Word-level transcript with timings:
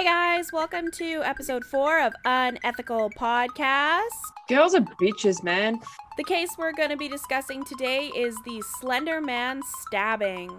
Hey 0.00 0.06
guys, 0.06 0.50
welcome 0.50 0.90
to 0.92 1.20
episode 1.24 1.62
four 1.62 2.00
of 2.00 2.14
Unethical 2.24 3.10
Podcast. 3.10 4.06
Girls 4.48 4.74
are 4.74 4.80
bitches, 4.98 5.44
man. 5.44 5.78
The 6.16 6.24
case 6.24 6.48
we're 6.56 6.72
going 6.72 6.88
to 6.88 6.96
be 6.96 7.06
discussing 7.06 7.64
today 7.64 8.06
is 8.16 8.34
the 8.46 8.62
Slender 8.80 9.20
Man 9.20 9.60
stabbing. 9.82 10.58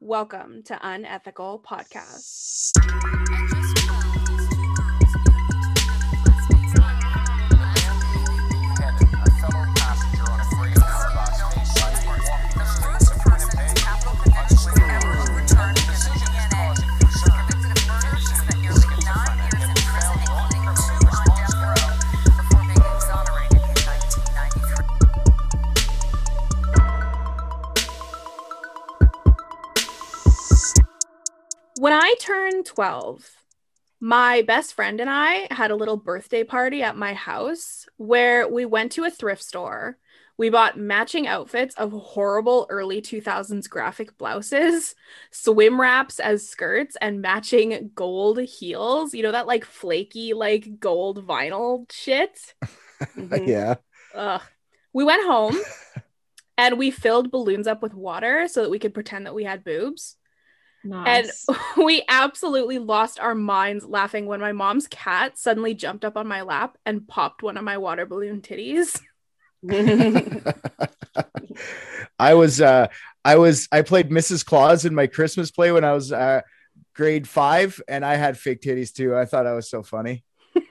Welcome 0.00 0.62
to 0.62 0.78
Unethical 0.80 1.62
Podcast. 1.62 2.72
When 31.82 31.92
I 31.92 32.14
turned 32.20 32.64
12, 32.64 33.28
my 33.98 34.42
best 34.42 34.72
friend 34.72 35.00
and 35.00 35.10
I 35.10 35.48
had 35.50 35.72
a 35.72 35.74
little 35.74 35.96
birthday 35.96 36.44
party 36.44 36.80
at 36.80 36.96
my 36.96 37.12
house 37.12 37.86
where 37.96 38.46
we 38.46 38.64
went 38.64 38.92
to 38.92 39.02
a 39.02 39.10
thrift 39.10 39.42
store. 39.42 39.98
We 40.38 40.48
bought 40.48 40.78
matching 40.78 41.26
outfits 41.26 41.74
of 41.74 41.90
horrible 41.90 42.68
early 42.70 43.02
2000s 43.02 43.68
graphic 43.68 44.16
blouses, 44.16 44.94
swim 45.32 45.80
wraps 45.80 46.20
as 46.20 46.48
skirts, 46.48 46.96
and 47.00 47.20
matching 47.20 47.90
gold 47.96 48.38
heels. 48.38 49.12
You 49.12 49.24
know, 49.24 49.32
that 49.32 49.48
like 49.48 49.64
flaky, 49.64 50.34
like 50.34 50.78
gold 50.78 51.26
vinyl 51.26 51.90
shit? 51.90 52.54
Mm-hmm. 53.16 53.48
yeah. 53.48 53.74
Ugh. 54.14 54.42
We 54.92 55.02
went 55.02 55.26
home 55.26 55.58
and 56.56 56.78
we 56.78 56.92
filled 56.92 57.32
balloons 57.32 57.66
up 57.66 57.82
with 57.82 57.92
water 57.92 58.46
so 58.46 58.62
that 58.62 58.70
we 58.70 58.78
could 58.78 58.94
pretend 58.94 59.26
that 59.26 59.34
we 59.34 59.42
had 59.42 59.64
boobs. 59.64 60.16
Nice. 60.84 61.46
And 61.48 61.56
we 61.84 62.02
absolutely 62.08 62.78
lost 62.78 63.20
our 63.20 63.34
minds 63.34 63.84
laughing 63.84 64.26
when 64.26 64.40
my 64.40 64.52
mom's 64.52 64.86
cat 64.88 65.38
suddenly 65.38 65.74
jumped 65.74 66.04
up 66.04 66.16
on 66.16 66.26
my 66.26 66.42
lap 66.42 66.76
and 66.84 67.06
popped 67.06 67.42
one 67.42 67.56
of 67.56 67.64
my 67.64 67.78
water 67.78 68.06
balloon 68.06 68.40
titties. 68.40 69.00
I 72.18 72.34
was 72.34 72.60
uh 72.60 72.88
I 73.24 73.36
was 73.36 73.68
I 73.70 73.82
played 73.82 74.10
Mrs. 74.10 74.44
Claus 74.44 74.84
in 74.84 74.92
my 74.94 75.06
Christmas 75.06 75.52
play 75.52 75.70
when 75.70 75.84
I 75.84 75.92
was 75.92 76.10
uh 76.12 76.40
grade 76.94 77.28
five 77.28 77.80
and 77.86 78.04
I 78.04 78.16
had 78.16 78.36
fake 78.36 78.60
titties 78.60 78.92
too. 78.92 79.16
I 79.16 79.24
thought 79.24 79.46
I 79.46 79.52
was 79.52 79.70
so 79.70 79.84
funny. 79.84 80.24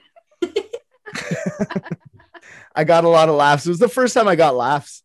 I 2.74 2.84
got 2.84 3.04
a 3.04 3.08
lot 3.08 3.28
of 3.28 3.34
laughs. 3.34 3.66
It 3.66 3.70
was 3.70 3.78
the 3.78 3.88
first 3.88 4.14
time 4.14 4.28
I 4.28 4.36
got 4.36 4.54
laughs. 4.54 5.02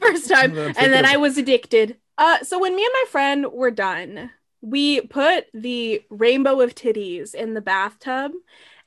First 0.00 0.28
time. 0.28 0.56
And 0.56 0.92
then 0.92 1.04
I 1.04 1.16
was 1.16 1.38
addicted. 1.38 1.96
Uh, 2.18 2.42
so 2.42 2.58
when 2.58 2.74
me 2.74 2.84
and 2.84 2.92
my 2.92 3.04
friend 3.10 3.46
were 3.52 3.70
done, 3.70 4.30
we 4.60 5.00
put 5.02 5.46
the 5.54 6.02
rainbow 6.10 6.60
of 6.60 6.74
titties 6.74 7.32
in 7.32 7.54
the 7.54 7.60
bathtub 7.60 8.32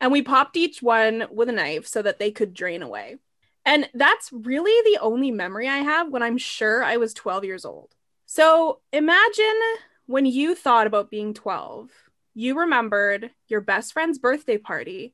and 0.01 0.11
we 0.11 0.21
popped 0.21 0.57
each 0.57 0.81
one 0.81 1.25
with 1.31 1.47
a 1.47 1.53
knife 1.53 1.87
so 1.87 2.01
that 2.01 2.19
they 2.19 2.29
could 2.29 2.53
drain 2.53 2.83
away. 2.83 3.17
And 3.65 3.89
that's 3.93 4.33
really 4.33 4.91
the 4.91 4.99
only 5.01 5.31
memory 5.31 5.69
I 5.69 5.77
have 5.77 6.09
when 6.09 6.23
I'm 6.23 6.37
sure 6.37 6.83
I 6.83 6.97
was 6.97 7.13
12 7.13 7.45
years 7.45 7.63
old. 7.63 7.95
So 8.25 8.79
imagine 8.91 9.61
when 10.07 10.25
you 10.25 10.53
thought 10.55 10.87
about 10.87 11.11
being 11.11 11.33
12, 11.33 11.89
you 12.33 12.59
remembered 12.59 13.31
your 13.47 13.61
best 13.61 13.93
friend's 13.93 14.19
birthday 14.19 14.57
party 14.57 15.13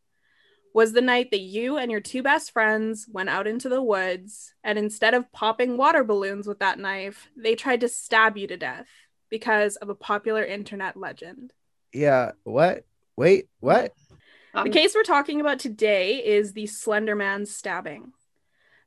was 0.78 0.94
the 0.94 1.02
night 1.02 1.32
that 1.32 1.40
you 1.40 1.78
and 1.78 1.90
your 1.92 2.00
two 2.00 2.22
best 2.22 2.52
friends 2.52 3.08
went 3.12 3.30
out 3.30 3.48
into 3.48 3.68
the 3.68 3.82
woods 3.82 4.54
and 4.64 4.78
instead 4.78 5.16
of 5.16 5.32
popping 5.32 5.76
water 5.76 6.04
balloons 6.04 6.46
with 6.46 6.60
that 6.60 6.78
knife, 6.78 7.28
they 7.36 7.56
tried 7.56 7.82
to 7.82 7.90
stab 7.90 8.38
you 8.38 8.46
to 8.46 8.58
death 8.58 8.86
because 9.32 9.78
of 9.78 9.90
a 9.90 9.96
popular 9.96 10.46
internet 10.46 10.96
legend. 10.96 11.52
Yeah. 11.92 12.34
What? 12.44 12.86
Wait, 13.16 13.48
what? 13.60 13.92
The 14.54 14.60
Um, 14.60 14.72
case 14.72 14.94
we're 14.94 15.02
talking 15.02 15.42
about 15.42 15.58
today 15.58 16.24
is 16.24 16.54
the 16.54 16.68
Slender 16.68 17.16
Man 17.16 17.48
stabbing. 17.48 18.14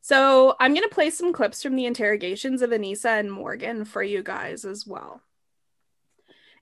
So 0.01 0.55
I'm 0.61 0.75
going 0.75 0.89
to 0.89 0.95
play 0.95 1.11
some 1.11 1.33
clips 1.33 1.61
from 1.61 1.75
the 1.75 1.87
interrogations 1.87 2.63
of 2.63 2.71
Anissa 2.71 3.19
and 3.19 3.33
Morgan 3.33 3.85
for 3.85 4.01
you 4.01 4.23
guys 4.23 4.65
as 4.65 4.87
well. 4.87 5.23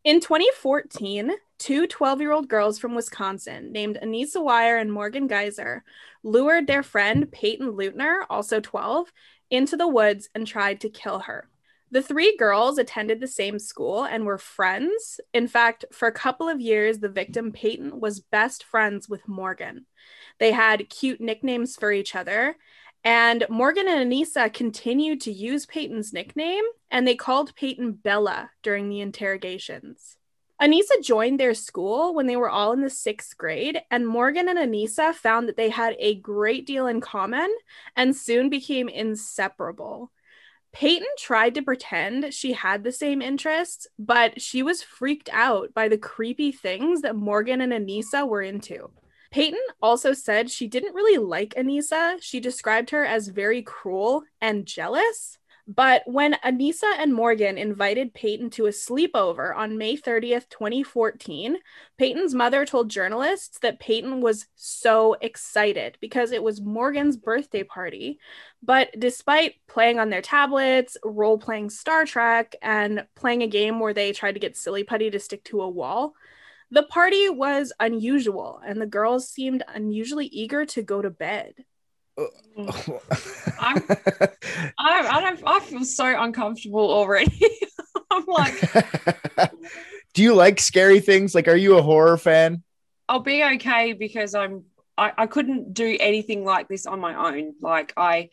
In 0.08 0.20
2014, 0.20 1.32
two 1.58 1.86
12 1.86 2.20
year 2.22 2.32
old 2.32 2.48
girls 2.48 2.78
from 2.78 2.94
Wisconsin 2.94 3.72
named 3.72 3.98
Anissa 4.02 4.36
Weier 4.36 4.80
and 4.80 4.90
Morgan 4.90 5.26
Geyser 5.26 5.84
lured 6.22 6.66
their 6.66 6.82
friend 6.82 7.30
Peyton 7.30 7.72
Leutner, 7.72 8.24
also 8.30 8.58
12, 8.58 9.12
into 9.50 9.76
the 9.76 9.86
woods 9.86 10.30
and 10.34 10.46
tried 10.46 10.80
to 10.80 10.88
kill 10.88 11.18
her. 11.18 11.50
The 11.90 12.00
three 12.00 12.38
girls 12.38 12.78
attended 12.78 13.20
the 13.20 13.26
same 13.26 13.58
school 13.58 14.04
and 14.04 14.24
were 14.24 14.38
friends. 14.38 15.20
In 15.34 15.46
fact, 15.46 15.84
for 15.92 16.08
a 16.08 16.12
couple 16.12 16.48
of 16.48 16.58
years, 16.58 17.00
the 17.00 17.10
victim, 17.10 17.52
Peyton, 17.52 18.00
was 18.00 18.20
best 18.20 18.64
friends 18.64 19.10
with 19.10 19.28
Morgan. 19.28 19.84
They 20.38 20.52
had 20.52 20.88
cute 20.88 21.20
nicknames 21.20 21.76
for 21.76 21.92
each 21.92 22.14
other, 22.16 22.56
and 23.04 23.46
Morgan 23.48 23.88
and 23.88 24.10
Anissa 24.12 24.52
continued 24.52 25.20
to 25.22 25.32
use 25.32 25.66
Peyton's 25.66 26.12
nickname, 26.12 26.64
and 26.90 27.06
they 27.06 27.14
called 27.14 27.54
Peyton 27.54 27.92
Bella 27.92 28.50
during 28.62 28.88
the 28.88 29.00
interrogations. 29.00 30.16
Anissa 30.60 31.00
joined 31.02 31.38
their 31.38 31.54
school 31.54 32.14
when 32.14 32.26
they 32.26 32.36
were 32.36 32.50
all 32.50 32.72
in 32.72 32.80
the 32.80 32.90
sixth 32.90 33.36
grade, 33.38 33.80
and 33.92 34.08
Morgan 34.08 34.48
and 34.48 34.58
Anissa 34.58 35.14
found 35.14 35.48
that 35.48 35.56
they 35.56 35.70
had 35.70 35.94
a 36.00 36.16
great 36.16 36.66
deal 36.66 36.88
in 36.88 37.00
common 37.00 37.54
and 37.94 38.16
soon 38.16 38.50
became 38.50 38.88
inseparable. 38.88 40.10
Peyton 40.72 41.06
tried 41.16 41.54
to 41.54 41.62
pretend 41.62 42.34
she 42.34 42.52
had 42.52 42.82
the 42.82 42.92
same 42.92 43.22
interests, 43.22 43.86
but 43.98 44.40
she 44.42 44.62
was 44.62 44.82
freaked 44.82 45.30
out 45.32 45.72
by 45.74 45.88
the 45.88 45.96
creepy 45.96 46.50
things 46.50 47.02
that 47.02 47.16
Morgan 47.16 47.60
and 47.60 47.72
Anissa 47.72 48.28
were 48.28 48.42
into. 48.42 48.90
Peyton 49.30 49.60
also 49.82 50.12
said 50.12 50.50
she 50.50 50.68
didn't 50.68 50.94
really 50.94 51.18
like 51.18 51.54
Anissa. 51.54 52.16
She 52.20 52.40
described 52.40 52.90
her 52.90 53.04
as 53.04 53.28
very 53.28 53.62
cruel 53.62 54.24
and 54.40 54.66
jealous. 54.66 55.38
But 55.70 56.02
when 56.06 56.32
Anissa 56.42 56.90
and 56.98 57.12
Morgan 57.12 57.58
invited 57.58 58.14
Peyton 58.14 58.48
to 58.50 58.66
a 58.66 58.70
sleepover 58.70 59.54
on 59.54 59.76
May 59.76 59.98
30th, 59.98 60.48
2014, 60.48 61.58
Peyton's 61.98 62.34
mother 62.34 62.64
told 62.64 62.88
journalists 62.88 63.58
that 63.58 63.78
Peyton 63.78 64.22
was 64.22 64.46
so 64.54 65.16
excited 65.20 65.98
because 66.00 66.32
it 66.32 66.42
was 66.42 66.62
Morgan's 66.62 67.18
birthday 67.18 67.64
party. 67.64 68.18
But 68.62 68.98
despite 68.98 69.56
playing 69.66 69.98
on 69.98 70.08
their 70.08 70.22
tablets, 70.22 70.96
role 71.04 71.36
playing 71.36 71.68
Star 71.68 72.06
Trek, 72.06 72.56
and 72.62 73.06
playing 73.14 73.42
a 73.42 73.46
game 73.46 73.78
where 73.78 73.92
they 73.92 74.12
tried 74.12 74.32
to 74.32 74.40
get 74.40 74.56
Silly 74.56 74.84
Putty 74.84 75.10
to 75.10 75.20
stick 75.20 75.44
to 75.44 75.60
a 75.60 75.68
wall, 75.68 76.14
the 76.70 76.82
party 76.82 77.28
was 77.28 77.72
unusual 77.80 78.60
and 78.66 78.80
the 78.80 78.86
girls 78.86 79.28
seemed 79.30 79.62
unusually 79.74 80.26
eager 80.26 80.66
to 80.66 80.82
go 80.82 81.00
to 81.00 81.10
bed. 81.10 81.54
Uh, 82.16 82.26
I'm- 83.58 83.84
I, 84.78 85.08
I 85.08 85.20
don't. 85.20 85.42
I 85.46 85.60
feel 85.60 85.84
so 85.84 86.20
uncomfortable 86.20 86.90
already. 86.90 87.40
I'm 88.10 88.24
like, 88.26 88.54
Do 90.14 90.22
you 90.22 90.34
like 90.34 90.58
scary 90.60 91.00
things? 91.00 91.34
Like, 91.34 91.46
are 91.48 91.56
you 91.56 91.76
a 91.78 91.82
horror 91.82 92.16
fan? 92.16 92.62
I'll 93.08 93.20
be 93.20 93.44
okay 93.44 93.92
because 93.92 94.34
I'm. 94.34 94.64
I, 94.96 95.12
I 95.16 95.26
couldn't 95.26 95.74
do 95.74 95.96
anything 96.00 96.44
like 96.44 96.66
this 96.66 96.86
on 96.86 96.98
my 96.98 97.14
own. 97.14 97.54
Like 97.60 97.92
I, 97.96 98.30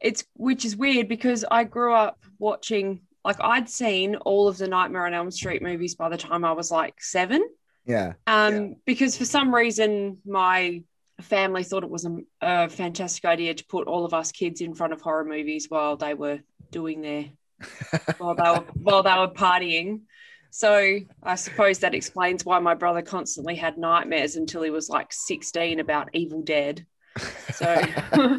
it's 0.00 0.24
which 0.34 0.64
is 0.64 0.76
weird 0.76 1.06
because 1.08 1.44
I 1.48 1.64
grew 1.64 1.94
up 1.94 2.18
watching. 2.38 3.00
Like 3.24 3.36
I'd 3.40 3.68
seen 3.68 4.16
all 4.16 4.48
of 4.48 4.58
the 4.58 4.68
Nightmare 4.68 5.06
on 5.06 5.14
Elm 5.14 5.30
Street 5.30 5.62
movies 5.62 5.94
by 5.94 6.08
the 6.08 6.16
time 6.16 6.44
I 6.44 6.52
was 6.52 6.70
like 6.70 7.02
seven. 7.02 7.46
Yeah. 7.86 8.14
um, 8.26 8.54
Yeah. 8.54 8.74
because 8.86 9.16
for 9.16 9.24
some 9.24 9.54
reason 9.54 10.18
my 10.26 10.82
family 11.20 11.62
thought 11.62 11.84
it 11.84 11.90
was 11.90 12.04
a, 12.04 12.16
a 12.40 12.68
fantastic 12.68 13.24
idea 13.24 13.54
to 13.54 13.64
put 13.66 13.86
all 13.86 14.04
of 14.04 14.12
us 14.14 14.32
kids 14.32 14.60
in 14.60 14.74
front 14.74 14.92
of 14.92 15.00
horror 15.00 15.24
movies 15.24 15.66
while 15.68 15.96
they 15.96 16.14
were 16.14 16.40
doing 16.70 17.00
their 17.02 17.26
while 18.18 18.34
they 18.34 18.42
were 18.50 18.64
while 18.74 19.02
they 19.02 19.16
were 19.16 19.28
partying. 19.28 20.00
So 20.50 21.00
I 21.22 21.34
suppose 21.34 21.80
that 21.80 21.94
explains 21.94 22.44
why 22.44 22.58
my 22.60 22.74
brother 22.74 23.02
constantly 23.02 23.56
had 23.56 23.76
nightmares 23.76 24.36
until 24.36 24.62
he 24.62 24.70
was 24.70 24.88
like 24.88 25.12
16 25.12 25.80
about 25.80 26.10
Evil 26.12 26.42
Dead. 26.42 26.86
So 27.54 27.86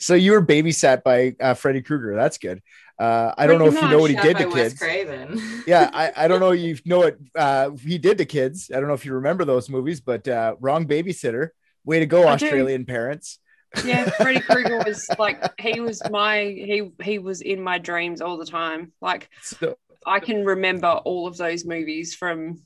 so 0.00 0.14
you 0.14 0.32
were 0.32 0.44
babysat 0.44 1.02
by 1.02 1.36
uh, 1.40 1.54
Freddy 1.54 1.82
Krueger. 1.82 2.14
That's 2.16 2.38
good. 2.38 2.60
Uh, 2.98 3.32
I 3.38 3.46
don't 3.46 3.58
know 3.58 3.66
if 3.66 3.74
you 3.74 3.88
know 3.88 3.98
what 4.00 4.10
he 4.10 4.16
did 4.16 4.38
to 4.38 4.50
kids. 4.50 4.82
Yeah, 5.66 5.90
I, 5.92 6.12
I 6.16 6.28
don't 6.28 6.40
know 6.40 6.52
if 6.52 6.60
you 6.60 6.76
know 6.86 6.98
what 6.98 7.18
uh, 7.36 7.70
he 7.70 7.98
did 7.98 8.18
to 8.18 8.24
kids. 8.24 8.70
I 8.74 8.80
don't 8.80 8.88
know 8.88 8.94
if 8.94 9.04
you 9.04 9.12
remember 9.14 9.44
those 9.44 9.68
movies, 9.68 10.00
but 10.00 10.26
uh, 10.26 10.56
wrong 10.60 10.86
babysitter. 10.86 11.50
Way 11.84 12.00
to 12.00 12.06
go, 12.06 12.22
I 12.26 12.36
do. 12.36 12.46
Australian 12.46 12.84
parents. 12.86 13.38
yeah, 13.84 14.08
Freddy 14.10 14.40
Krueger 14.40 14.78
was 14.86 15.08
like 15.18 15.38
he 15.60 15.80
was 15.80 16.02
my 16.08 16.42
he 16.44 16.90
he 17.02 17.18
was 17.18 17.40
in 17.40 17.62
my 17.62 17.78
dreams 17.78 18.20
all 18.20 18.36
the 18.36 18.46
time. 18.46 18.92
Like 19.00 19.28
So, 19.42 19.76
I 20.06 20.20
can 20.20 20.44
remember 20.44 20.88
all 20.88 21.26
of 21.26 21.36
those 21.36 21.64
movies 21.64 22.14
from 22.14 22.62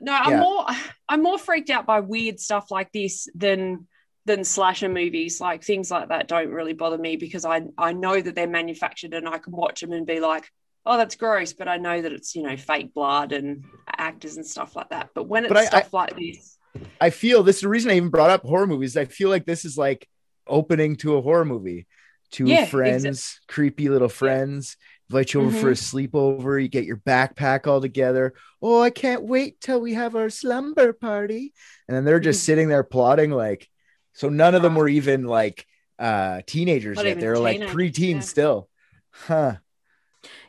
No, 0.00 0.12
I'm 0.12 0.32
Yeah. 0.32 0.40
more 0.40 0.66
I'm 1.08 1.22
more 1.22 1.38
freaked 1.38 1.70
out 1.70 1.86
by 1.86 2.00
weird 2.00 2.40
stuff 2.40 2.70
like 2.70 2.92
this 2.92 3.28
than 3.34 3.86
than 4.24 4.44
slasher 4.44 4.88
movies. 4.88 5.40
Like 5.40 5.62
things 5.64 5.90
like 5.90 6.08
that 6.08 6.28
don't 6.28 6.48
really 6.50 6.72
bother 6.74 6.98
me 6.98 7.16
because 7.16 7.44
I 7.44 7.62
I 7.78 7.92
know 7.92 8.20
that 8.20 8.34
they're 8.34 8.46
manufactured 8.48 9.14
and 9.14 9.28
I 9.28 9.38
can 9.38 9.52
watch 9.52 9.80
them 9.80 9.92
and 9.92 10.06
be 10.06 10.20
like, 10.20 10.48
oh, 10.86 10.96
that's 10.96 11.16
gross. 11.16 11.52
But 11.52 11.68
I 11.68 11.76
know 11.78 12.00
that 12.00 12.12
it's 12.12 12.34
you 12.34 12.42
know 12.42 12.56
fake 12.56 12.94
blood 12.94 13.32
and 13.32 13.64
actors 13.98 14.36
and 14.36 14.46
stuff 14.46 14.76
like 14.76 14.90
that. 14.90 15.10
But 15.14 15.28
when 15.28 15.44
it's 15.44 15.48
But 15.52 15.58
I- 15.58 15.64
stuff 15.66 15.92
like 15.92 16.16
this, 16.16 16.58
I 17.00 17.10
feel 17.10 17.42
this 17.42 17.56
is 17.56 17.62
the 17.62 17.68
reason 17.68 17.90
I 17.90 17.96
even 17.96 18.08
brought 18.10 18.30
up 18.30 18.42
horror 18.44 18.66
movies. 18.66 18.96
I 18.96 19.04
feel 19.04 19.28
like 19.28 19.44
this 19.44 19.64
is 19.64 19.76
like 19.76 20.08
opening 20.46 20.96
to 20.96 21.16
a 21.16 21.20
horror 21.22 21.44
movie. 21.44 21.86
Two 22.30 22.46
Yeah, 22.46 22.64
friends, 22.64 23.40
creepy 23.46 23.90
little 23.90 24.08
friends, 24.08 24.78
invite 25.10 25.34
you 25.34 25.42
over 25.42 25.50
for 25.54 25.68
a 25.68 25.74
sleepover. 25.74 26.62
You 26.62 26.66
get 26.68 26.86
your 26.86 26.96
backpack 26.96 27.66
all 27.66 27.78
together. 27.82 28.32
Oh, 28.62 28.80
I 28.80 28.88
can't 28.88 29.24
wait 29.24 29.60
till 29.60 29.82
we 29.82 29.92
have 29.92 30.16
our 30.16 30.30
slumber 30.30 30.94
party. 30.94 31.52
And 31.86 31.94
then 31.94 32.06
they're 32.06 32.20
just 32.20 32.40
Mhm. 32.40 32.44
sitting 32.46 32.68
there 32.70 32.84
plotting 32.84 33.32
like, 33.32 33.68
so 34.12 34.28
none 34.28 34.54
of 34.54 34.62
them 34.62 34.74
were 34.74 34.88
even 34.88 35.24
like 35.24 35.66
uh 35.98 36.40
teenagers 36.46 36.96
Not 36.96 37.06
yet. 37.06 37.20
They 37.20 37.28
were 37.28 37.38
like 37.38 37.58
teenagers, 37.58 37.74
preteens 37.76 38.14
yeah. 38.14 38.20
still. 38.20 38.68
Huh. 39.10 39.56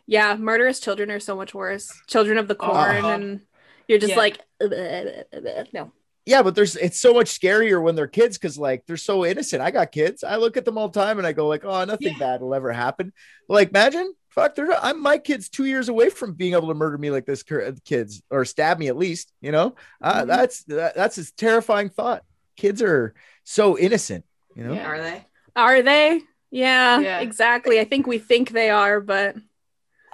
Yeah, 0.06 0.36
murderous 0.36 0.80
children 0.80 1.10
are 1.12 1.20
so 1.20 1.36
much 1.36 1.54
worse. 1.54 1.92
Children 2.08 2.38
of 2.38 2.48
the 2.48 2.56
Oh. 2.60 2.68
corn, 2.72 3.06
and 3.06 3.42
you're 3.88 4.00
just 4.00 4.12
Yeah. 4.12 4.18
like, 4.18 4.40
no. 5.74 5.92
yeah, 6.26 6.42
but 6.42 6.56
there's 6.56 6.76
it's 6.76 7.00
so 7.00 7.14
much 7.14 7.38
scarier 7.40 7.82
when 7.82 7.96
they're 7.96 8.08
kids 8.08 8.38
because 8.38 8.58
like 8.58 8.86
they're 8.86 8.98
so 8.98 9.26
innocent. 9.26 9.62
I 9.62 9.72
got 9.72 9.92
kids. 9.92 10.24
I 10.24 10.38
look 10.38 10.58
at 10.58 10.66
them 10.66 10.78
all 10.78 10.90
the 10.90 11.00
time 11.00 11.18
and 11.18 11.28
I 11.28 11.34
go 11.34 11.48
like, 11.48 11.66
oh, 11.66 11.84
nothing 11.86 12.14
Yeah. 12.14 12.20
bad 12.20 12.42
will 12.42 12.54
ever 12.54 12.72
happen. 12.72 13.14
Like, 13.50 13.70
imagine, 13.70 14.14
fuck, 14.30 14.56
they're 14.56 14.72
I'm 14.82 15.02
my 15.02 15.18
kids 15.18 15.50
two 15.50 15.66
years 15.66 15.90
away 15.90 16.10
from 16.10 16.34
being 16.34 16.54
able 16.54 16.68
to 16.70 16.74
murder 16.74 16.98
me 16.98 17.12
like 17.12 17.26
this 17.26 17.44
kids 17.44 18.22
or 18.30 18.46
stab 18.46 18.80
me 18.80 18.88
at 18.88 18.98
least. 18.98 19.32
You 19.42 19.52
know, 19.52 19.76
uh, 20.02 20.24
Mhm. 20.24 20.28
that's 20.28 20.64
that, 20.66 20.96
that's 20.96 21.18
a 21.18 21.36
terrifying 21.36 21.90
thought. 21.90 22.24
Kids 22.58 22.82
are 22.82 23.14
so 23.44 23.78
innocent. 23.78 24.26
You 24.56 24.64
know, 24.66 24.74
Yeah. 24.74 24.88
Are 24.88 25.02
they? 25.02 25.26
Are 25.56 25.82
they? 25.82 26.22
Yeah, 26.52 27.00
Yeah. 27.00 27.20
exactly. 27.22 27.80
I 27.80 27.84
think 27.84 28.06
we 28.08 28.18
think 28.20 28.52
they 28.52 28.70
are, 28.70 29.00
but 29.02 29.36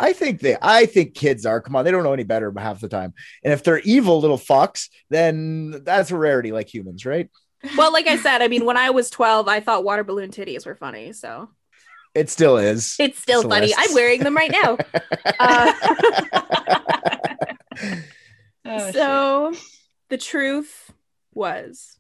I 0.01 0.13
think 0.13 0.39
they, 0.39 0.55
I 0.61 0.85
think 0.85 1.13
kids 1.13 1.45
are. 1.45 1.59
Come 1.59 1.75
on, 1.75 1.83
they 1.83 1.91
don't 1.91 2.03
know 2.03 2.13
any 2.13 2.23
better 2.23 2.53
half 2.57 2.79
the 2.79 2.87
time. 2.87 3.13
And 3.43 3.51
if 3.51 3.63
they're 3.63 3.79
evil 3.79 4.21
little 4.21 4.37
fucks, 4.37 4.87
then 5.09 5.83
that's 5.83 6.11
a 6.11 6.15
rarity, 6.15 6.53
like 6.53 6.73
humans, 6.73 7.05
right? 7.05 7.29
well, 7.75 7.91
like 7.91 8.07
I 8.07 8.15
said, 8.15 8.41
I 8.41 8.47
mean, 8.47 8.63
when 8.63 8.77
I 8.77 8.91
was 8.91 9.09
12, 9.09 9.49
I 9.49 9.59
thought 9.59 9.83
water 9.83 10.05
balloon 10.05 10.31
titties 10.31 10.65
were 10.65 10.75
funny, 10.75 11.11
so 11.11 11.49
It 12.15 12.29
still 12.29 12.55
is. 12.57 12.95
it's 12.99 13.19
still 13.19 13.43
funny. 13.43 13.73
I'm 13.77 13.93
wearing 13.93 14.21
them 14.21 14.35
right 14.37 14.51
now. 14.51 14.77
Uh, 15.39 15.73
Oh, 18.65 18.77
shit. 18.85 18.93
so 18.93 19.53
the 20.09 20.17
truth 20.17 20.91
was 21.33 21.97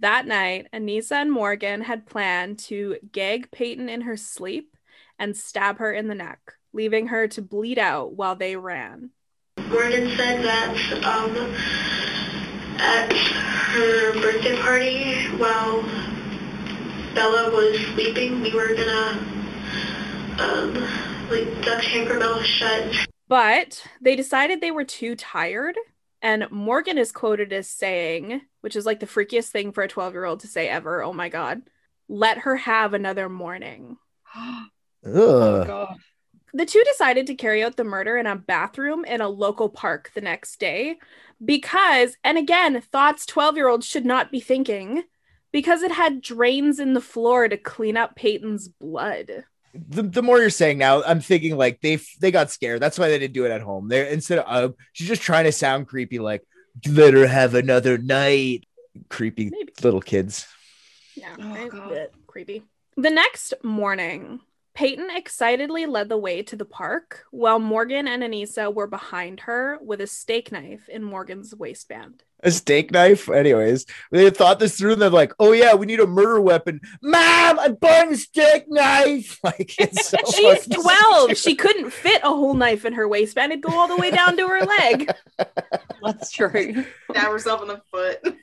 that 0.00 0.26
night, 0.26 0.66
Anissa 0.72 1.12
and 1.12 1.32
Morgan 1.32 1.82
had 1.82 2.06
planned 2.06 2.58
to 2.60 2.96
gag 3.12 3.50
Peyton 3.50 3.88
in 3.88 4.02
her 4.02 4.16
sleep 4.16 4.76
and 5.18 5.36
stab 5.36 5.78
her 5.78 5.92
in 5.92 6.08
the 6.08 6.14
neck, 6.14 6.40
leaving 6.72 7.08
her 7.08 7.28
to 7.28 7.42
bleed 7.42 7.78
out 7.78 8.14
while 8.14 8.34
they 8.34 8.56
ran. 8.56 9.10
Morgan 9.68 10.16
said 10.16 10.42
that 10.42 11.04
um, 11.04 11.36
at 12.80 13.12
her 13.12 14.12
birthday 14.14 14.56
party, 14.56 15.26
while 15.36 15.82
Bella 17.14 17.50
was 17.50 17.78
sleeping, 17.94 18.40
we 18.40 18.54
were 18.54 18.74
gonna 18.74 19.18
um, 20.40 20.74
like 21.30 21.62
duct 21.62 21.84
tape 21.84 22.08
her 22.08 22.18
mouth 22.18 22.44
shut. 22.44 23.06
But 23.28 23.84
they 24.00 24.16
decided 24.16 24.60
they 24.60 24.70
were 24.70 24.84
too 24.84 25.14
tired. 25.14 25.76
And 26.22 26.50
Morgan 26.50 26.98
is 26.98 27.12
quoted 27.12 27.52
as 27.52 27.68
saying, 27.68 28.42
which 28.60 28.76
is 28.76 28.84
like 28.84 29.00
the 29.00 29.06
freakiest 29.06 29.48
thing 29.48 29.72
for 29.72 29.82
a 29.82 29.88
12 29.88 30.12
year 30.12 30.24
old 30.24 30.40
to 30.40 30.48
say 30.48 30.68
ever. 30.68 31.02
Oh 31.02 31.12
my 31.12 31.28
God. 31.28 31.62
Let 32.08 32.38
her 32.38 32.56
have 32.56 32.92
another 32.92 33.28
morning. 33.28 33.96
oh 34.36 35.64
The 36.52 36.66
two 36.66 36.82
decided 36.84 37.28
to 37.28 37.36
carry 37.36 37.62
out 37.62 37.76
the 37.76 37.84
murder 37.84 38.16
in 38.16 38.26
a 38.26 38.36
bathroom 38.36 39.04
in 39.04 39.20
a 39.20 39.28
local 39.28 39.68
park 39.68 40.10
the 40.14 40.20
next 40.20 40.58
day 40.58 40.98
because, 41.44 42.16
and 42.24 42.36
again, 42.36 42.80
thoughts 42.80 43.24
12 43.26 43.56
year 43.56 43.68
olds 43.68 43.86
should 43.86 44.04
not 44.04 44.30
be 44.30 44.40
thinking, 44.40 45.04
because 45.52 45.82
it 45.82 45.92
had 45.92 46.22
drains 46.22 46.78
in 46.78 46.92
the 46.92 47.00
floor 47.00 47.48
to 47.48 47.56
clean 47.56 47.96
up 47.96 48.14
Peyton's 48.14 48.68
blood. 48.68 49.44
The, 49.74 50.02
the 50.02 50.22
more 50.22 50.38
you're 50.38 50.50
saying 50.50 50.78
now, 50.78 51.02
I'm 51.02 51.20
thinking 51.20 51.56
like 51.56 51.80
they 51.80 51.98
they 52.20 52.30
got 52.30 52.50
scared. 52.50 52.80
That's 52.80 52.98
why 52.98 53.08
they 53.08 53.18
didn't 53.18 53.34
do 53.34 53.44
it 53.44 53.50
at 53.50 53.60
home. 53.60 53.88
They're 53.88 54.04
instead 54.06 54.38
of 54.38 54.46
uh, 54.46 54.72
she's 54.92 55.08
just 55.08 55.22
trying 55.22 55.44
to 55.44 55.52
sound 55.52 55.86
creepy, 55.88 56.18
like 56.18 56.42
let 56.88 57.14
her 57.14 57.26
have 57.26 57.54
another 57.54 57.98
night. 57.98 58.66
Creepy 59.08 59.50
Maybe. 59.50 59.72
little 59.82 60.00
kids. 60.00 60.46
Yeah, 61.14 61.34
Oh, 61.40 61.50
right? 61.90 62.08
Creepy. 62.26 62.62
The 62.96 63.10
next 63.10 63.54
morning, 63.62 64.40
Peyton 64.80 65.10
excitedly 65.14 65.84
led 65.84 66.08
the 66.08 66.16
way 66.16 66.42
to 66.42 66.56
the 66.56 66.64
park 66.64 67.26
while 67.30 67.58
Morgan 67.58 68.08
and 68.08 68.22
Anissa 68.22 68.74
were 68.74 68.86
behind 68.86 69.40
her 69.40 69.78
with 69.82 70.00
a 70.00 70.06
steak 70.06 70.50
knife 70.50 70.88
in 70.88 71.04
Morgan's 71.04 71.54
waistband. 71.54 72.24
A 72.42 72.50
steak 72.50 72.90
knife. 72.90 73.28
Anyways, 73.28 73.84
they 74.10 74.30
thought 74.30 74.58
this 74.58 74.78
through. 74.78 74.94
And 74.94 75.02
they're 75.02 75.10
like, 75.10 75.34
"Oh 75.38 75.52
yeah, 75.52 75.74
we 75.74 75.84
need 75.84 76.00
a 76.00 76.06
murder 76.06 76.40
weapon." 76.40 76.80
Mom, 77.02 77.58
I 77.58 77.68
bought 77.78 78.10
a 78.10 78.16
steak 78.16 78.70
knife. 78.70 79.38
Like 79.44 79.74
it's 79.78 80.08
so 80.08 80.16
She's 80.34 80.66
12. 80.72 81.36
She 81.36 81.56
couldn't 81.56 81.90
fit 81.90 82.22
a 82.24 82.28
whole 82.28 82.54
knife 82.54 82.86
in 82.86 82.94
her 82.94 83.06
waistband. 83.06 83.52
It'd 83.52 83.62
go 83.62 83.78
all 83.78 83.86
the 83.86 83.98
way 83.98 84.10
down 84.10 84.38
to 84.38 84.48
her 84.48 84.64
leg. 84.64 85.10
That's 86.02 86.32
true. 86.32 86.86
Stab 87.10 87.30
herself 87.30 87.60
in 87.60 87.68
the 87.68 87.82
foot. 87.90 88.18
Like, 88.24 88.36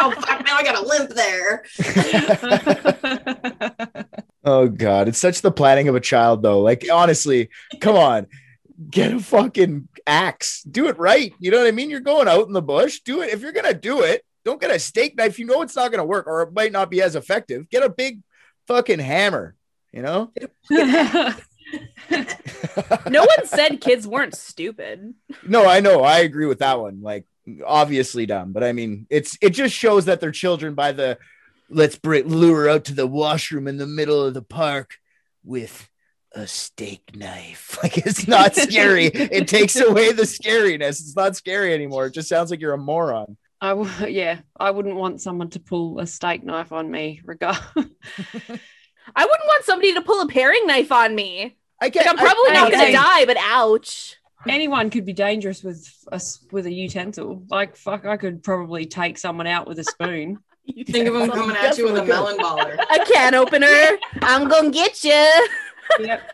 oh 0.00 0.12
fuck! 0.12 0.46
Now 0.46 0.56
I 0.56 0.62
got 0.62 0.76
a 0.76 0.86
limp 0.86 1.10
there. 1.10 1.64
Oh 4.44 4.68
god, 4.68 5.08
it's 5.08 5.18
such 5.18 5.42
the 5.42 5.50
planning 5.52 5.88
of 5.88 5.94
a 5.94 6.00
child 6.00 6.42
though. 6.42 6.60
Like 6.60 6.86
honestly, 6.90 7.50
come 7.80 7.96
on. 7.96 8.26
Get 8.90 9.12
a 9.12 9.20
fucking 9.20 9.88
axe. 10.06 10.62
Do 10.62 10.88
it 10.88 10.98
right. 10.98 11.34
You 11.38 11.50
know 11.50 11.58
what 11.58 11.66
I 11.66 11.72
mean? 11.72 11.90
You're 11.90 12.00
going 12.00 12.28
out 12.28 12.46
in 12.46 12.54
the 12.54 12.62
bush. 12.62 13.00
Do 13.00 13.20
it. 13.20 13.30
If 13.30 13.42
you're 13.42 13.52
gonna 13.52 13.74
do 13.74 14.00
it, 14.00 14.24
don't 14.44 14.60
get 14.60 14.70
a 14.70 14.78
steak 14.78 15.16
knife. 15.16 15.38
You 15.38 15.44
know 15.44 15.60
it's 15.60 15.76
not 15.76 15.90
gonna 15.90 16.04
work 16.04 16.26
or 16.26 16.42
it 16.42 16.54
might 16.54 16.72
not 16.72 16.90
be 16.90 17.02
as 17.02 17.14
effective. 17.14 17.68
Get 17.68 17.82
a 17.82 17.90
big 17.90 18.20
fucking 18.66 18.98
hammer, 18.98 19.54
you 19.92 20.02
know? 20.02 20.32
No 23.08 23.20
one 23.24 23.46
said 23.46 23.80
kids 23.80 24.06
weren't 24.06 24.34
stupid. 24.34 25.14
no, 25.46 25.66
I 25.66 25.80
know. 25.80 26.02
I 26.02 26.20
agree 26.20 26.46
with 26.46 26.58
that 26.60 26.80
one. 26.80 27.00
Like 27.02 27.26
obviously 27.64 28.26
dumb, 28.26 28.52
but 28.52 28.64
I 28.64 28.72
mean 28.72 29.06
it's 29.10 29.38
it 29.40 29.50
just 29.50 29.74
shows 29.74 30.06
that 30.06 30.20
they're 30.20 30.32
children 30.32 30.74
by 30.74 30.92
the 30.92 31.18
let's 31.70 31.96
bring 31.96 32.28
lure 32.28 32.68
out 32.68 32.84
to 32.86 32.94
the 32.94 33.06
washroom 33.06 33.66
in 33.68 33.76
the 33.78 33.86
middle 33.86 34.22
of 34.22 34.34
the 34.34 34.42
park 34.42 34.96
with 35.44 35.88
a 36.32 36.46
steak 36.46 37.16
knife. 37.16 37.78
Like 37.82 37.96
it's 37.98 38.28
not 38.28 38.54
scary. 38.54 39.06
it 39.06 39.48
takes 39.48 39.76
away 39.76 40.12
the 40.12 40.22
scariness. 40.24 41.00
It's 41.00 41.16
not 41.16 41.34
scary 41.36 41.72
anymore. 41.72 42.06
It 42.06 42.14
just 42.14 42.28
sounds 42.28 42.50
like 42.50 42.60
you're 42.60 42.74
a 42.74 42.78
moron. 42.78 43.36
I 43.60 43.70
w- 43.70 43.90
yeah, 44.08 44.40
I 44.58 44.70
wouldn't 44.70 44.96
want 44.96 45.20
someone 45.22 45.50
to 45.50 45.60
pull 45.60 45.98
a 46.00 46.06
steak 46.06 46.44
knife 46.44 46.72
on 46.72 46.90
me. 46.90 47.20
Regard. 47.24 47.56
I 47.76 49.24
wouldn't 49.26 49.46
want 49.46 49.64
somebody 49.64 49.94
to 49.94 50.02
pull 50.02 50.20
a 50.20 50.28
paring 50.28 50.66
knife 50.66 50.92
on 50.92 51.14
me. 51.14 51.56
I 51.80 51.86
Like, 51.86 51.94
can't. 51.94 52.08
I'm 52.08 52.16
probably 52.16 52.50
I- 52.50 52.54
not 52.54 52.66
I- 52.68 52.70
going 52.70 52.92
to 52.92 52.98
I- 52.98 53.02
die, 53.20 53.24
but 53.26 53.36
ouch. 53.40 54.16
Anyone 54.48 54.88
could 54.88 55.04
be 55.04 55.12
dangerous 55.12 55.62
with 55.62 55.86
us 56.10 56.46
with 56.50 56.64
a 56.64 56.72
utensil. 56.72 57.44
Like 57.50 57.76
fuck, 57.76 58.06
I 58.06 58.16
could 58.16 58.42
probably 58.42 58.86
take 58.86 59.18
someone 59.18 59.46
out 59.46 59.66
with 59.66 59.78
a 59.78 59.84
spoon. 59.84 60.38
Think 60.86 61.08
of 61.08 61.14
him 61.16 61.30
coming 61.30 61.56
at 61.56 61.76
you 61.78 61.84
with 61.84 61.96
a 61.98 62.04
melon 62.04 62.36
baller. 62.38 62.74
A 62.78 63.04
can 63.04 63.34
opener. 63.34 63.98
I'm 64.22 64.48
going 64.48 64.66
to 64.66 64.70
get 64.70 65.02
you. 65.04 65.48
yep. 66.06 66.32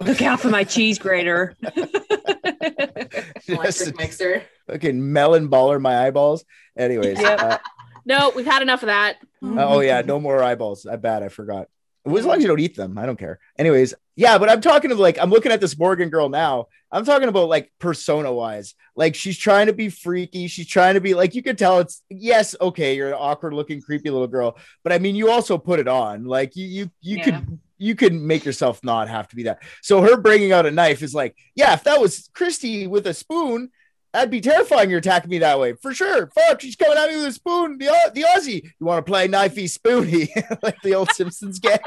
Look 0.00 0.20
out 0.22 0.40
for 0.40 0.48
my 0.48 0.64
cheese 0.64 0.98
grater. 0.98 1.54
Just 1.64 3.48
Electric 3.48 3.96
mixer. 3.98 4.42
fucking 4.66 5.12
melon 5.12 5.48
baller 5.48 5.80
my 5.80 6.06
eyeballs. 6.06 6.44
Anyways. 6.76 7.20
Yep. 7.20 7.40
uh, 7.40 7.58
No, 8.04 8.32
we've 8.34 8.44
had 8.46 8.62
enough 8.62 8.82
of 8.82 8.88
that. 8.88 9.16
oh 9.42 9.80
yeah, 9.80 10.02
no 10.02 10.18
more 10.20 10.42
eyeballs. 10.42 10.86
I 10.86 10.96
bad. 10.96 11.22
I 11.22 11.28
forgot. 11.28 11.68
As 12.06 12.26
long 12.26 12.36
as 12.36 12.42
you 12.42 12.48
don't 12.48 12.60
eat 12.60 12.76
them, 12.76 12.98
I 12.98 13.06
don't 13.06 13.18
care. 13.18 13.38
Anyways, 13.58 13.94
yeah, 14.14 14.36
but 14.36 14.50
I'm 14.50 14.60
talking 14.60 14.90
of 14.90 14.98
like 14.98 15.18
I'm 15.18 15.30
looking 15.30 15.52
at 15.52 15.60
this 15.60 15.78
Morgan 15.78 16.10
girl 16.10 16.28
now. 16.28 16.66
I'm 16.94 17.04
talking 17.04 17.28
about 17.28 17.48
like 17.48 17.72
persona 17.78 18.32
wise. 18.32 18.74
Like 18.96 19.14
she's 19.14 19.36
trying 19.36 19.66
to 19.66 19.72
be 19.72 19.88
freaky. 19.88 20.46
She's 20.46 20.68
trying 20.68 20.94
to 20.94 21.00
be 21.00 21.14
like 21.14 21.34
you 21.34 21.42
can 21.42 21.56
tell 21.56 21.80
it's 21.80 22.02
yes, 22.08 22.54
okay, 22.60 22.94
you're 22.96 23.08
an 23.08 23.14
awkward 23.18 23.52
looking, 23.52 23.82
creepy 23.82 24.10
little 24.10 24.28
girl. 24.28 24.56
But 24.82 24.92
I 24.92 24.98
mean, 24.98 25.16
you 25.16 25.30
also 25.30 25.58
put 25.58 25.80
it 25.80 25.88
on. 25.88 26.24
Like 26.24 26.54
you 26.56 26.66
you 26.66 26.90
you 27.00 27.16
Yeah. 27.18 27.24
could 27.24 27.58
you 27.76 27.94
could 27.96 28.12
make 28.14 28.44
yourself 28.44 28.80
not 28.84 29.08
have 29.08 29.26
to 29.28 29.36
be 29.36 29.42
that. 29.42 29.58
So 29.82 30.00
her 30.00 30.16
bringing 30.16 30.52
out 30.52 30.64
a 30.66 30.70
knife 30.70 31.02
is 31.02 31.14
like, 31.14 31.36
yeah, 31.56 31.74
if 31.74 31.82
that 31.84 32.00
was 32.00 32.30
Christy 32.32 32.86
with 32.86 33.06
a 33.06 33.12
spoon, 33.14 33.70
That'd 34.12 34.30
be 34.30 34.40
terrifying. 34.40 34.90
You're 34.90 35.00
attacking 35.00 35.28
me 35.28 35.38
that 35.40 35.58
way 35.58 35.72
for 35.72 35.92
sure. 35.92 36.28
Fuck, 36.28 36.60
she's 36.60 36.76
coming 36.76 36.96
at 36.96 37.10
me 37.10 37.16
with 37.16 37.26
a 37.26 37.32
spoon. 37.32 37.78
The 37.78 37.90
the 38.14 38.22
Aussie. 38.22 38.62
You 38.62 38.86
want 38.86 39.04
to 39.04 39.10
play 39.10 39.26
knifey 39.26 39.68
spoony 39.68 40.28
like 40.62 40.80
the 40.82 40.94
old 40.94 41.10
Simpsons 41.10 41.58
gang? 41.58 41.80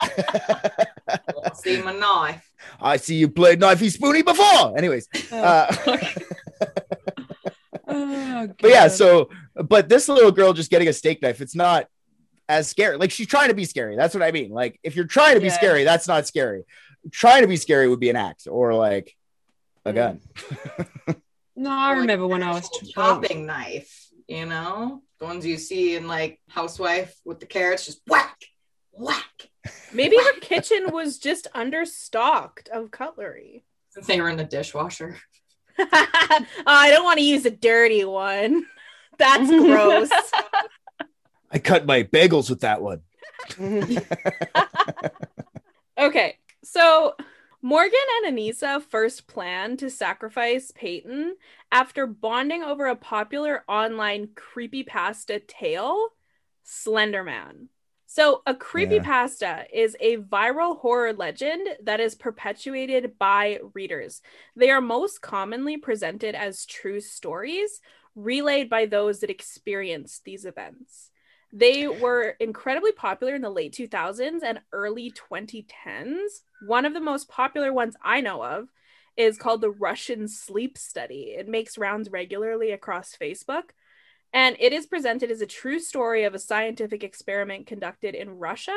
See 1.54 1.82
my 1.82 1.92
knife. 1.92 2.49
I 2.82 2.96
see 2.96 3.14
you 3.16 3.28
played 3.28 3.60
knifey 3.60 3.90
spoony 3.90 4.22
before. 4.22 4.76
Anyways, 4.78 5.08
uh, 5.32 5.74
Oh, 7.92 8.48
but 8.60 8.70
yeah. 8.70 8.88
So, 8.88 9.30
but 9.54 9.88
this 9.88 10.08
little 10.08 10.30
girl 10.30 10.52
just 10.52 10.70
getting 10.70 10.88
a 10.88 10.92
steak 10.92 11.20
knife. 11.22 11.40
It's 11.40 11.56
not 11.56 11.86
as 12.48 12.68
scary. 12.68 12.96
Like 12.96 13.10
she's 13.10 13.26
trying 13.26 13.48
to 13.48 13.54
be 13.54 13.64
scary. 13.64 13.96
That's 13.96 14.14
what 14.14 14.22
I 14.22 14.30
mean. 14.30 14.50
Like 14.50 14.78
if 14.82 14.94
you're 14.96 15.06
trying 15.06 15.34
to 15.34 15.40
be 15.40 15.46
Yeah. 15.46 15.52
scary, 15.54 15.84
that's 15.84 16.06
not 16.06 16.26
scary. 16.26 16.64
Trying 17.10 17.42
to 17.42 17.48
be 17.48 17.56
scary 17.56 17.88
would 17.88 18.00
be 18.00 18.10
an 18.10 18.16
axe 18.16 18.46
or 18.46 18.74
like 18.74 19.14
a 19.84 19.92
Mm. 19.92 19.94
gun. 19.94 20.20
no, 21.56 21.70
I 21.70 21.90
Like 21.90 21.98
remember 21.98 22.26
when 22.28 22.42
I 22.42 22.52
was 22.52 22.68
chopping 22.94 23.46
knife, 23.46 24.06
you 24.28 24.46
know, 24.46 25.02
the 25.18 25.24
ones 25.26 25.44
you 25.44 25.56
see 25.56 25.96
in 25.96 26.06
like 26.06 26.40
Housewife 26.48 27.14
with 27.24 27.40
the 27.40 27.46
carrots, 27.46 27.86
just 27.86 28.02
whack, 28.06 28.36
whack. 28.92 29.49
Maybe 29.92 30.16
her 30.16 30.40
kitchen 30.40 30.90
was 30.92 31.18
just 31.18 31.48
understocked 31.54 32.68
of 32.68 32.90
cutlery. 32.90 33.64
Since 33.90 34.06
they 34.06 34.20
were 34.20 34.30
in 34.30 34.36
the 34.36 34.44
dishwasher. 34.44 35.16
oh, 35.78 35.86
I 36.66 36.90
don't 36.90 37.04
want 37.04 37.18
to 37.18 37.24
use 37.24 37.44
a 37.44 37.50
dirty 37.50 38.04
one. 38.04 38.66
That's 39.18 39.50
gross. 39.50 40.10
I 41.50 41.58
cut 41.58 41.86
my 41.86 42.04
bagels 42.04 42.48
with 42.48 42.60
that 42.60 42.80
one. 42.80 43.02
okay, 45.98 46.38
so 46.62 47.14
Morgan 47.62 47.98
and 48.24 48.38
Anissa 48.38 48.82
first 48.82 49.26
plan 49.26 49.76
to 49.78 49.90
sacrifice 49.90 50.72
Peyton 50.74 51.36
after 51.72 52.06
bonding 52.06 52.62
over 52.62 52.86
a 52.86 52.96
popular 52.96 53.64
online 53.68 54.28
creepypasta 54.28 55.46
tale, 55.46 56.10
Slenderman. 56.64 57.68
So, 58.12 58.42
a 58.44 58.54
creepypasta 58.54 59.66
is 59.72 59.96
a 60.00 60.16
viral 60.16 60.80
horror 60.80 61.12
legend 61.12 61.68
that 61.84 62.00
is 62.00 62.16
perpetuated 62.16 63.16
by 63.20 63.60
readers. 63.72 64.20
They 64.56 64.68
are 64.70 64.80
most 64.80 65.22
commonly 65.22 65.76
presented 65.76 66.34
as 66.34 66.66
true 66.66 67.00
stories 67.00 67.80
relayed 68.16 68.68
by 68.68 68.86
those 68.86 69.20
that 69.20 69.30
experienced 69.30 70.24
these 70.24 70.44
events. 70.44 71.12
They 71.52 71.86
were 71.86 72.34
incredibly 72.40 72.90
popular 72.90 73.36
in 73.36 73.42
the 73.42 73.48
late 73.48 73.74
2000s 73.74 74.42
and 74.42 74.60
early 74.72 75.12
2010s. 75.12 76.42
One 76.66 76.86
of 76.86 76.94
the 76.94 77.00
most 77.00 77.28
popular 77.28 77.72
ones 77.72 77.94
I 78.02 78.22
know 78.22 78.42
of 78.42 78.66
is 79.16 79.38
called 79.38 79.60
the 79.60 79.70
Russian 79.70 80.26
Sleep 80.26 80.76
Study. 80.76 81.36
It 81.38 81.46
makes 81.46 81.78
rounds 81.78 82.10
regularly 82.10 82.72
across 82.72 83.14
Facebook. 83.14 83.70
And 84.32 84.56
it 84.60 84.72
is 84.72 84.86
presented 84.86 85.30
as 85.30 85.40
a 85.40 85.46
true 85.46 85.80
story 85.80 86.24
of 86.24 86.34
a 86.34 86.38
scientific 86.38 87.02
experiment 87.02 87.66
conducted 87.66 88.14
in 88.14 88.30
Russia. 88.30 88.76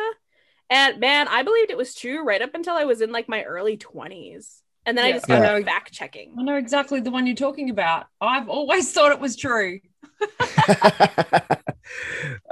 And 0.69 0.99
man, 0.99 1.27
I 1.27 1.43
believed 1.43 1.69
it 1.69 1.77
was 1.77 1.93
true 1.93 2.23
right 2.23 2.41
up 2.41 2.55
until 2.55 2.75
I 2.75 2.85
was 2.85 3.01
in 3.01 3.11
like 3.11 3.29
my 3.29 3.43
early 3.43 3.77
20s. 3.77 4.61
And 4.85 4.97
then 4.97 5.05
I 5.05 5.11
just 5.11 5.25
started 5.25 5.47
Yeah. 5.47 5.59
fact 5.65 5.93
checking. 5.93 6.33
I 6.37 6.43
know 6.43 6.55
exactly 6.57 6.99
the 6.99 7.11
one 7.11 7.27
you're 7.27 7.35
talking 7.35 7.69
about. 7.69 8.07
I've 8.19 8.49
always 8.49 8.91
thought 8.93 9.11
it 9.11 9.19
was 9.19 9.35
true. 9.35 9.79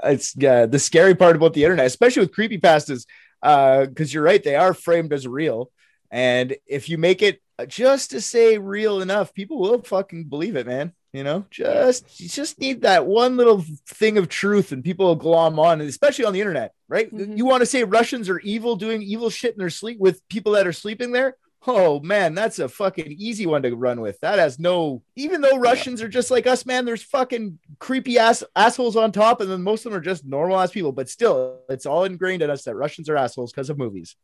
it's 0.04 0.36
uh, 0.44 0.66
the 0.68 0.80
scary 0.80 1.16
part 1.16 1.36
about 1.36 1.54
the 1.54 1.64
internet, 1.64 1.86
especially 1.86 2.22
with 2.24 2.34
creepypastas, 2.36 3.06
because 3.42 4.14
you're 4.14 4.24
right, 4.24 4.44
they 4.44 4.56
are 4.56 4.74
framed 4.74 5.14
as 5.14 5.28
real. 5.28 5.72
And 6.10 6.56
if 6.68 6.90
you 6.90 6.98
make 6.98 7.22
it 7.22 7.42
just 7.68 8.12
to 8.12 8.22
say 8.22 8.58
real 8.58 9.02
enough, 9.02 9.34
people 9.34 9.60
will 9.60 9.82
fucking 9.82 10.26
believe 10.26 10.56
it, 10.56 10.68
man. 10.68 10.94
You 11.14 11.26
know, 11.26 11.46
just 11.52 12.22
you 12.22 12.30
just 12.30 12.58
need 12.58 12.84
that 12.84 13.06
one 13.06 13.36
little 13.36 13.66
thing 13.86 14.18
of 14.18 14.30
truth, 14.30 14.72
and 14.72 14.82
people 14.82 15.08
will 15.08 15.16
glom 15.16 15.60
on, 15.60 15.82
and 15.82 15.90
especially 15.90 16.24
on 16.24 16.32
the 16.32 16.40
internet, 16.40 16.74
right? 16.88 17.14
Mhm. 17.14 17.38
You 17.38 17.46
want 17.46 17.62
to 17.62 17.66
say 17.66 17.84
Russians 17.84 18.30
are 18.30 18.40
evil, 18.40 18.78
doing 18.78 19.02
evil 19.02 19.30
shit 19.30 19.52
in 19.54 19.60
their 19.60 19.70
sleep 19.70 20.00
with 20.00 20.26
people 20.30 20.54
that 20.54 20.66
are 20.66 20.72
sleeping 20.72 21.12
there? 21.12 21.36
Oh 21.68 22.00
man, 22.00 22.34
that's 22.34 22.60
a 22.60 22.70
fucking 22.70 23.12
easy 23.12 23.46
one 23.46 23.62
to 23.64 23.76
run 23.76 24.00
with. 24.00 24.20
That 24.22 24.40
has 24.40 24.58
no, 24.58 25.04
even 25.18 25.42
though 25.42 25.58
Russians 25.58 26.02
are 26.02 26.08
just 26.08 26.32
like 26.32 26.48
us, 26.48 26.66
man, 26.66 26.86
there's 26.86 27.04
fucking 27.04 27.60
creepy 27.78 28.18
ass 28.18 28.42
assholes 28.56 28.96
on 28.96 29.12
top, 29.12 29.42
and 29.42 29.52
then 29.52 29.62
most 29.64 29.86
of 29.86 29.92
them 29.92 30.00
are 30.00 30.04
just 30.04 30.26
normal 30.26 30.62
ass 30.62 30.72
people. 30.72 30.94
But 30.94 31.10
still, 31.10 31.60
it's 31.70 31.86
all 31.86 32.06
ingrained 32.06 32.42
in 32.42 32.50
us 32.50 32.64
that 32.64 32.76
Russians 32.76 33.10
are 33.10 33.18
assholes 33.18 33.52
because 33.52 33.70
of 33.70 33.78
movies. 33.78 34.16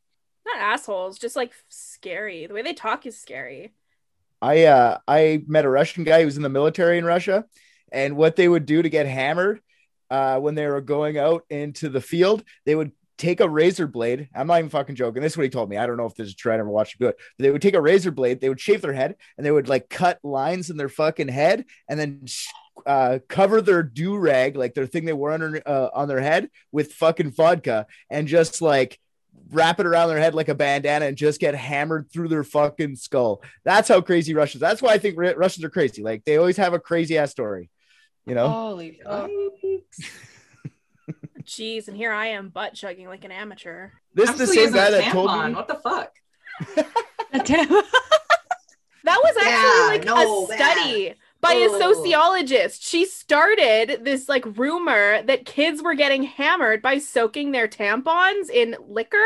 Not 0.45 0.57
assholes, 0.59 1.19
just 1.19 1.35
like 1.35 1.51
scary. 1.67 2.47
The 2.47 2.53
way 2.53 2.61
they 2.61 2.73
talk 2.73 3.05
is 3.05 3.19
scary. 3.19 3.73
I 4.41 4.65
uh 4.65 4.97
I 5.07 5.43
met 5.47 5.65
a 5.65 5.69
Russian 5.69 6.03
guy 6.03 6.19
who 6.19 6.25
was 6.25 6.37
in 6.37 6.43
the 6.43 6.49
military 6.49 6.97
in 6.97 7.05
Russia, 7.05 7.45
and 7.91 8.15
what 8.15 8.35
they 8.35 8.47
would 8.47 8.65
do 8.65 8.81
to 8.81 8.89
get 8.89 9.07
hammered 9.07 9.61
uh 10.09 10.39
when 10.39 10.55
they 10.55 10.67
were 10.67 10.81
going 10.81 11.17
out 11.17 11.43
into 11.49 11.89
the 11.89 12.01
field, 12.01 12.43
they 12.65 12.75
would 12.75 12.91
take 13.17 13.39
a 13.39 13.49
razor 13.49 13.87
blade. 13.87 14.29
I'm 14.35 14.47
not 14.47 14.59
even 14.59 14.69
fucking 14.69 14.95
joking. 14.95 15.21
This 15.21 15.33
is 15.33 15.37
what 15.37 15.43
he 15.43 15.49
told 15.49 15.69
me. 15.69 15.77
I 15.77 15.87
don't 15.87 15.97
know 15.97 16.05
if 16.05 16.15
this 16.15 16.27
is 16.27 16.35
true. 16.35 16.53
I 16.53 16.57
never 16.57 16.69
watched 16.69 16.95
it 16.95 16.99
good. 16.99 17.15
But 17.37 17.43
they 17.43 17.49
would 17.49 17.61
take 17.61 17.73
a 17.73 17.81
razor 17.81 18.11
blade, 18.11 18.39
they 18.39 18.49
would 18.49 18.61
shave 18.61 18.81
their 18.81 18.93
head, 18.93 19.15
and 19.37 19.45
they 19.45 19.51
would 19.51 19.67
like 19.67 19.89
cut 19.89 20.19
lines 20.23 20.69
in 20.69 20.77
their 20.77 20.89
fucking 20.89 21.27
head 21.27 21.65
and 21.89 21.99
then 21.99 22.25
uh, 22.85 23.19
cover 23.27 23.61
their 23.61 23.81
do 23.81 24.15
rag, 24.15 24.55
like 24.55 24.75
their 24.75 24.85
thing 24.85 25.05
they 25.05 25.13
wore 25.13 25.31
under 25.31 25.61
uh, 25.65 25.89
on 25.93 26.07
their 26.07 26.21
head, 26.21 26.49
with 26.71 26.93
fucking 26.93 27.31
vodka, 27.31 27.87
and 28.09 28.27
just 28.27 28.61
like 28.61 28.99
wrap 29.49 29.79
it 29.79 29.85
around 29.85 30.09
their 30.09 30.19
head 30.19 30.35
like 30.35 30.49
a 30.49 30.55
bandana 30.55 31.05
and 31.05 31.15
just 31.17 31.39
get 31.39 31.55
hammered 31.55 32.11
through 32.11 32.27
their 32.27 32.43
fucking 32.43 32.95
skull. 32.95 33.41
That's 33.63 33.87
how 33.87 34.01
crazy 34.01 34.33
Russians. 34.33 34.61
That's 34.61 34.81
why 34.81 34.91
I 34.93 34.97
think 34.97 35.17
Ru- 35.17 35.33
Russians 35.35 35.63
are 35.63 35.69
crazy. 35.69 36.01
Like 36.03 36.25
they 36.25 36.37
always 36.37 36.57
have 36.57 36.73
a 36.73 36.79
crazy 36.79 37.17
ass 37.17 37.31
story. 37.31 37.69
You 38.25 38.35
know, 38.35 38.49
Holy 38.49 38.99
fuck. 39.03 39.29
Jeez, 41.45 41.87
and 41.87 41.95
here 41.95 42.11
I 42.11 42.27
am 42.27 42.49
butt 42.49 42.73
chugging 42.73 43.07
like 43.07 43.23
an 43.23 43.31
amateur. 43.31 43.91
this 44.13 44.29
is 44.29 44.37
the 44.37 44.47
same 44.47 44.71
guy 44.73 44.91
that 44.91 45.11
told 45.13 45.31
me. 45.31 45.53
What 45.53 45.67
the 45.69 45.75
fuck? 45.75 46.11
That 49.03 49.21
was 49.23 49.35
actually 49.37 49.79
Yeah, 49.79 49.87
like 49.87 50.03
no, 50.05 50.43
a 50.43 50.47
bad. 50.49 50.57
study 50.77 51.13
by 51.47 51.53
a 51.53 51.69
sociologist. 51.69 52.83
She 52.83 53.05
started 53.05 54.03
this 54.03 54.27
like 54.27 54.45
rumor 54.57 55.21
that 55.23 55.45
kids 55.45 55.81
were 55.81 55.95
getting 55.95 56.23
hammered 56.23 56.81
by 56.81 56.97
soaking 56.99 57.51
their 57.51 57.67
tampons 57.67 58.49
in 58.49 58.75
liquor 58.87 59.17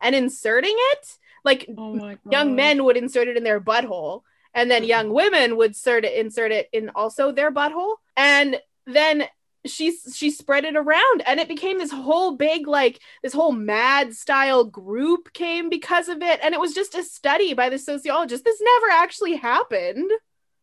and 0.00 0.14
inserting 0.14 0.74
it. 0.76 1.18
Like 1.44 1.68
oh 1.76 2.16
young 2.30 2.54
men 2.54 2.84
would 2.84 2.96
insert 2.96 3.28
it 3.28 3.36
in 3.36 3.44
their 3.44 3.60
butthole, 3.60 4.22
and 4.54 4.70
then 4.70 4.84
young 4.84 5.08
mm. 5.08 5.14
women 5.14 5.56
would 5.56 5.70
insert 5.70 6.04
it, 6.04 6.14
insert 6.14 6.52
it 6.52 6.68
in 6.72 6.90
also 6.90 7.32
their 7.32 7.50
butthole, 7.50 7.96
and 8.16 8.60
then 8.86 9.24
she 9.66 9.96
she 10.12 10.30
spread 10.30 10.64
it 10.64 10.76
around, 10.76 11.22
and 11.26 11.40
it 11.40 11.48
became 11.48 11.78
this 11.78 11.90
whole 11.90 12.36
big 12.36 12.68
like 12.68 13.00
this 13.22 13.32
whole 13.32 13.52
mad 13.52 14.14
style 14.14 14.64
group 14.64 15.32
came 15.32 15.68
because 15.68 16.08
of 16.08 16.22
it, 16.22 16.40
and 16.42 16.54
it 16.54 16.60
was 16.60 16.74
just 16.74 16.94
a 16.94 17.02
study 17.02 17.54
by 17.54 17.68
the 17.68 17.78
sociologist. 17.78 18.44
This 18.44 18.60
never 18.60 18.92
actually 18.92 19.34
happened. 19.34 20.10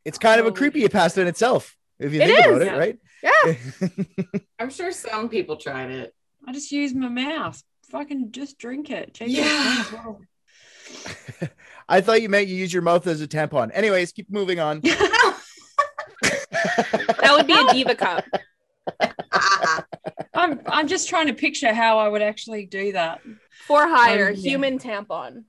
It's 0.06 0.18
kind 0.18 0.39
of 0.39 0.46
a 0.48 0.51
creepy 0.51 0.88
pasta 0.88 1.22
in 1.22 1.27
itself, 1.27 1.75
if 2.00 2.13
you 2.13 2.22
It 2.22 2.27
think 2.27 2.39
about 2.46 2.62
is. 2.62 2.68
it, 2.68 2.77
right? 2.77 2.98
Yeah, 3.22 4.39
I'm 4.60 4.70
sure 4.70 4.91
some 4.91 5.27
people 5.29 5.58
tried 5.58 5.91
it. 5.91 6.13
I 6.48 6.53
just 6.53 6.72
use 6.72 6.94
my 6.94 7.10
mouth. 7.10 7.62
Fucking 7.91 8.32
just 8.32 8.58
drink 8.58 8.89
it. 8.89 9.13
JJ 9.13 9.25
Yeah. 9.27 9.77
as 9.79 9.91
well. 9.91 10.22
I 11.89 12.01
thought 12.01 12.22
you 12.22 12.29
meant 12.29 12.48
you 12.48 12.56
use 12.56 12.72
your 12.74 12.82
mouth 12.82 13.06
as 13.08 13.22
a 13.22 13.27
tampon. 13.27 13.72
Anyways, 13.74 14.12
keep 14.12 14.29
moving 14.32 14.60
on. 14.60 14.82
that 14.82 15.36
would 17.32 17.46
be 17.48 17.53
a 17.53 17.68
diva 17.74 17.96
cup. 17.96 18.24
I'm 20.34 20.62
I'm 20.68 20.88
just 20.88 21.10
trying 21.10 21.27
to 21.27 21.34
picture 21.34 21.74
how 21.74 22.00
I 22.00 22.08
would 22.08 22.22
actually 22.22 22.65
do 22.65 22.94
that. 22.94 23.22
For 23.68 23.88
hire, 23.88 24.29
Um, 24.29 24.36
yeah. 24.36 24.41
human 24.50 24.79
tampon. 24.79 25.44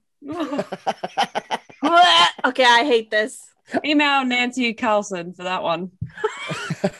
Okay, 2.45 2.65
I 2.65 2.85
hate 2.85 3.11
this. 3.11 3.47
Email 3.85 4.25
Nancy 4.25 4.73
Carlson 4.75 5.33
for 5.35 5.45
that 5.45 5.63
one. 5.63 5.91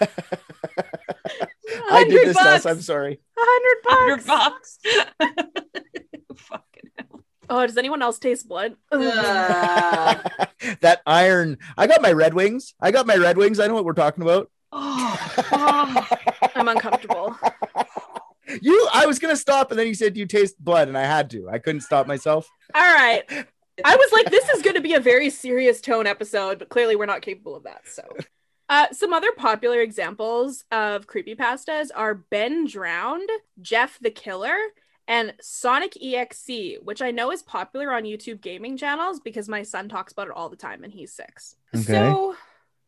I 1.93 2.05
did 2.05 2.29
this 2.29 2.37
to 2.37 2.43
us. 2.43 2.67
I'm 2.67 2.81
sorry. 2.81 3.21
A 3.37 3.41
hundred 3.43 3.77
Hundred 3.87 4.27
bucks. 4.27 4.79
bucks. 4.85 5.09
Fucking 6.37 6.91
hell. 6.97 7.25
Oh, 7.49 7.67
does 7.67 7.77
anyone 7.77 8.03
else 8.03 8.19
taste 8.19 8.49
blood? 8.49 8.77
Uh, 8.93 8.99
that 10.81 11.01
iron. 11.07 11.59
I 11.77 11.87
got 11.87 12.03
my 12.03 12.13
Red 12.13 12.35
Wings. 12.35 12.75
I 12.81 12.91
got 12.91 13.07
my 13.07 13.17
Red 13.17 13.37
Wings. 13.37 13.59
I 13.61 13.67
know 13.67 13.75
what 13.75 13.85
we're 13.85 13.93
talking 13.93 14.23
about. 14.23 14.51
Oh, 14.73 15.37
oh. 15.53 16.07
I'm 16.55 16.69
uncomfortable. 16.69 17.37
you, 18.63 18.89
I 18.93 19.07
was 19.07 19.19
gonna 19.19 19.37
stop, 19.37 19.71
and 19.71 19.79
then 19.81 19.87
you 19.89 19.95
said 19.95 20.17
you 20.17 20.27
taste 20.27 20.63
blood, 20.63 20.89
and 20.89 20.97
I 20.97 21.03
had 21.05 21.31
to. 21.31 21.49
I 21.49 21.59
couldn't 21.59 21.81
stop 21.83 22.07
myself. 22.07 22.49
All 22.75 22.81
right. 22.83 23.25
I 23.85 23.97
was 23.97 24.13
like, 24.13 24.31
this 24.31 24.49
is 24.51 24.63
going 24.63 24.77
to 24.77 24.83
be 24.83 24.95
a 24.95 25.01
very 25.01 25.31
serious 25.31 25.81
tone 25.81 26.07
episode, 26.07 26.59
but 26.59 26.69
clearly 26.69 26.97
we're 26.97 27.07
not 27.07 27.23
capable 27.23 27.57
of 27.57 27.65
that. 27.65 27.87
So, 27.87 28.03
uh, 28.69 28.87
some 28.93 29.13
other 29.13 29.33
popular 29.37 29.81
examples 29.81 30.65
of 30.71 31.07
creepypastas 31.07 31.89
are 31.95 32.15
Ben 32.15 32.67
Drowned, 32.67 33.29
Jeff 33.61 33.99
the 34.01 34.11
Killer, 34.11 34.57
and 35.09 35.35
Sonic 35.41 35.97
EXE, 36.01 36.79
which 36.83 37.03
I 37.03 37.11
know 37.11 37.33
is 37.33 37.43
popular 37.43 37.93
on 37.93 38.05
YouTube 38.05 38.41
gaming 38.41 38.77
channels 38.77 39.19
because 39.19 39.49
my 39.49 39.65
son 39.65 39.89
talks 39.89 40.13
about 40.13 40.29
it 40.29 40.35
all 40.35 40.49
the 40.49 40.57
time 40.57 40.85
and 40.85 40.93
he's 40.93 41.13
six. 41.13 41.57
Okay. 41.75 41.85
So, 41.85 42.37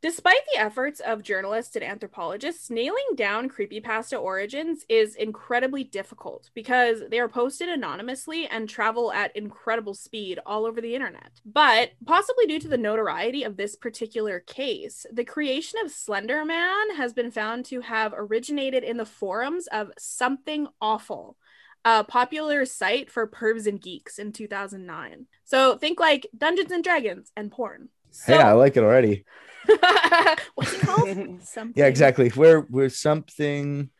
Despite 0.02 0.40
the 0.52 0.58
efforts 0.58 0.98
of 0.98 1.22
journalists 1.22 1.76
and 1.76 1.84
anthropologists, 1.84 2.70
nailing 2.70 3.14
down 3.14 3.48
creepypasta 3.48 4.20
origins 4.20 4.84
is 4.88 5.14
incredibly 5.14 5.84
difficult 5.84 6.50
because 6.54 7.04
they 7.08 7.20
are 7.20 7.28
posted 7.28 7.68
anonymously 7.68 8.48
and 8.48 8.68
travel 8.68 9.12
at 9.12 9.36
incredible 9.36 9.94
speed 9.94 10.40
all 10.44 10.66
over 10.66 10.80
the 10.80 10.96
internet. 10.96 11.40
But 11.46 11.92
possibly 12.04 12.46
due 12.46 12.58
to 12.58 12.68
the 12.68 12.76
notoriety 12.76 13.44
of 13.44 13.56
this 13.56 13.76
particular 13.76 14.40
case, 14.40 15.06
the 15.12 15.24
creation 15.24 15.78
of 15.84 15.92
Slender 15.92 16.44
Man 16.44 16.96
has 16.96 17.12
been 17.12 17.30
found 17.30 17.64
to 17.66 17.80
have 17.82 18.12
originated 18.12 18.82
in 18.82 18.96
the 18.96 19.06
forums 19.06 19.68
of 19.68 19.92
Something 19.98 20.66
Awful, 20.80 21.36
a 21.84 22.02
popular 22.02 22.66
site 22.66 23.08
for 23.08 23.28
pervs 23.28 23.68
and 23.68 23.80
geeks 23.80 24.18
in 24.18 24.32
2009. 24.32 25.26
So 25.44 25.76
think 25.76 26.00
like 26.00 26.26
Dungeons 26.36 26.72
and 26.72 26.82
Dragons 26.82 27.30
and 27.36 27.52
porn. 27.52 27.90
So, 28.12 28.34
hey, 28.34 28.40
I 28.40 28.52
like 28.52 28.76
it 28.76 28.84
already. 28.84 29.24
what's 30.54 30.72
it 30.72 30.80
called? 30.86 31.08
Something. 31.42 31.72
Yeah, 31.74 31.86
exactly. 31.86 32.28
Where 32.30 32.60
where 32.60 32.88
something 32.88 33.90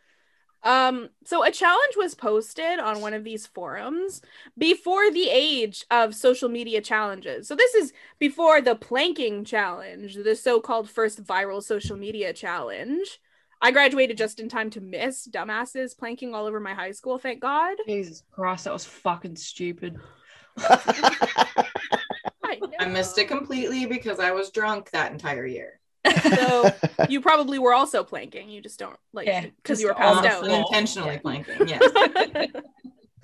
Um, 0.63 1.09
so 1.25 1.43
a 1.43 1.51
challenge 1.51 1.95
was 1.97 2.15
posted 2.15 2.79
on 2.79 3.01
one 3.01 3.15
of 3.15 3.25
these 3.25 3.47
forums 3.47 4.21
before 4.57 5.11
the 5.11 5.29
age 5.29 5.85
of 5.91 6.15
social 6.15 6.49
media 6.49 6.81
challenges. 6.81 7.49
So 7.49 7.57
this 7.57 7.75
is 7.75 7.93
before 8.19 8.61
the 8.61 8.77
planking 8.77 9.45
challenge, 9.45 10.15
the 10.15 10.37
so-called 10.37 10.89
first 10.89 11.25
viral 11.25 11.63
social 11.63 11.97
media 11.97 12.33
challenge. 12.33 13.19
I 13.61 13.71
graduated 13.71 14.19
just 14.19 14.41
in 14.41 14.49
time 14.49 14.71
to 14.71 14.81
miss 14.81 15.27
dumbasses 15.27 15.97
planking 15.97 16.35
all 16.35 16.47
over 16.47 16.61
my 16.61 16.75
high 16.75 16.93
school, 16.93 17.19
thank 17.19 17.41
God. 17.41 17.77
Jesus 17.87 18.23
Christ, 18.31 18.65
that 18.65 18.73
was 18.73 18.85
fucking 18.85 19.37
stupid. 19.37 19.97
I 22.81 22.85
I 22.85 22.87
missed 22.89 23.19
it 23.19 23.29
completely 23.29 23.87
because 23.87 24.19
I 24.21 24.31
was 24.33 24.51
drunk 24.51 24.91
that 24.91 25.13
entire 25.13 25.47
year. 25.47 25.81
So 26.23 26.71
you 27.09 27.21
probably 27.21 27.59
were 27.59 27.75
also 27.75 28.03
planking. 28.05 28.49
You 28.49 28.61
just 28.61 28.79
don't 28.79 28.97
like 29.13 29.27
Yeah, 29.27 29.47
because 29.57 29.81
you 29.81 29.89
were 29.89 29.95
passed 29.95 30.25
out. 30.27 30.45
intentionally 30.47 31.15
Yeah. 31.15 31.21
planking. 31.21 31.69
Yes. 31.69 31.83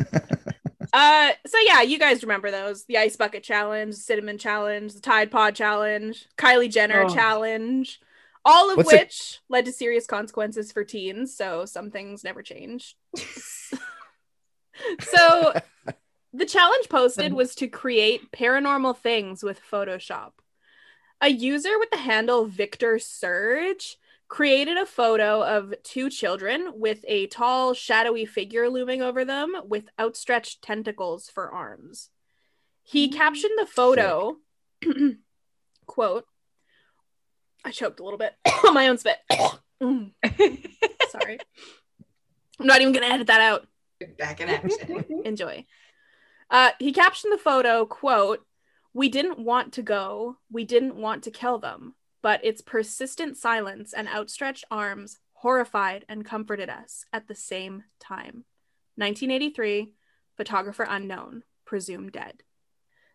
uh 0.92 1.32
so 1.46 1.58
yeah 1.66 1.82
you 1.82 1.98
guys 1.98 2.22
remember 2.22 2.50
those 2.50 2.84
the 2.84 2.96
ice 2.96 3.14
bucket 3.16 3.42
challenge 3.42 3.94
the 3.96 4.00
cinnamon 4.00 4.38
challenge 4.38 4.94
the 4.94 5.00
tide 5.00 5.30
pod 5.30 5.54
challenge 5.54 6.26
kylie 6.38 6.70
jenner 6.72 7.02
Oh. 7.02 7.08
challenge 7.14 8.00
all 8.44 8.70
of 8.70 8.78
What's 8.78 8.92
it- 8.92 9.00
which 9.00 9.40
led 9.50 9.64
to 9.66 9.72
serious 9.72 10.06
consequences 10.06 10.72
for 10.72 10.84
teens 10.84 11.36
so 11.36 11.66
some 11.66 11.90
things 11.90 12.24
never 12.24 12.42
change 12.42 12.96
so 15.00 15.52
the 16.32 16.46
challenge 16.46 16.88
posted 16.88 17.32
was 17.32 17.54
to 17.54 17.68
create 17.68 18.30
paranormal 18.32 18.96
things 18.96 19.42
with 19.42 19.60
photoshop 19.60 20.32
a 21.20 21.28
user 21.28 21.78
with 21.78 21.90
the 21.90 21.98
handle 21.98 22.46
victor 22.46 22.98
surge 22.98 23.96
created 24.28 24.76
a 24.76 24.86
photo 24.86 25.42
of 25.42 25.74
two 25.82 26.10
children 26.10 26.72
with 26.74 27.04
a 27.08 27.26
tall, 27.28 27.72
shadowy 27.72 28.26
figure 28.26 28.68
looming 28.68 29.00
over 29.00 29.24
them 29.24 29.54
with 29.64 29.88
outstretched 29.98 30.62
tentacles 30.62 31.30
for 31.30 31.50
arms. 31.50 32.10
He 32.82 33.08
captioned 33.08 33.58
the 33.58 33.66
photo, 33.66 34.36
quote, 35.86 36.26
I 37.64 37.70
choked 37.70 38.00
a 38.00 38.04
little 38.04 38.18
bit 38.18 38.34
on 38.66 38.74
my 38.74 38.88
own 38.88 38.98
spit. 38.98 39.18
Mm, 39.80 40.10
Sorry. 41.10 41.38
I'm 42.58 42.66
not 42.66 42.80
even 42.80 42.92
going 42.92 43.06
to 43.06 43.14
edit 43.14 43.28
that 43.28 43.40
out. 43.40 43.68
Back 44.18 44.40
in 44.40 44.48
action. 44.48 45.04
Enjoy. 45.24 45.64
Uh, 46.50 46.70
he 46.78 46.92
captioned 46.92 47.32
the 47.32 47.38
photo, 47.38 47.84
quote, 47.84 48.44
We 48.94 49.08
didn't 49.08 49.38
want 49.38 49.72
to 49.74 49.82
go. 49.82 50.38
We 50.50 50.64
didn't 50.64 50.96
want 50.96 51.22
to 51.24 51.30
kill 51.30 51.58
them. 51.58 51.94
But 52.22 52.44
its 52.44 52.60
persistent 52.60 53.36
silence 53.36 53.92
and 53.92 54.08
outstretched 54.08 54.64
arms 54.70 55.18
horrified 55.34 56.04
and 56.08 56.24
comforted 56.24 56.68
us 56.68 57.04
at 57.12 57.28
the 57.28 57.34
same 57.34 57.84
time. 58.00 58.44
1983, 58.96 59.92
photographer 60.36 60.86
unknown, 60.88 61.44
presumed 61.64 62.12
dead. 62.12 62.42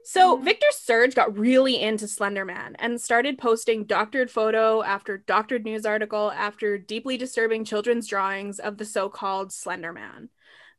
So 0.05 0.35
Victor 0.35 0.67
Surge 0.71 1.15
got 1.15 1.37
really 1.37 1.81
into 1.81 2.09
Slender 2.09 2.43
Man 2.43 2.75
and 2.77 2.99
started 2.99 3.37
posting 3.37 3.85
doctored 3.85 4.29
photo 4.29 4.83
after 4.83 5.17
doctored 5.17 5.63
news 5.63 5.85
article 5.85 6.31
after 6.31 6.77
deeply 6.77 7.15
disturbing 7.15 7.63
children's 7.63 8.07
drawings 8.07 8.59
of 8.59 8.77
the 8.77 8.85
so-called 8.85 9.53
Slender 9.53 9.93
Man. 9.93 10.29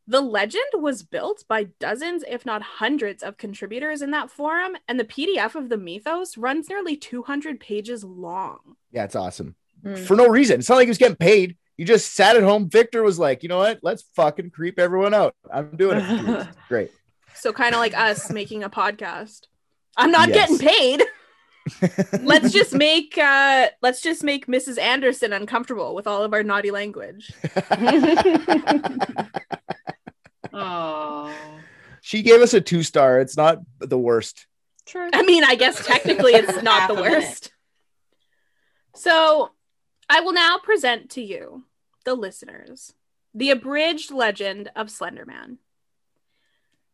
The 0.06 0.20
legend 0.20 0.64
was 0.74 1.02
built 1.02 1.44
by 1.48 1.64
dozens, 1.80 2.24
if 2.28 2.44
not 2.44 2.60
hundreds, 2.62 3.22
of 3.22 3.38
contributors 3.38 4.02
in 4.02 4.10
that 4.10 4.30
forum, 4.30 4.76
and 4.86 5.00
the 5.00 5.04
PDF 5.04 5.54
of 5.54 5.70
the 5.70 5.78
mythos 5.78 6.36
runs 6.36 6.68
nearly 6.68 6.96
200 6.96 7.58
pages 7.58 8.04
long. 8.04 8.76
Yeah, 8.92 9.04
it's 9.04 9.16
awesome. 9.16 9.54
Hmm. 9.82 9.94
For 9.96 10.14
no 10.16 10.28
reason. 10.28 10.58
It's 10.60 10.68
not 10.68 10.76
like 10.76 10.86
he 10.86 10.90
was 10.90 10.98
getting 10.98 11.16
paid. 11.16 11.56
You 11.76 11.84
just 11.86 12.12
sat 12.14 12.36
at 12.36 12.42
home. 12.42 12.68
Victor 12.68 13.02
was 13.02 13.18
like, 13.18 13.42
you 13.42 13.48
know 13.48 13.58
what? 13.58 13.80
Let's 13.82 14.02
fucking 14.14 14.50
creep 14.50 14.78
everyone 14.78 15.14
out. 15.14 15.34
I'm 15.52 15.76
doing 15.76 15.98
it. 16.00 16.48
Great. 16.68 16.90
So 17.34 17.52
kind 17.52 17.74
of 17.74 17.80
like 17.80 17.96
us 17.98 18.30
making 18.40 18.62
a 18.62 18.70
podcast. 18.70 19.46
I'm 19.96 20.10
not 20.10 20.28
Yes. 20.28 20.50
getting 20.58 20.58
paid. 20.68 21.02
let's 22.20 22.52
just 22.52 22.74
make 22.74 23.16
uh 23.16 23.68
let's 23.80 24.02
just 24.02 24.22
make 24.22 24.46
Mrs. 24.46 24.78
Anderson 24.78 25.32
uncomfortable 25.32 25.94
with 25.94 26.06
all 26.06 26.22
of 26.22 26.34
our 26.34 26.42
naughty 26.42 26.70
language. 26.70 27.32
Oh, 30.54 31.34
She 32.00 32.22
gave 32.22 32.40
us 32.40 32.54
a 32.54 32.60
two 32.60 32.82
star. 32.82 33.20
It's 33.20 33.36
not 33.36 33.58
the 33.80 33.98
worst. 33.98 34.46
true. 34.86 35.08
I 35.12 35.22
mean, 35.22 35.44
I 35.44 35.54
guess 35.54 35.84
technically 35.84 36.34
it's 36.34 36.62
not 36.62 36.88
the 36.88 36.94
worst. 37.00 37.52
So, 38.94 39.50
I 40.08 40.20
will 40.20 40.32
now 40.34 40.58
present 40.62 41.10
to 41.10 41.22
you, 41.22 41.64
the 42.04 42.14
listeners, 42.14 42.92
the 43.34 43.50
abridged 43.50 44.10
legend 44.12 44.70
of 44.76 44.88
Slenderman. 44.88 45.58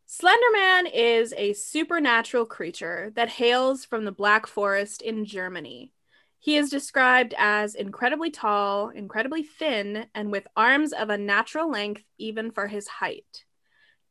Slenderman 0.09 0.90
is 0.92 1.35
a 1.37 1.53
supernatural 1.53 2.46
creature 2.46 3.12
that 3.14 3.29
hails 3.29 3.85
from 3.85 4.05
the 4.05 4.12
Black 4.12 4.46
Forest 4.46 5.03
in 5.03 5.25
Germany. 5.25 5.92
He 6.38 6.57
is 6.57 6.70
described 6.70 7.35
as 7.37 7.75
incredibly 7.75 8.31
tall, 8.31 8.88
incredibly 8.88 9.42
thin, 9.42 10.07
and 10.14 10.33
with 10.33 10.49
arms 10.57 10.92
of 10.92 11.11
unnatural 11.11 11.70
length 11.70 12.03
even 12.18 12.51
for 12.51 12.66
his 12.66 12.88
height. 12.88 13.44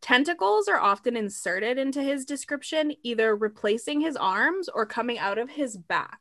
Tentacles 0.02 0.68
are 0.68 0.80
often 0.80 1.18
inserted 1.18 1.78
into 1.78 2.02
his 2.02 2.26
description, 2.26 2.94
either 3.04 3.36
replacing 3.36 4.02
his 4.02 4.16
arms 4.16 4.70
or 4.70 4.86
coming 4.86 5.20
out 5.20 5.38
of 5.38 5.50
his 5.50 5.78
back. 5.78 6.20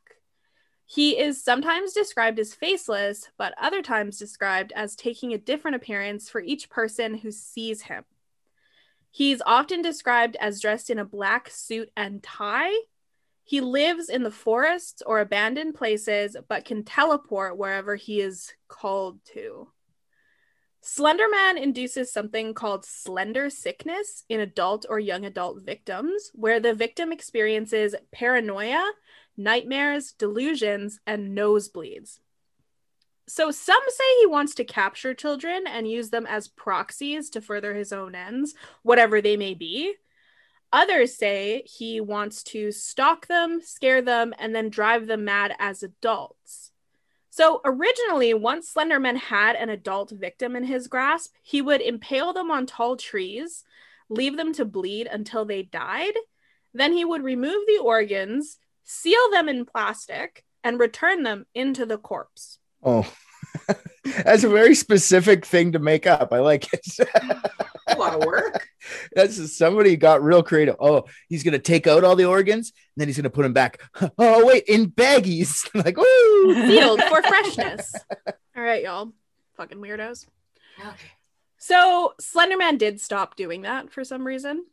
He 0.85 1.19
is 1.19 1.43
sometimes 1.43 1.93
described 1.93 2.39
as 2.39 2.55
faceless, 2.55 3.29
but 3.37 3.53
other 3.61 3.81
times 3.81 4.17
described 4.17 4.73
as 4.75 4.95
taking 4.95 5.33
a 5.33 5.37
different 5.37 5.75
appearance 5.75 6.29
for 6.29 6.41
each 6.41 6.69
person 6.69 7.13
who 7.19 7.31
sees 7.31 7.83
him. 7.83 8.03
He's 9.11 9.41
often 9.45 9.81
described 9.81 10.35
as 10.37 10.59
dressed 10.59 10.89
in 10.89 10.99
a 10.99 11.05
black 11.05 11.49
suit 11.49 11.91
and 11.95 12.21
tie. 12.21 12.73
He 13.43 13.61
lives 13.61 14.09
in 14.09 14.23
the 14.23 14.31
forests 14.31 15.01
or 15.05 15.19
abandoned 15.19 15.75
places, 15.75 16.35
but 16.47 16.65
can 16.65 16.83
teleport 16.83 17.57
wherever 17.57 17.95
he 17.95 18.21
is 18.21 18.53
called 18.67 19.23
to. 19.33 19.69
Slenderman 20.89 21.61
induces 21.61 22.11
something 22.11 22.55
called 22.55 22.83
slender 22.83 23.51
sickness 23.51 24.23
in 24.27 24.39
adult 24.39 24.87
or 24.89 24.97
young 24.97 25.23
adult 25.23 25.61
victims, 25.61 26.31
where 26.33 26.59
the 26.59 26.73
victim 26.73 27.11
experiences 27.11 27.93
paranoia, 28.11 28.91
nightmares, 29.37 30.13
delusions, 30.13 30.99
and 31.05 31.37
nosebleeds. 31.37 32.17
So 33.27 33.51
some 33.51 33.83
say 33.87 34.19
he 34.21 34.25
wants 34.25 34.55
to 34.55 34.63
capture 34.63 35.13
children 35.13 35.65
and 35.67 35.87
use 35.87 36.09
them 36.09 36.25
as 36.25 36.47
proxies 36.47 37.29
to 37.31 37.41
further 37.41 37.75
his 37.75 37.93
own 37.93 38.15
ends, 38.15 38.55
whatever 38.81 39.21
they 39.21 39.37
may 39.37 39.53
be. 39.53 39.93
Others 40.73 41.15
say 41.15 41.61
he 41.67 42.01
wants 42.01 42.41
to 42.45 42.71
stalk 42.71 43.27
them, 43.27 43.61
scare 43.61 44.01
them, 44.01 44.33
and 44.39 44.55
then 44.55 44.69
drive 44.69 45.05
them 45.05 45.25
mad 45.25 45.53
as 45.59 45.83
adults. 45.83 46.71
So 47.29 47.61
originally, 47.63 48.33
once 48.33 48.73
Slenderman 48.73 49.17
had 49.17 49.55
an 49.55 49.69
adult 49.69 50.11
victim 50.11 50.55
in 50.55 50.63
his 50.63 50.87
grasp, 50.87 51.33
he 51.41 51.61
would 51.61 51.81
impale 51.81 52.33
them 52.33 52.49
on 52.49 52.65
tall 52.65 52.97
trees, 52.97 53.63
leave 54.09 54.35
them 54.35 54.53
to 54.53 54.65
bleed 54.65 55.07
until 55.07 55.45
they 55.45 55.63
died. 55.63 56.13
Then 56.73 56.93
he 56.93 57.05
would 57.05 57.23
remove 57.23 57.65
the 57.67 57.79
organs, 57.81 58.57
seal 58.83 59.29
them 59.31 59.47
in 59.47 59.65
plastic, 59.65 60.43
and 60.63 60.79
return 60.79 61.23
them 61.23 61.45
into 61.53 61.85
the 61.85 61.97
corpse. 61.97 62.57
Oh, 62.83 63.11
that's 64.23 64.43
a 64.43 64.49
very 64.49 64.75
specific 64.75 65.45
thing 65.45 65.71
to 65.73 65.79
make 65.79 66.07
up. 66.07 66.33
I 66.33 66.39
like 66.39 66.73
it. 66.73 66.85
A 67.89 67.97
lot 67.97 68.13
of 68.15 68.25
work. 68.25 68.67
That's 69.15 69.37
just- 69.37 69.57
somebody 69.57 69.95
got 69.97 70.23
real 70.23 70.43
creative. 70.43 70.75
Oh, 70.79 71.05
he's 71.27 71.43
gonna 71.43 71.59
take 71.59 71.87
out 71.87 72.03
all 72.03 72.15
the 72.15 72.25
organs 72.25 72.71
and 72.95 73.01
then 73.01 73.07
he's 73.07 73.17
gonna 73.17 73.29
put 73.29 73.43
them 73.43 73.53
back. 73.53 73.81
Oh 74.17 74.45
wait, 74.45 74.63
in 74.67 74.91
baggies. 74.91 75.69
like 75.85 75.97
woo. 75.97 76.53
Sealed 76.67 77.01
for 77.03 77.21
freshness. 77.23 77.93
All 78.55 78.63
right, 78.63 78.83
y'all. 78.83 79.13
Fucking 79.57 79.77
weirdos. 79.79 80.25
Okay. 80.79 81.11
So 81.57 82.13
Slenderman 82.21 82.77
did 82.77 83.01
stop 83.01 83.35
doing 83.35 83.63
that 83.63 83.91
for 83.91 84.03
some 84.03 84.25
reason. 84.25 84.65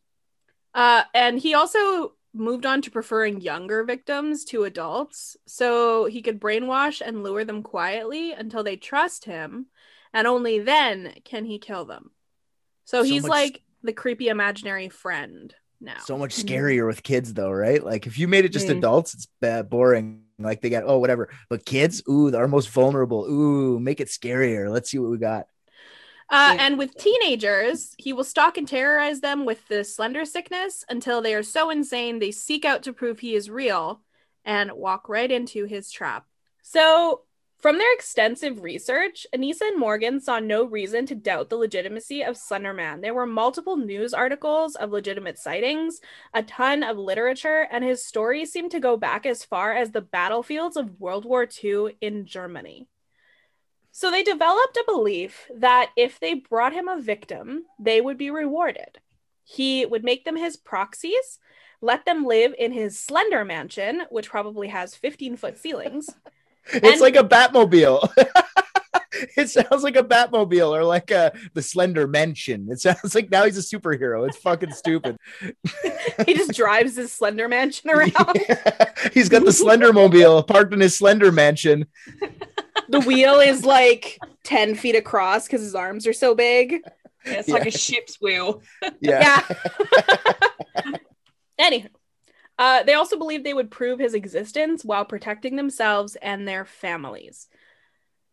Uh, 0.74 1.02
and 1.14 1.38
he 1.38 1.54
also 1.54 2.12
moved 2.34 2.66
on 2.66 2.82
to 2.82 2.90
preferring 2.90 3.40
younger 3.40 3.82
victims 3.82 4.44
to 4.44 4.64
adults 4.64 5.36
so 5.46 6.04
he 6.04 6.20
could 6.22 6.38
brainwash 6.40 7.00
and 7.04 7.22
lure 7.22 7.44
them 7.44 7.62
quietly 7.62 8.32
until 8.32 8.62
they 8.62 8.76
trust 8.76 9.24
him, 9.24 9.66
and 10.12 10.26
only 10.26 10.58
then 10.58 11.14
can 11.24 11.44
he 11.46 11.58
kill 11.58 11.86
them. 11.86 12.10
So, 12.86 13.02
So 13.02 13.08
he's 13.08 13.22
much- 13.22 13.28
like 13.30 13.62
the 13.82 13.92
creepy 13.92 14.28
imaginary 14.28 14.88
friend 14.88 15.54
now. 15.80 15.98
So 16.04 16.16
much 16.16 16.34
scarier 16.34 16.86
with 16.86 17.02
kids 17.02 17.34
though, 17.34 17.50
right? 17.50 17.84
Like 17.84 18.06
if 18.06 18.18
you 18.18 18.26
made 18.28 18.44
it 18.46 18.48
just 18.52 18.68
Mm. 18.68 18.78
adults, 18.78 19.12
it's 19.14 19.26
bad, 19.40 19.68
boring. 19.68 20.22
Like 20.38 20.60
they 20.62 20.70
got 20.70 20.84
oh 20.86 20.98
whatever, 20.98 21.28
but 21.48 21.64
kids, 21.66 22.02
ooh, 22.08 22.30
they're 22.30 22.48
most 22.48 22.70
vulnerable. 22.70 23.26
Ooh, 23.26 23.78
make 23.78 24.00
it 24.00 24.08
scarier. 24.08 24.70
Let's 24.70 24.90
see 24.90 24.98
what 24.98 25.10
we 25.10 25.18
got. 25.18 25.46
Uh, 26.28 26.54
Yeah. 26.56 26.64
and 26.66 26.78
with 26.78 26.96
teenagers, 26.96 27.94
he 27.98 28.12
will 28.12 28.24
stalk 28.24 28.58
and 28.58 28.66
terrorize 28.66 29.20
them 29.20 29.44
with 29.44 29.66
the 29.68 29.84
slender 29.84 30.24
sickness 30.24 30.84
until 30.88 31.22
they 31.22 31.34
are 31.34 31.42
so 31.44 31.70
insane 31.70 32.18
they 32.18 32.32
seek 32.32 32.64
out 32.64 32.82
to 32.82 32.92
prove 32.92 33.20
he 33.20 33.34
is 33.36 33.48
real 33.48 34.02
and 34.44 34.72
walk 34.72 35.08
right 35.08 35.30
into 35.30 35.64
his 35.66 35.90
trap. 35.90 36.26
So, 36.62 37.22
from 37.66 37.78
their 37.78 37.94
extensive 37.94 38.62
research, 38.62 39.26
Anissa 39.34 39.62
and 39.62 39.76
Morgan 39.76 40.20
saw 40.20 40.38
no 40.38 40.62
reason 40.62 41.04
to 41.06 41.16
doubt 41.16 41.48
the 41.48 41.56
legitimacy 41.56 42.22
of 42.22 42.36
Slender 42.36 42.72
Man. 42.72 43.00
There 43.00 43.12
were 43.12 43.26
multiple 43.26 43.76
news 43.76 44.14
articles 44.14 44.76
of 44.76 44.92
legitimate 44.92 45.36
sightings, 45.36 46.00
a 46.32 46.44
ton 46.44 46.84
of 46.84 46.96
literature, 46.96 47.66
and 47.72 47.82
his 47.82 48.06
story 48.06 48.46
seemed 48.46 48.70
to 48.70 48.78
go 48.78 48.96
back 48.96 49.26
as 49.26 49.44
far 49.44 49.72
as 49.72 49.90
the 49.90 50.00
battlefields 50.00 50.76
of 50.76 51.00
World 51.00 51.24
War 51.24 51.48
II 51.64 51.96
in 52.00 52.24
Germany. 52.24 52.86
So 53.90 54.12
they 54.12 54.22
developed 54.22 54.76
a 54.76 54.84
belief 54.86 55.48
that 55.52 55.90
if 55.96 56.20
they 56.20 56.34
brought 56.34 56.72
him 56.72 56.86
a 56.86 57.02
victim, 57.02 57.64
they 57.80 58.00
would 58.00 58.16
be 58.16 58.30
rewarded. 58.30 59.00
He 59.42 59.84
would 59.84 60.04
make 60.04 60.24
them 60.24 60.36
his 60.36 60.56
proxies, 60.56 61.40
let 61.80 62.04
them 62.04 62.26
live 62.26 62.54
in 62.56 62.70
his 62.70 62.96
slender 62.96 63.44
mansion, 63.44 64.02
which 64.10 64.30
probably 64.30 64.68
has 64.68 64.94
15 64.94 65.36
foot 65.36 65.58
ceilings. 65.58 66.10
It's 66.72 66.84
And- 66.86 67.00
like 67.00 67.16
a 67.16 67.24
Batmobile. 67.24 68.12
it 69.36 69.48
sounds 69.48 69.82
like 69.82 69.96
a 69.96 70.02
Batmobile 70.02 70.70
or 70.70 70.84
like 70.84 71.10
a 71.10 71.32
the 71.54 71.62
Slender 71.62 72.06
Mansion. 72.06 72.68
It 72.70 72.80
sounds 72.80 73.14
like 73.14 73.30
now 73.30 73.44
he's 73.44 73.58
a 73.58 73.76
superhero. 73.76 74.26
It's 74.28 74.36
fucking 74.38 74.72
stupid. 74.72 75.16
he 76.26 76.34
just 76.34 76.52
drives 76.52 76.96
his 76.96 77.12
slender 77.12 77.48
mansion 77.48 77.90
around. 77.90 78.38
he's 79.12 79.28
got 79.28 79.44
the 79.44 79.52
Slender 79.52 79.92
Mobile 79.92 80.42
parked 80.42 80.72
in 80.74 80.80
his 80.80 80.96
Slender 80.96 81.32
Mansion. 81.32 81.86
The 82.88 83.00
wheel 83.00 83.40
is 83.40 83.64
like 83.64 84.18
10 84.44 84.74
feet 84.76 84.94
across 84.96 85.46
because 85.46 85.62
his 85.62 85.74
arms 85.74 86.06
are 86.06 86.12
so 86.12 86.34
big. 86.34 86.82
Yeah, 87.24 87.32
it's 87.40 87.48
like 87.48 87.66
a 87.66 87.70
ship's 87.72 88.20
wheel. 88.20 88.62
Yeah. 89.00 89.42
Yeah. 89.50 90.92
Anywho, 91.58 91.88
uh, 92.58 92.82
they 92.82 92.94
also 92.94 93.18
believed 93.18 93.44
they 93.44 93.54
would 93.54 93.70
prove 93.70 93.98
his 93.98 94.14
existence 94.14 94.84
while 94.84 95.04
protecting 95.04 95.56
themselves 95.56 96.16
and 96.16 96.46
their 96.46 96.64
families. 96.64 97.48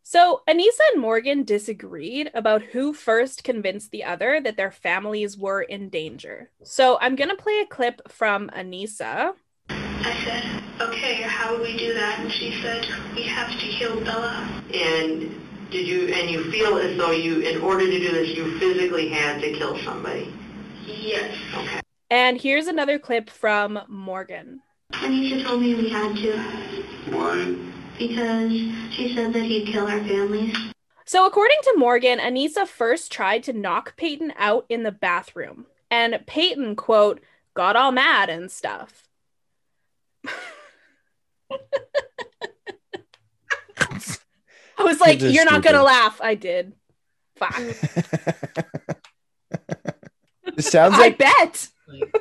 So 0.06 0.42
Anissa 0.48 0.82
and 0.94 1.02
Morgan 1.02 1.44
disagreed 1.44 2.30
about 2.34 2.62
who 2.62 2.94
first 2.94 3.44
convinced 3.46 3.92
the 3.92 4.04
other 4.04 4.42
that 4.42 4.58
their 4.58 4.72
families 4.72 5.38
were 5.38 5.62
in 5.62 5.88
danger. 5.88 6.52
So 6.62 6.98
I'm 7.00 7.16
gonna 7.16 7.38
play 7.38 7.60
a 7.60 7.66
clip 7.66 8.02
from 8.12 8.50
Anissa. 8.50 9.34
I 9.70 10.24
said, 10.26 10.90
okay, 10.90 11.22
how 11.22 11.54
would 11.54 11.62
we 11.62 11.78
do 11.78 11.94
that? 11.94 12.20
And 12.20 12.30
she 12.30 12.62
said, 12.62 12.86
we 13.16 13.24
have 13.24 13.50
to 13.50 13.56
kill 13.56 14.02
Bella. 14.02 14.64
And 14.74 15.40
did 15.72 15.88
you, 15.88 16.14
and 16.14 16.30
you 16.30 16.52
feel 16.52 16.78
as 16.78 16.98
though 16.98 17.12
you, 17.12 17.40
in 17.40 17.62
order 17.62 17.86
to 17.86 18.00
do 18.00 18.12
this, 18.12 18.36
you 18.36 18.60
physically 18.60 19.08
had 19.08 19.42
to 19.42 19.54
kill 19.54 19.78
somebody? 19.80 20.34
Yes. 20.86 21.34
Okay. 21.56 21.83
And 22.13 22.39
here's 22.39 22.67
another 22.67 22.99
clip 22.99 23.28
from 23.28 23.80
Morgan. 23.88 24.62
Anisha 24.91 25.43
told 25.43 25.62
me 25.62 25.73
we 25.73 25.89
had 25.89 26.15
to 26.15 26.38
Why? 27.10 27.56
because 27.97 28.52
she 28.91 29.15
said 29.15 29.34
that 29.34 29.41
he'd 29.41 29.65
kill 29.65 29.88
our 29.88 29.97
families. 29.97 30.56
So, 31.06 31.26
according 31.26 31.58
to 31.63 31.73
Morgan, 31.76 32.19
Anissa 32.19 32.67
first 32.67 33.12
tried 33.12 33.41
to 33.45 33.54
knock 33.54 33.97
Peyton 33.97 34.32
out 34.38 34.67
in 34.69 34.84
the 34.84 34.91
bathroom. 34.91 35.65
And 35.89 36.23
Peyton, 36.28 36.76
quote, 36.76 37.19
got 37.56 37.76
all 37.76 37.91
mad 37.91 38.30
and 38.30 38.52
stuff. 38.52 39.08
I 40.28 40.30
was 44.84 45.02
like, 45.02 45.17
Kids 45.17 45.23
are 45.23 45.30
you're 45.30 45.45
not 45.45 45.63
going 45.63 45.76
to 45.76 45.82
laugh. 45.82 46.21
I 46.21 46.36
did. 46.36 46.73
Fuck. 47.38 47.60
This 50.56 50.67
sounds 50.67 50.93
I 50.95 51.10
like 52.00 52.16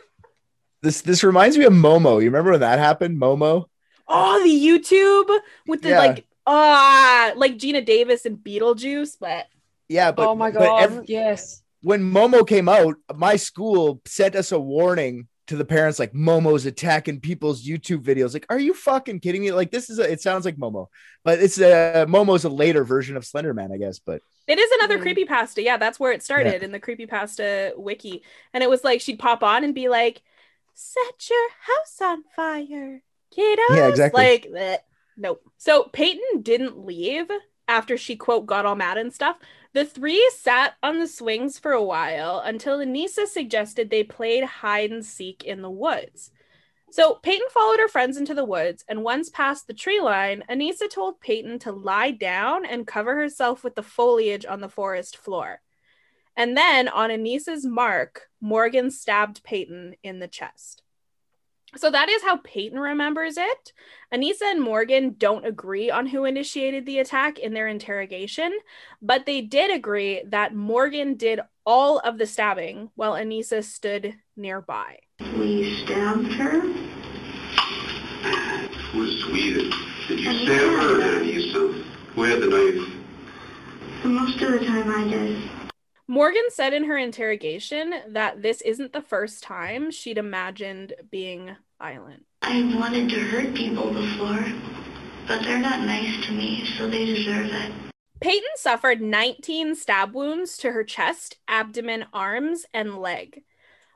this. 0.82 1.00
This 1.02 1.22
reminds 1.24 1.56
me 1.58 1.64
of 1.64 1.72
Momo. 1.72 2.20
You 2.20 2.26
remember 2.30 2.50
when 2.52 2.60
that 2.60 2.78
happened? 2.78 3.20
Momo. 3.20 3.66
Oh, 4.08 4.42
the 4.42 4.50
YouTube 4.50 5.38
with 5.66 5.82
the 5.82 5.90
Yeah. 5.90 5.98
like, 5.98 6.26
ah, 6.46 7.32
like 7.36 7.56
Geena 7.56 7.84
Davis 7.84 8.26
and 8.26 8.36
Beetlejuice, 8.38 9.16
but 9.20 9.46
Yeah, 9.88 10.12
but 10.12 10.28
oh 10.28 10.34
my 10.34 10.50
god! 10.50 10.82
every- 10.82 11.04
yes. 11.08 11.62
when 11.82 12.02
Momo 12.02 12.46
came 12.46 12.68
out, 12.68 12.96
my 13.14 13.36
school 13.36 14.00
sent 14.06 14.34
us 14.34 14.52
a 14.52 14.58
warning 14.58 15.28
to 15.48 15.56
the 15.56 15.64
parents 15.64 15.98
like 15.98 16.12
Momo's 16.12 16.66
attacking 16.66 17.20
people's 17.20 17.64
YouTube 17.66 18.02
videos. 18.02 18.32
Like, 18.32 18.46
are 18.48 18.58
you 18.58 18.74
fucking 18.74 19.20
kidding 19.20 19.42
me? 19.42 19.52
Like, 19.52 19.70
this 19.70 19.90
is 19.90 19.98
a, 19.98 20.10
it 20.10 20.20
sounds 20.20 20.44
like 20.44 20.56
Momo, 20.56 20.86
but 21.24 21.40
it's 21.40 21.58
a 21.58 22.06
Momo's 22.08 22.44
a 22.44 22.48
later 22.48 22.84
version 22.84 23.16
of 23.16 23.24
Slenderman, 23.24 23.72
I 23.72 23.76
guess. 23.78 23.98
But 23.98 24.22
It 24.46 24.58
is 24.58 24.70
another 24.72 24.98
Mm. 24.98 25.04
creepypasta. 25.04 25.62
Yeah, 25.64 25.76
that's 25.78 25.98
where 26.00 26.12
it 26.12 26.22
started 26.22 26.62
in 26.62 26.72
the 26.72 26.80
creepypasta 26.80 27.76
wiki. 27.76 28.22
And 28.54 28.62
it 28.62 28.70
was 28.70 28.84
like 28.84 29.00
she'd 29.00 29.18
pop 29.18 29.42
on 29.42 29.64
and 29.64 29.74
be 29.74 29.88
like, 29.88 30.22
Set 30.74 31.28
your 31.28 31.48
house 31.66 32.00
on 32.00 32.22
fire, 32.34 33.02
kiddos. 33.36 33.76
Yeah, 33.76 33.88
exactly. 33.88 34.22
Like, 34.22 34.48
bleh. 34.50 34.78
nope. 35.18 35.42
So 35.58 35.84
Peyton 35.92 36.40
didn't 36.42 36.86
leave 36.86 37.26
after 37.68 37.96
she, 37.98 38.16
quote, 38.16 38.46
got 38.46 38.64
all 38.64 38.74
mad 38.74 38.96
and 38.96 39.12
stuff. 39.12 39.36
The 39.74 39.84
three 39.86 40.30
sat 40.36 40.74
on 40.82 40.98
the 40.98 41.06
swings 41.06 41.58
for 41.58 41.72
a 41.72 41.82
while 41.82 42.42
until 42.44 42.78
Anissa 42.78 43.26
suggested 43.26 43.88
they 43.88 44.04
played 44.04 44.44
hide 44.44 44.90
and 44.90 45.04
seek 45.04 45.44
in 45.44 45.62
the 45.62 45.70
woods. 45.70 46.30
So 46.90 47.14
Peyton 47.14 47.48
followed 47.48 47.78
her 47.78 47.88
friends 47.88 48.18
into 48.18 48.34
the 48.34 48.44
woods, 48.44 48.84
and 48.86 49.02
once 49.02 49.30
past 49.30 49.66
the 49.66 49.72
tree 49.72 50.00
line, 50.00 50.44
Anissa 50.50 50.90
told 50.90 51.20
Peyton 51.20 51.58
to 51.60 51.72
lie 51.72 52.10
down 52.10 52.66
and 52.66 52.86
cover 52.86 53.14
herself 53.14 53.64
with 53.64 53.74
the 53.74 53.82
foliage 53.82 54.44
on 54.44 54.60
the 54.60 54.68
forest 54.68 55.16
floor. 55.16 55.62
And 56.36 56.54
then, 56.54 56.88
on 56.88 57.08
Anissa's 57.08 57.64
mark, 57.64 58.28
Morgan 58.42 58.90
stabbed 58.90 59.42
Peyton 59.42 59.96
in 60.02 60.18
the 60.18 60.28
chest. 60.28 60.82
So 61.76 61.90
that 61.90 62.08
is 62.10 62.22
how 62.22 62.36
Peyton 62.38 62.78
remembers 62.78 63.36
it. 63.38 63.72
Anissa 64.12 64.42
and 64.42 64.60
Morgan 64.60 65.14
don't 65.16 65.46
agree 65.46 65.90
on 65.90 66.06
who 66.06 66.26
initiated 66.26 66.84
the 66.84 66.98
attack 66.98 67.38
in 67.38 67.54
their 67.54 67.66
interrogation, 67.66 68.52
but 69.00 69.24
they 69.24 69.40
did 69.40 69.70
agree 69.70 70.22
that 70.26 70.54
Morgan 70.54 71.14
did 71.14 71.40
all 71.64 71.98
of 72.00 72.18
the 72.18 72.26
stabbing 72.26 72.90
while 72.94 73.12
Anissa 73.12 73.64
stood 73.64 74.14
nearby. 74.36 74.98
We 75.38 75.82
stabbed 75.84 76.32
her. 76.32 76.60
Was 78.94 79.20
sweet. 79.20 79.72
Did 80.08 80.20
you 80.20 80.44
stab 80.44 80.60
her 80.60 81.00
Anissa? 81.00 81.82
Who 82.14 82.22
had 82.24 82.42
the 82.42 82.48
knife? 82.48 82.88
Most 84.04 84.42
of 84.42 84.52
the 84.52 84.66
time 84.66 84.90
I 84.90 85.08
did. 85.08 85.61
Morgan 86.12 86.50
said 86.50 86.74
in 86.74 86.84
her 86.84 86.98
interrogation 86.98 87.94
that 88.08 88.42
this 88.42 88.60
isn't 88.60 88.92
the 88.92 89.00
first 89.00 89.42
time 89.42 89.90
she'd 89.90 90.18
imagined 90.18 90.92
being 91.10 91.56
violent. 91.78 92.26
I 92.42 92.70
wanted 92.78 93.08
to 93.08 93.18
hurt 93.18 93.54
people 93.54 93.90
before, 93.94 94.44
but 95.26 95.42
they're 95.42 95.58
not 95.58 95.86
nice 95.86 96.26
to 96.26 96.32
me, 96.32 96.66
so 96.76 96.86
they 96.86 97.06
deserve 97.06 97.46
it. 97.46 97.72
Peyton 98.20 98.50
suffered 98.56 99.00
19 99.00 99.74
stab 99.74 100.14
wounds 100.14 100.58
to 100.58 100.72
her 100.72 100.84
chest, 100.84 101.38
abdomen, 101.48 102.04
arms, 102.12 102.66
and 102.74 102.98
leg. 102.98 103.44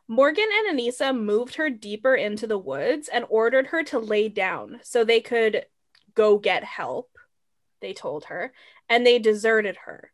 Morgan 0.09 0.49
and 0.51 0.81
Anissa 0.81 1.15
moved 1.15 1.57
her 1.57 1.69
deeper 1.69 2.15
into 2.15 2.47
the 2.47 2.57
woods 2.57 3.11
and 3.13 3.27
ordered 3.29 3.67
her 3.67 3.83
to 3.83 3.99
lay 3.99 4.31
down 4.31 4.81
so 4.83 5.05
they 5.05 5.21
could 5.21 5.67
go 6.15 6.39
get 6.39 6.65
help, 6.65 7.11
they 7.83 7.93
told 7.93 8.25
her, 8.25 8.55
and 8.89 9.05
they 9.05 9.19
deserted 9.19 9.77
her. 9.85 10.13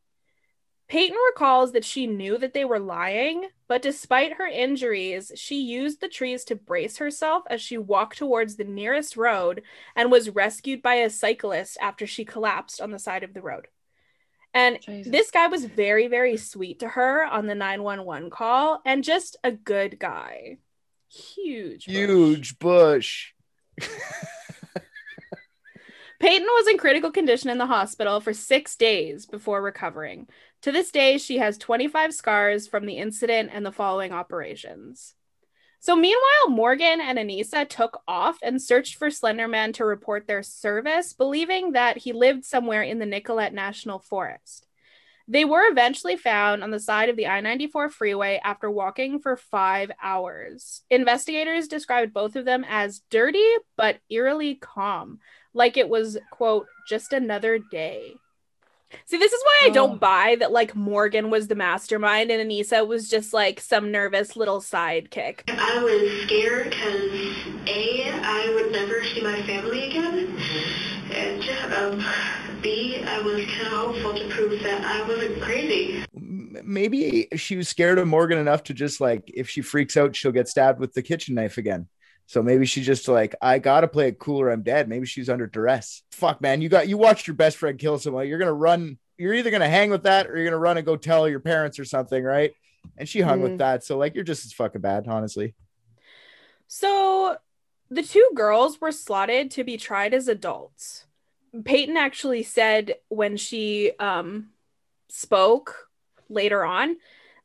Peyton 0.92 1.16
recalls 1.31 1.72
that 1.72 1.87
she 1.87 2.07
knew 2.07 2.37
that 2.37 2.52
they 2.52 2.66
were 2.66 2.78
lying, 2.78 3.48
but 3.66 3.81
despite 3.81 4.35
her 4.35 4.46
injuries, 4.46 5.33
she 5.37 5.59
used 5.59 6.02
the 6.02 6.09
trees 6.09 6.44
to 6.44 6.55
brace 6.55 6.98
herself 6.98 7.44
as 7.48 7.62
she 7.62 7.78
walked 7.78 8.18
towards 8.18 8.57
the 8.57 8.64
nearest 8.64 9.16
road 9.16 9.62
and 9.96 10.12
was 10.12 10.28
rescued 10.28 10.83
by 10.83 10.96
a 10.96 11.09
cyclist 11.09 11.78
after 11.81 12.07
she 12.07 12.26
collapsed 12.26 12.78
on 12.78 12.90
the 12.90 12.98
side 12.98 13.22
of 13.22 13.33
the 13.33 13.40
road. 13.40 13.68
And 14.52 14.83
Jesus. 14.83 15.11
this 15.11 15.31
guy 15.31 15.46
was 15.46 15.64
very, 15.64 16.09
very 16.09 16.37
sweet 16.37 16.81
to 16.81 16.88
her 16.88 17.24
on 17.24 17.46
the 17.46 17.55
911 17.55 18.28
call 18.28 18.83
and 18.85 19.02
just 19.02 19.38
a 19.42 19.50
good 19.50 19.98
guy. 19.98 20.59
Huge. 21.09 21.87
bush. 21.87 21.94
huge 21.94 22.59
bush. 22.59 23.33
Peyton 26.20 26.46
was 26.46 26.68
in 26.68 26.78
critical 26.78 27.11
condition 27.11 27.50
in 27.50 27.59
the 27.59 27.66
hospital 27.66 28.20
for 28.20 28.33
six 28.33 28.76
days 28.76 29.26
before 29.26 29.61
recovering. 29.61 30.28
To 30.62 30.70
this 30.70 30.92
day, 30.92 31.18
she 31.18 31.38
has 31.38 31.59
25 31.59 32.14
scars 32.14 32.68
from 32.68 32.87
the 32.87 32.98
incident 32.98 33.51
and 33.53 33.66
the 33.66 33.72
following 33.72 34.12
operations. 34.12 35.14
So 35.81 35.96
meanwhile, 35.96 36.48
Morgan 36.48 37.01
and 37.01 37.18
Anissa 37.18 37.68
took 37.68 38.01
off 38.07 38.38
and 38.40 38.62
searched 38.62 38.94
for 38.94 39.09
Slenderman 39.09 39.75
to 39.75 39.85
report 39.85 40.29
their 40.29 40.44
service, 40.44 41.12
believing 41.12 41.72
that 41.72 41.98
he 41.98 42.12
lived 42.12 42.44
somewhere 42.44 42.85
in 42.85 43.01
the 43.01 43.07
Nicolet 43.07 43.53
National 43.53 43.98
Forest. 43.98 44.68
They 45.27 45.44
were 45.44 45.68
eventually 45.68 46.16
found 46.16 46.62
on 46.62 46.70
the 46.70 46.79
side 46.79 47.09
of 47.09 47.16
the 47.16 47.27
I 47.27 47.40
94 47.40 47.90
freeway 47.90 48.40
after 48.44 48.70
walking 48.70 49.18
for 49.18 49.37
five 49.37 49.90
hours. 50.01 50.83
Investigators 50.88 51.66
described 51.66 52.14
both 52.14 52.37
of 52.37 52.44
them 52.44 52.64
as 52.68 53.03
dirty 53.11 53.48
but 53.77 53.98
eerily 54.09 54.55
calm, 54.55 55.18
like 55.55 55.77
it 55.77 55.88
was, 55.88 56.18
quote, 56.31 56.66
just 56.88 57.12
another 57.12 57.59
day. 57.59 58.14
See, 59.07 59.16
this 59.18 59.33
is 59.33 59.42
why 59.44 59.66
I 59.66 59.70
don't 59.70 59.92
Oh. 59.94 59.96
buy 59.96 60.37
that 60.40 60.52
like 60.52 60.74
Morgan 60.74 61.31
was 61.31 61.48
the 61.48 61.55
mastermind 61.55 62.31
and 62.31 62.50
Anissa 62.50 62.87
was 62.87 63.09
just 63.09 63.33
like 63.33 63.61
some 63.61 63.90
nervous 63.90 64.37
little 64.37 64.61
sidekick. 64.61 65.40
I 65.48 65.83
was 65.83 66.22
scared 66.22 66.70
because 66.70 67.11
A, 67.68 68.11
I 68.11 68.52
would 68.55 68.72
never 68.72 69.02
see 69.05 69.20
my 69.22 69.42
family 69.42 69.88
again, 69.90 70.37
and 71.12 71.72
um, 71.74 72.05
B, 72.62 73.02
I 73.05 73.20
was 73.20 73.44
kind 73.46 73.66
of 73.66 73.72
hopeful 73.72 74.14
to 74.14 74.28
prove 74.28 74.62
that 74.62 74.83
I 74.85 75.07
wasn't 75.09 75.40
crazy. 75.40 76.05
Maybe 76.14 77.28
she 77.37 77.57
was 77.57 77.68
scared 77.68 77.98
of 77.98 78.07
Morgan 78.09 78.38
enough 78.38 78.62
to 78.64 78.74
just 78.74 79.00
like, 79.00 79.31
if 79.35 79.48
she 79.50 79.62
freaks 79.62 79.96
out, 79.96 80.14
she'll 80.14 80.33
get 80.33 80.48
stabbed 80.48 80.78
with 80.81 80.92
the 80.94 81.02
kitchen 81.02 81.35
knife 81.35 81.59
again. 81.59 81.88
So 82.26 82.42
maybe 82.42 82.64
she 82.66 82.82
just 82.82 83.08
like, 83.08 83.35
I 83.42 83.58
gotta 83.58 83.88
play 83.88 84.08
it 84.08 84.18
cool 84.18 84.40
or 84.40 84.50
I'm 84.50 84.62
dead. 84.62 84.88
Maybe 84.88 85.06
she's 85.06 85.28
under 85.28 85.46
duress. 85.46 86.02
Fuck, 86.12 86.40
man, 86.40 86.62
you 86.62 86.68
got 86.68 86.88
you 86.88 86.96
watched 86.96 87.26
your 87.26 87.37
best 87.37 87.56
friend 87.58 87.78
kill 87.78 87.98
someone. 87.98 88.26
You're 88.28 88.38
gonna 88.38 88.52
run. 88.52 88.98
You're 89.18 89.35
either 89.35 89.50
gonna 89.50 89.68
hang 89.68 89.90
with 89.90 90.04
that 90.04 90.26
or 90.26 90.37
you're 90.37 90.46
gonna 90.46 90.58
run 90.58 90.78
and 90.78 90.87
go 90.87 90.96
tell 90.96 91.28
your 91.28 91.40
parents 91.40 91.78
or 91.78 91.85
something, 91.85 92.22
right? 92.22 92.52
And 92.96 93.08
she 93.08 93.20
hung 93.20 93.40
with 93.40 93.52
Mm. 93.52 93.58
that. 93.58 93.85
So 93.85 93.98
like, 93.98 94.14
you're 94.14 94.24
just 94.24 94.44
as 94.46 94.52
fucking 94.52 94.80
bad, 94.80 95.06
honestly. 95.08 95.54
So 96.66 97.37
the 97.90 98.02
two 98.02 98.28
girls 98.35 98.80
were 98.80 98.92
slotted 98.92 99.50
to 99.52 99.64
be 99.64 99.76
tried 99.76 100.14
as 100.14 100.28
adults. 100.28 101.04
Peyton 101.64 101.96
actually 101.98 102.42
said 102.42 102.94
when 103.08 103.37
she 103.37 103.92
um, 103.98 104.48
spoke 105.11 105.88
later 106.30 106.64
on 106.64 106.96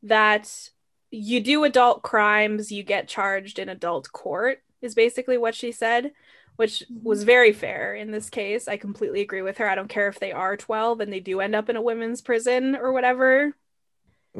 that 0.04 0.70
you 1.12 1.42
do 1.42 1.66
adult 1.66 2.04
crimes, 2.04 2.72
you 2.72 2.84
get 2.84 3.10
charged 3.10 3.60
in 3.60 3.68
adult 3.68 4.12
court, 4.12 4.60
is 4.88 4.96
basically 4.96 5.38
what 5.38 5.54
she 5.54 5.72
said, 5.72 6.12
which 6.56 6.84
was 7.04 7.24
very 7.24 7.54
fair 7.54 7.94
in 7.94 8.10
this 8.10 8.32
case. 8.32 8.68
I 8.68 8.78
completely 8.78 9.22
agree 9.22 9.44
with 9.44 9.60
her. 9.60 9.70
I 9.70 9.76
don't 9.76 9.88
care 9.88 10.08
if 10.08 10.20
they 10.20 10.32
are 10.32 10.58
12 10.58 11.02
and 11.02 11.14
they 11.14 11.20
do 11.20 11.40
end 11.40 11.56
up 11.56 11.70
in 11.70 11.76
a 11.76 11.82
women's 11.82 12.22
prison 12.22 12.76
or 12.76 12.92
whatever. 12.92 13.54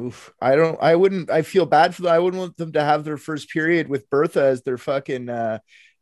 Oof. 0.00 0.32
I 0.40 0.56
don't. 0.56 0.78
I 0.80 0.96
wouldn't. 0.96 1.30
I 1.30 1.42
feel 1.42 1.66
bad 1.66 1.94
for 1.94 2.02
them. 2.02 2.12
I 2.12 2.18
wouldn't 2.18 2.40
want 2.40 2.56
them 2.56 2.72
to 2.72 2.82
have 2.84 3.04
their 3.04 3.16
first 3.16 3.50
period 3.50 3.88
with 3.88 4.10
Bertha 4.10 4.42
as 4.42 4.62
their 4.62 4.78
fucking 4.78 5.28
uh, 5.28 5.58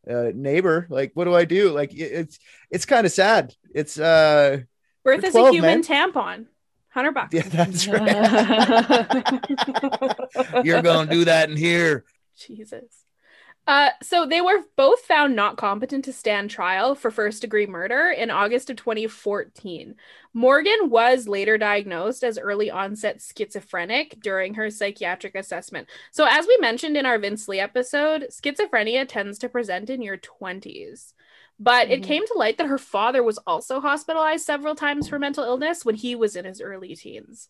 uh, 0.08 0.32
neighbor. 0.34 0.86
Like, 0.90 1.12
what 1.14 1.24
do 1.24 1.34
I 1.34 1.44
do? 1.46 1.70
Like, 1.70 1.94
it, 1.94 2.12
it's 2.12 2.38
it's 2.70 2.84
kind 2.84 3.06
of 3.06 3.12
sad. 3.12 3.54
It's 3.74 3.98
uh, 3.98 4.60
Bertha's 5.02 5.32
12, 5.32 5.48
a 5.48 5.52
human 5.52 5.80
man. 5.80 6.12
tampon. 6.12 6.46
100 6.92 7.12
bucks. 7.12 7.34
yeah, 7.34 7.42
that's 7.42 7.86
right. 10.56 10.64
You're 10.64 10.80
gonna 10.82 11.10
do 11.10 11.26
that 11.26 11.50
in 11.50 11.56
here. 11.56 12.04
Jesus. 12.38 13.05
Uh, 13.66 13.90
so 14.00 14.24
they 14.26 14.40
were 14.40 14.62
both 14.76 15.00
found 15.00 15.34
not 15.34 15.56
competent 15.56 16.04
to 16.04 16.12
stand 16.12 16.48
trial 16.48 16.94
for 16.94 17.10
first 17.10 17.42
degree 17.42 17.66
murder 17.66 18.14
in 18.16 18.30
August 18.30 18.70
of 18.70 18.76
2014. 18.76 19.96
Morgan 20.32 20.88
was 20.88 21.26
later 21.26 21.58
diagnosed 21.58 22.22
as 22.22 22.38
early 22.38 22.70
onset 22.70 23.20
schizophrenic 23.20 24.20
during 24.20 24.54
her 24.54 24.70
psychiatric 24.70 25.34
assessment. 25.34 25.88
So, 26.12 26.26
as 26.30 26.46
we 26.46 26.56
mentioned 26.58 26.96
in 26.96 27.06
our 27.06 27.18
Vince 27.18 27.48
Li 27.48 27.58
episode, 27.58 28.28
schizophrenia 28.30 29.06
tends 29.08 29.36
to 29.38 29.48
present 29.48 29.90
in 29.90 30.00
your 30.00 30.16
20s. 30.16 31.12
But 31.58 31.90
it 31.90 32.02
Mhm. 32.02 32.04
came 32.04 32.26
to 32.26 32.34
light 32.36 32.58
that 32.58 32.68
her 32.68 32.78
father 32.78 33.22
was 33.22 33.38
also 33.38 33.80
hospitalized 33.80 34.44
several 34.44 34.76
times 34.76 35.08
for 35.08 35.18
mental 35.18 35.42
illness 35.42 35.84
when 35.84 35.94
he 35.96 36.14
was 36.14 36.36
in 36.36 36.44
his 36.44 36.60
early 36.60 36.94
teens. 36.94 37.48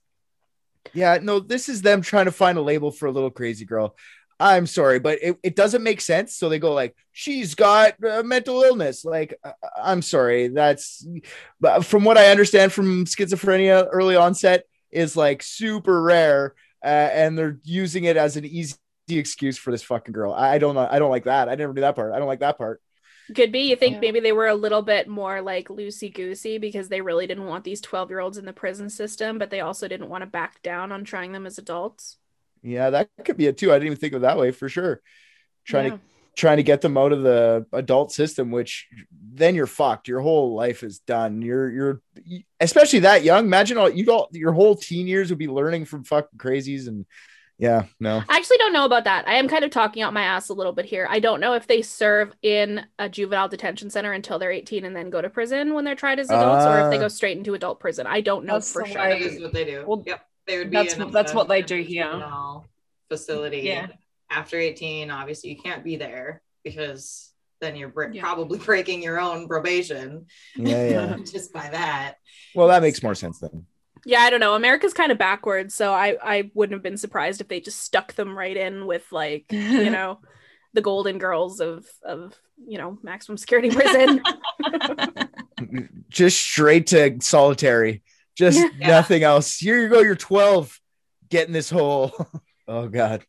Yeah, 0.94 1.18
no, 1.20 1.40
this 1.40 1.68
is 1.68 1.82
them 1.82 2.00
trying 2.00 2.26
to 2.26 2.32
find 2.32 2.56
a 2.56 2.62
label 2.62 2.90
for 2.90 3.06
a 3.06 3.10
little 3.12 3.30
crazy 3.30 3.64
girl. 3.64 3.96
I'm 4.38 4.66
sorry, 4.66 4.98
but 4.98 5.18
it, 5.22 5.38
it 5.42 5.56
doesn't 5.56 5.82
make 5.82 6.00
sense. 6.00 6.36
So 6.36 6.48
they 6.48 6.58
go 6.58 6.74
like, 6.74 6.94
she's 7.12 7.54
got 7.54 7.94
uh, 8.04 8.22
mental 8.22 8.62
illness. 8.62 9.04
Like, 9.04 9.38
uh, 9.42 9.52
I'm 9.82 10.02
sorry, 10.02 10.48
that's. 10.48 11.06
But 11.60 11.84
from 11.84 12.04
what 12.04 12.18
I 12.18 12.30
understand 12.30 12.72
from 12.72 13.06
schizophrenia, 13.06 13.88
early 13.90 14.16
onset 14.16 14.64
is 14.90 15.16
like 15.16 15.42
super 15.42 16.02
rare, 16.02 16.54
uh, 16.84 16.86
and 16.88 17.38
they're 17.38 17.58
using 17.64 18.04
it 18.04 18.16
as 18.18 18.36
an 18.36 18.44
easy 18.44 18.76
excuse 19.08 19.56
for 19.56 19.70
this 19.70 19.82
fucking 19.82 20.12
girl. 20.12 20.32
I, 20.32 20.54
I 20.54 20.58
don't 20.58 20.74
know. 20.74 20.86
I 20.90 20.98
don't 20.98 21.10
like 21.10 21.24
that. 21.24 21.48
I 21.48 21.54
never 21.54 21.72
knew 21.72 21.80
that 21.80 21.96
part. 21.96 22.12
I 22.12 22.18
don't 22.18 22.28
like 22.28 22.40
that 22.40 22.58
part. 22.58 22.82
Could 23.34 23.52
be. 23.52 23.70
You 23.70 23.76
think 23.76 23.94
Yeah. 23.94 24.00
maybe 24.00 24.20
they 24.20 24.32
were 24.32 24.46
a 24.46 24.54
little 24.54 24.82
bit 24.82 25.08
more 25.08 25.40
like 25.40 25.68
loosey 25.68 26.14
goosey 26.14 26.58
because 26.58 26.88
they 26.88 27.00
really 27.00 27.26
didn't 27.26 27.46
want 27.46 27.64
these 27.64 27.80
12 27.80 28.10
year 28.10 28.20
olds 28.20 28.38
in 28.38 28.44
the 28.44 28.52
prison 28.52 28.88
system, 28.90 29.38
but 29.38 29.50
they 29.50 29.60
also 29.60 29.88
didn't 29.88 30.08
want 30.10 30.22
to 30.22 30.26
back 30.26 30.62
down 30.62 30.92
on 30.92 31.04
trying 31.04 31.32
them 31.32 31.46
as 31.46 31.58
adults. 31.58 32.18
Yeah, 32.62 32.90
that 32.90 33.08
could 33.24 33.36
be 33.36 33.46
it 33.46 33.58
too. 33.58 33.70
I 33.70 33.74
didn't 33.76 33.86
even 33.86 33.98
think 33.98 34.12
of 34.14 34.22
it 34.22 34.26
that 34.26 34.38
way 34.38 34.50
for 34.50 34.68
sure. 34.68 35.00
Trying 35.64 35.84
Yeah. 35.86 35.90
to 35.92 36.00
trying 36.36 36.58
to 36.58 36.62
get 36.62 36.82
them 36.82 36.98
out 36.98 37.12
of 37.12 37.22
the 37.22 37.64
adult 37.72 38.12
system, 38.12 38.50
which 38.50 38.86
then 39.32 39.54
you're 39.54 39.66
fucked. 39.66 40.06
Your 40.06 40.20
whole 40.20 40.54
life 40.54 40.82
is 40.82 40.98
done. 40.98 41.40
You're 41.40 41.70
you're 41.70 42.00
especially 42.60 42.98
that 43.00 43.24
young. 43.24 43.46
Imagine 43.46 43.78
all 43.78 43.88
you 43.88 44.10
all 44.12 44.28
your 44.32 44.52
whole 44.52 44.76
teen 44.76 45.06
years 45.06 45.30
would 45.30 45.38
be 45.38 45.48
learning 45.48 45.86
from 45.86 46.04
fucking 46.04 46.38
crazies 46.38 46.88
and 46.88 47.06
yeah, 47.58 47.84
no. 47.98 48.22
I 48.28 48.36
actually 48.36 48.58
don't 48.58 48.74
know 48.74 48.84
about 48.84 49.04
that. 49.04 49.26
I 49.26 49.36
am 49.36 49.48
kind 49.48 49.64
of 49.64 49.70
talking 49.70 50.02
out 50.02 50.12
my 50.12 50.20
ass 50.24 50.50
a 50.50 50.52
little 50.52 50.74
bit 50.74 50.84
here. 50.84 51.06
I 51.08 51.20
don't 51.20 51.40
know 51.40 51.54
if 51.54 51.66
they 51.66 51.80
serve 51.80 52.34
in 52.42 52.84
a 52.98 53.08
juvenile 53.08 53.48
detention 53.48 53.88
center 53.88 54.12
until 54.12 54.38
they're 54.38 54.52
18 54.52 54.84
and 54.84 54.94
then 54.94 55.08
go 55.08 55.22
to 55.22 55.30
prison 55.30 55.72
when 55.72 55.86
they're 55.86 55.94
tried 55.94 56.18
as 56.18 56.28
adults, 56.28 56.66
or 56.66 56.80
if 56.84 56.90
they 56.90 56.98
Ah. 56.98 57.00
go 57.00 57.08
straight 57.08 57.38
into 57.38 57.54
adult 57.54 57.80
prison. 57.80 58.06
I 58.06 58.20
don't 58.20 58.44
know 58.44 58.60
for 58.60 58.84
sure. 58.84 59.00
way- 59.00 59.20
That 59.20 59.22
is 59.22 59.40
what 59.40 59.54
they 59.54 59.64
do. 59.64 59.84
Well, 59.86 60.02
yep. 60.06 60.20
They 60.46 60.58
would 60.58 60.70
be 60.70 60.76
that's 60.76 60.94
in 60.94 61.02
what- 61.04 61.12
that's 61.12 61.34
what 61.34 61.48
they 61.48 61.62
do 61.62 61.82
here. 61.82 62.22
Facility. 63.08 63.58
Yeah. 63.60 63.88
After 64.30 64.58
18, 64.58 65.10
obviously 65.10 65.50
you 65.50 65.56
can't 65.62 65.84
be 65.84 65.96
there 65.96 66.42
because 66.64 67.32
then 67.60 67.76
you're 67.76 67.88
bre- 67.88 68.10
Yeah. 68.12 68.22
probably 68.22 68.58
breaking 68.58 69.02
your 69.02 69.20
own 69.20 69.46
probation 69.48 70.26
Yeah, 70.56 70.88
yeah. 70.88 71.16
just 71.32 71.52
by 71.52 71.68
that. 71.70 72.16
Well, 72.54 72.68
that 72.68 72.82
makes 72.82 73.02
more 73.02 73.14
sense 73.14 73.38
then. 73.38 73.66
Yeah, 74.04 74.20
I 74.20 74.30
don't 74.30 74.40
know. 74.40 74.54
America's 74.54 74.92
kind 74.94 75.10
of 75.10 75.18
backwards, 75.18 75.74
so 75.74 75.92
I 75.92 76.16
I 76.22 76.50
wouldn't 76.54 76.74
have 76.74 76.82
been 76.82 76.96
surprised 76.96 77.40
if 77.40 77.48
they 77.48 77.60
just 77.60 77.80
stuck 77.80 78.12
them 78.14 78.36
right 78.38 78.56
in 78.56 78.86
with 78.86 79.04
like 79.10 79.46
you 79.50 79.90
know 79.90 80.20
the 80.74 80.82
golden 80.82 81.18
girls 81.18 81.60
of 81.60 81.86
of 82.04 82.34
you 82.68 82.78
know 82.78 82.98
maximum 83.02 83.36
security 83.36 83.70
prison. 83.70 84.22
Just 86.08 86.38
straight 86.38 86.86
to 86.88 87.16
solitary. 87.20 88.02
Just 88.36 88.58
Yeah. 88.78 88.88
nothing 88.88 89.22
else. 89.22 89.56
Here 89.58 89.80
you 89.80 89.88
go. 89.88 90.00
You're 90.00 90.14
12. 90.14 90.80
Get 91.28 91.46
in 91.48 91.52
this 91.52 91.70
hole. 91.70 92.12
oh 92.68 92.88
god. 92.88 93.24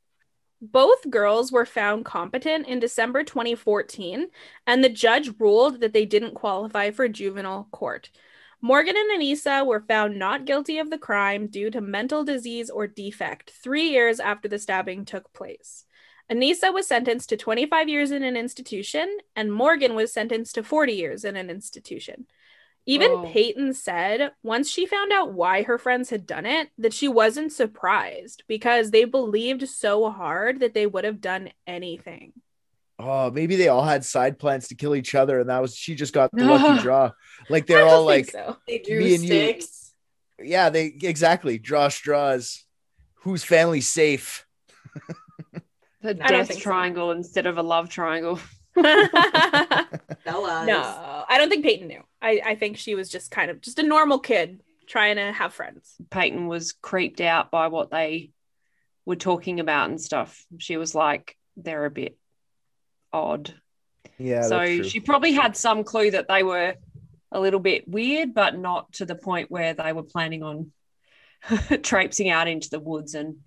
Both 0.60 1.10
girls 1.10 1.52
were 1.52 1.66
found 1.68 2.04
competent 2.06 2.68
in 2.68 2.80
December 2.80 3.24
2014, 3.24 4.28
and 4.66 4.84
the 4.84 4.90
judge 4.90 5.30
ruled 5.40 5.82
that 5.82 5.94
they 5.94 6.06
didn't 6.06 6.34
qualify 6.34 6.90
for 6.90 7.08
juvenile 7.08 7.68
court. 7.72 8.10
Morgan 8.60 8.96
and 8.98 9.22
Anissa 9.22 9.64
were 9.64 9.82
found 9.88 10.18
not 10.18 10.46
guilty 10.46 10.80
of 10.80 10.90
the 10.90 10.98
crime 10.98 11.46
due 11.46 11.70
to 11.70 11.80
mental 11.80 12.24
disease 12.24 12.72
or 12.72 12.88
defect 12.88 13.52
three 13.52 13.90
years 13.90 14.20
after 14.20 14.48
the 14.48 14.58
stabbing 14.58 15.06
took 15.06 15.32
place. 15.32 15.86
Anissa 16.32 16.74
was 16.74 16.88
sentenced 16.88 17.30
to 17.30 17.38
25 17.38 17.88
years 17.88 18.10
in 18.10 18.24
an 18.24 18.36
institution, 18.36 19.16
and 19.36 19.54
Morgan 19.54 19.94
was 19.94 20.12
sentenced 20.12 20.56
to 20.56 20.64
40 20.64 20.94
years 20.94 21.24
in 21.24 21.36
an 21.36 21.52
institution. 21.52 22.26
Even 22.90 23.12
Oh. 23.12 23.30
Peyton 23.32 23.74
said 23.74 24.32
once 24.44 24.70
she 24.70 24.86
found 24.86 25.12
out 25.12 25.34
why 25.34 25.64
her 25.64 25.78
friends 25.78 26.10
had 26.10 26.26
done 26.26 26.46
it, 26.46 26.70
that 26.78 26.94
she 26.94 27.08
wasn't 27.08 27.52
surprised 27.52 28.44
because 28.48 28.92
they 28.92 29.04
believed 29.04 29.68
so 29.68 30.10
hard 30.10 30.62
that 30.62 30.74
they 30.74 30.88
would 30.88 31.04
have 31.04 31.20
done 31.22 31.50
anything. 31.68 32.32
Oh, 32.98 33.30
maybe 33.30 33.58
they 33.58 33.68
all 33.68 33.84
had 33.84 34.04
side 34.06 34.40
plans 34.40 34.70
to 34.70 34.76
kill 34.76 34.96
each 34.96 35.14
other, 35.14 35.40
and 35.40 35.50
that 35.50 35.62
was 35.62 35.76
she 35.76 35.94
just 35.96 36.14
got 36.14 36.32
the 36.32 36.46
lucky 36.46 36.82
draw. 36.82 37.12
Like 37.50 37.68
they're 37.68 37.86
I 37.86 37.90
all 37.92 38.06
don't 38.08 38.16
think 38.16 38.34
like, 38.34 38.46
so. 38.46 38.58
They 38.68 38.80
drew 38.80 39.00
Me 39.00 39.16
and 39.16 39.24
you. 39.24 39.60
yeah, 40.42 40.70
they 40.70 40.96
exactly 41.04 41.58
draw 41.60 41.90
straws. 41.90 42.64
Whose 43.22 43.44
family's 43.44 43.88
safe? 43.88 44.46
The 46.00 46.14
death 46.14 46.48
think 46.48 46.62
so. 46.62 46.70
triangle 46.70 47.12
instead 47.12 47.48
of 47.48 47.58
a 47.58 47.62
love 47.64 47.90
triangle. 47.90 48.40
No, 48.78 48.86
I 51.28 51.36
don't 51.38 51.50
think 51.50 51.66
Peyton 51.66 51.88
knew. 51.88 52.02
I, 52.22 52.42
I 52.46 52.56
think 52.56 52.78
she 52.78 52.96
was 52.96 53.10
just 53.10 53.32
kind 53.32 53.52
of 53.52 53.62
just 53.62 53.80
a 53.80 53.84
normal 53.84 54.20
kid 54.20 54.62
trying 54.88 55.18
to 55.18 55.32
have 55.32 55.54
friends. 55.54 55.96
Peyton 56.10 56.48
was 56.48 56.72
creeped 56.72 57.22
out 57.22 57.52
by 57.52 57.68
what 57.68 57.92
they 57.92 58.32
were 59.06 59.16
talking 59.16 59.60
about 59.60 59.90
and 59.90 60.02
stuff. 60.02 60.46
She 60.58 60.78
was 60.78 60.96
like, 60.96 61.38
they're 61.56 61.86
a 61.86 61.92
bit 61.92 62.18
odd. 63.12 63.54
Yeah, 64.18 64.44
so 64.44 64.60
that's 64.60 64.76
true. 64.76 64.84
she 64.84 65.00
probably 65.00 65.34
had 65.34 65.56
some 65.56 65.84
clue 65.84 66.12
that 66.12 66.28
they 66.28 66.44
were 66.44 66.76
a 67.32 67.40
little 67.40 67.60
bit 67.60 67.88
weird, 67.88 68.34
but 68.34 68.58
not 68.58 68.92
to 68.94 69.06
the 69.06 69.16
point 69.16 69.52
where 69.52 69.74
they 69.74 69.94
were 69.94 70.04
planning 70.04 70.44
on 70.44 70.72
traipsing 71.84 72.30
out 72.30 72.48
into 72.48 72.70
the 72.70 72.80
woods 72.80 73.14
and 73.14 73.38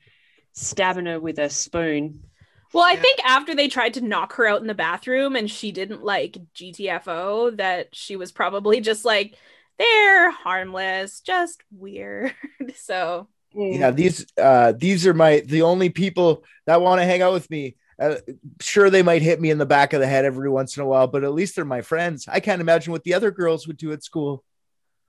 stabbing 0.52 1.06
her 1.06 1.18
with 1.18 1.38
a 1.38 1.50
spoon. 1.50 2.24
Well, 2.72 2.84
I 2.84 2.92
Yeah. 2.92 3.00
think 3.02 3.20
after 3.24 3.54
they 3.54 3.68
tried 3.68 3.94
to 3.94 4.00
knock 4.00 4.34
her 4.34 4.46
out 4.46 4.60
in 4.60 4.66
the 4.66 4.74
bathroom 4.74 5.34
and 5.36 5.50
she 5.50 5.72
didn't 5.72 6.04
like 6.04 6.36
GTFO, 6.54 7.50
that 7.56 7.94
she 7.94 8.16
was 8.16 8.32
probably 8.32 8.80
just 8.80 9.04
like, 9.04 9.36
they're 9.78 10.30
harmless, 10.30 11.20
just 11.20 11.62
weird. 11.70 12.34
so, 12.76 13.28
yeah 13.52 13.90
these 13.90 14.26
uh 14.40 14.72
these 14.76 15.06
are 15.06 15.14
my 15.14 15.40
the 15.46 15.62
only 15.62 15.90
people 15.90 16.44
that 16.66 16.80
want 16.80 17.00
to 17.00 17.04
hang 17.04 17.20
out 17.20 17.32
with 17.32 17.50
me 17.50 17.74
uh, 18.00 18.14
sure 18.60 18.88
they 18.88 19.02
might 19.02 19.22
hit 19.22 19.40
me 19.40 19.50
in 19.50 19.58
the 19.58 19.66
back 19.66 19.92
of 19.92 20.00
the 20.00 20.06
head 20.06 20.24
every 20.24 20.48
once 20.48 20.76
in 20.76 20.82
a 20.82 20.86
while 20.86 21.08
but 21.08 21.24
at 21.24 21.32
least 21.32 21.56
they're 21.56 21.64
my 21.64 21.82
friends 21.82 22.28
i 22.28 22.38
can't 22.38 22.60
imagine 22.60 22.92
what 22.92 23.02
the 23.02 23.12
other 23.12 23.30
girls 23.32 23.66
would 23.66 23.76
do 23.76 23.90
at 23.92 24.04
school 24.04 24.44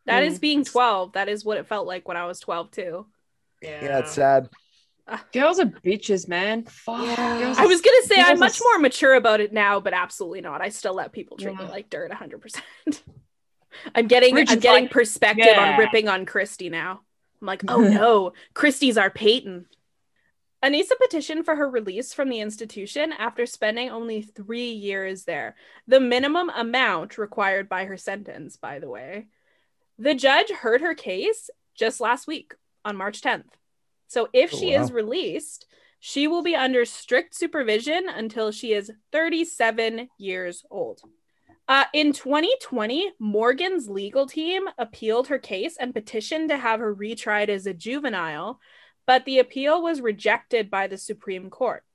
that 0.07 0.23
Mm. 0.23 0.27
is 0.27 0.39
being 0.39 0.65
12. 0.65 1.13
That 1.13 1.29
is 1.29 1.45
what 1.45 1.59
it 1.59 1.67
felt 1.67 1.85
like 1.85 2.07
when 2.07 2.17
I 2.17 2.25
was 2.25 2.39
12, 2.39 2.71
too. 2.71 3.05
Yeah. 3.61 3.83
yeah 3.83 3.99
it's 3.99 4.13
sad 4.13 4.49
Girls 5.33 5.59
are 5.59 5.65
bitches, 5.65 6.27
man. 6.27 6.63
Fuck. 6.63 7.05
Yeah. 7.05 7.53
I 7.57 7.65
was 7.65 7.81
going 7.81 8.01
to 8.01 8.07
say 8.07 8.15
girls 8.17 8.29
I'm 8.29 8.39
much 8.39 8.53
s- 8.53 8.61
more 8.63 8.79
mature 8.79 9.13
about 9.15 9.39
it 9.41 9.51
now, 9.53 9.79
but 9.79 9.93
absolutely 9.93 10.41
not. 10.41 10.61
I 10.61 10.69
still 10.69 10.93
let 10.93 11.11
people 11.11 11.37
treat 11.37 11.57
me 11.57 11.65
like 11.65 11.89
dirt 11.89 12.11
100%. 12.11 12.61
I'm 13.95 14.07
getting 14.07 14.37
I'm 14.37 14.45
getting 14.45 14.83
like, 14.83 14.91
perspective 14.91 15.45
"Yeah." 15.47 15.73
on 15.73 15.79
ripping 15.79 16.09
on 16.09 16.25
Christy 16.25 16.69
now. 16.69 17.01
I'm 17.41 17.47
like, 17.47 17.63
"Oh 17.69 17.79
no, 17.81 18.33
Christy's 18.53 18.97
our 18.97 19.09
Peyton." 19.09 19.65
Anissa 20.63 20.91
petitioned 20.99 21.45
for 21.45 21.55
her 21.55 21.67
release 21.67 22.13
from 22.13 22.29
the 22.29 22.39
institution 22.39 23.11
after 23.13 23.45
spending 23.47 23.89
only 23.89 24.21
3 24.21 24.71
years 24.71 25.23
there. 25.23 25.55
The 25.87 25.99
minimum 25.99 26.49
amount 26.49 27.17
required 27.17 27.67
by 27.67 27.85
her 27.85 27.97
sentence, 27.97 28.57
by 28.57 28.79
the 28.79 28.89
way. 28.89 29.27
The 29.97 30.13
judge 30.13 30.51
heard 30.51 30.81
her 30.81 30.93
case 30.93 31.49
just 31.73 31.99
last 32.01 32.27
week 32.27 32.53
on 32.85 32.95
March 32.95 33.21
10th. 33.21 33.45
So 34.11 34.27
if 34.33 34.53
Oh, 34.53 34.57
she 34.57 34.75
wow. 34.75 34.83
is 34.83 34.91
released, 34.91 35.67
she 36.01 36.27
will 36.27 36.43
be 36.43 36.53
under 36.53 36.83
strict 36.83 37.33
supervision 37.33 38.09
until 38.09 38.51
she 38.51 38.73
is 38.73 38.91
37 39.13 40.09
years 40.17 40.65
old. 40.69 41.01
Uh, 41.65 41.85
in 41.93 42.11
2020, 42.11 43.13
Morgan's 43.19 43.87
legal 43.87 44.27
team 44.27 44.67
appealed 44.77 45.29
her 45.29 45.39
case 45.39 45.77
and 45.79 45.93
petitioned 45.93 46.49
to 46.49 46.57
have 46.57 46.81
her 46.81 46.93
retried 46.93 47.47
as 47.47 47.65
a 47.65 47.73
juvenile, 47.73 48.59
but 49.05 49.23
the 49.23 49.39
appeal 49.39 49.81
was 49.81 50.01
rejected 50.01 50.69
by 50.69 50.87
the 50.87 50.97
Supreme 50.97 51.49
Court. 51.49 51.85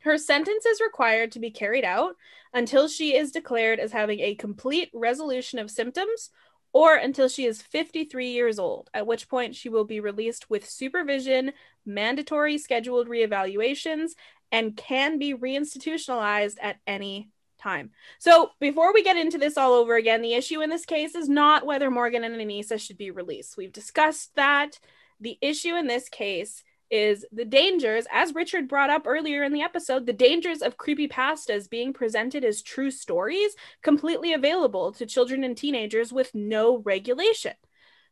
Her 0.00 0.18
sentence 0.18 0.66
is 0.66 0.82
required 0.82 1.32
to 1.32 1.38
be 1.38 1.50
carried 1.50 1.86
out 1.86 2.14
until 2.52 2.88
she 2.88 3.16
is 3.16 3.32
declared 3.32 3.80
as 3.80 3.92
having 3.92 4.20
a 4.20 4.34
complete 4.34 4.90
resolution 4.92 5.58
of 5.58 5.70
symptoms 5.70 6.28
or 6.72 6.94
until 6.94 7.28
she 7.28 7.44
is 7.44 7.62
53 7.62 8.30
years 8.30 8.58
old, 8.58 8.88
at 8.94 9.06
which 9.06 9.28
point 9.28 9.54
she 9.54 9.68
will 9.68 9.84
be 9.84 10.00
released 10.00 10.48
with 10.48 10.68
supervision, 10.68 11.52
mandatory 11.84 12.58
scheduled 12.58 13.08
reevaluations, 13.08 14.12
and 14.50 14.76
can 14.76 15.18
be 15.18 15.34
reinstitutionalized 15.34 16.56
at 16.60 16.78
any 16.86 17.30
time. 17.58 17.90
So, 18.18 18.50
before 18.60 18.92
we 18.92 19.02
get 19.02 19.16
into 19.16 19.38
this 19.38 19.56
all 19.56 19.72
over 19.72 19.96
again, 19.96 20.22
the 20.22 20.34
issue 20.34 20.60
in 20.60 20.70
this 20.70 20.84
case 20.84 21.14
is 21.14 21.28
not 21.28 21.66
whether 21.66 21.90
Morgan 21.90 22.24
and 22.24 22.34
Anissa 22.34 22.80
should 22.80 22.98
be 22.98 23.10
released. 23.10 23.56
We've 23.56 23.72
discussed 23.72 24.34
that. 24.36 24.78
The 25.20 25.38
issue 25.40 25.76
in 25.76 25.86
this 25.86 26.08
case 26.08 26.64
is 26.92 27.24
the 27.32 27.46
dangers, 27.46 28.06
as 28.12 28.34
Richard 28.34 28.68
brought 28.68 28.90
up 28.90 29.04
earlier 29.06 29.42
in 29.42 29.52
the 29.52 29.62
episode, 29.62 30.04
the 30.04 30.12
dangers 30.12 30.60
of 30.60 30.76
creepypastas 30.76 31.68
being 31.68 31.94
presented 31.94 32.44
as 32.44 32.62
true 32.62 32.90
stories, 32.90 33.56
completely 33.82 34.34
available 34.34 34.92
to 34.92 35.06
children 35.06 35.42
and 35.42 35.56
teenagers 35.56 36.12
with 36.12 36.34
no 36.34 36.78
regulation. 36.78 37.54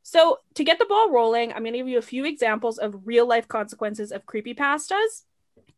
So, 0.03 0.39
to 0.55 0.65
get 0.65 0.79
the 0.79 0.87
ball 0.87 1.11
rolling, 1.11 1.53
I'm 1.53 1.63
going 1.63 1.75
to 1.75 1.79
give 1.79 1.89
you 1.89 1.99
a 1.99 2.03
few 2.03 2.25
examples 2.25 2.79
of 2.79 3.07
real 3.07 3.29
life 3.29 3.47
consequences 3.47 4.13
of 4.13 4.25
creepypastas. 4.25 5.25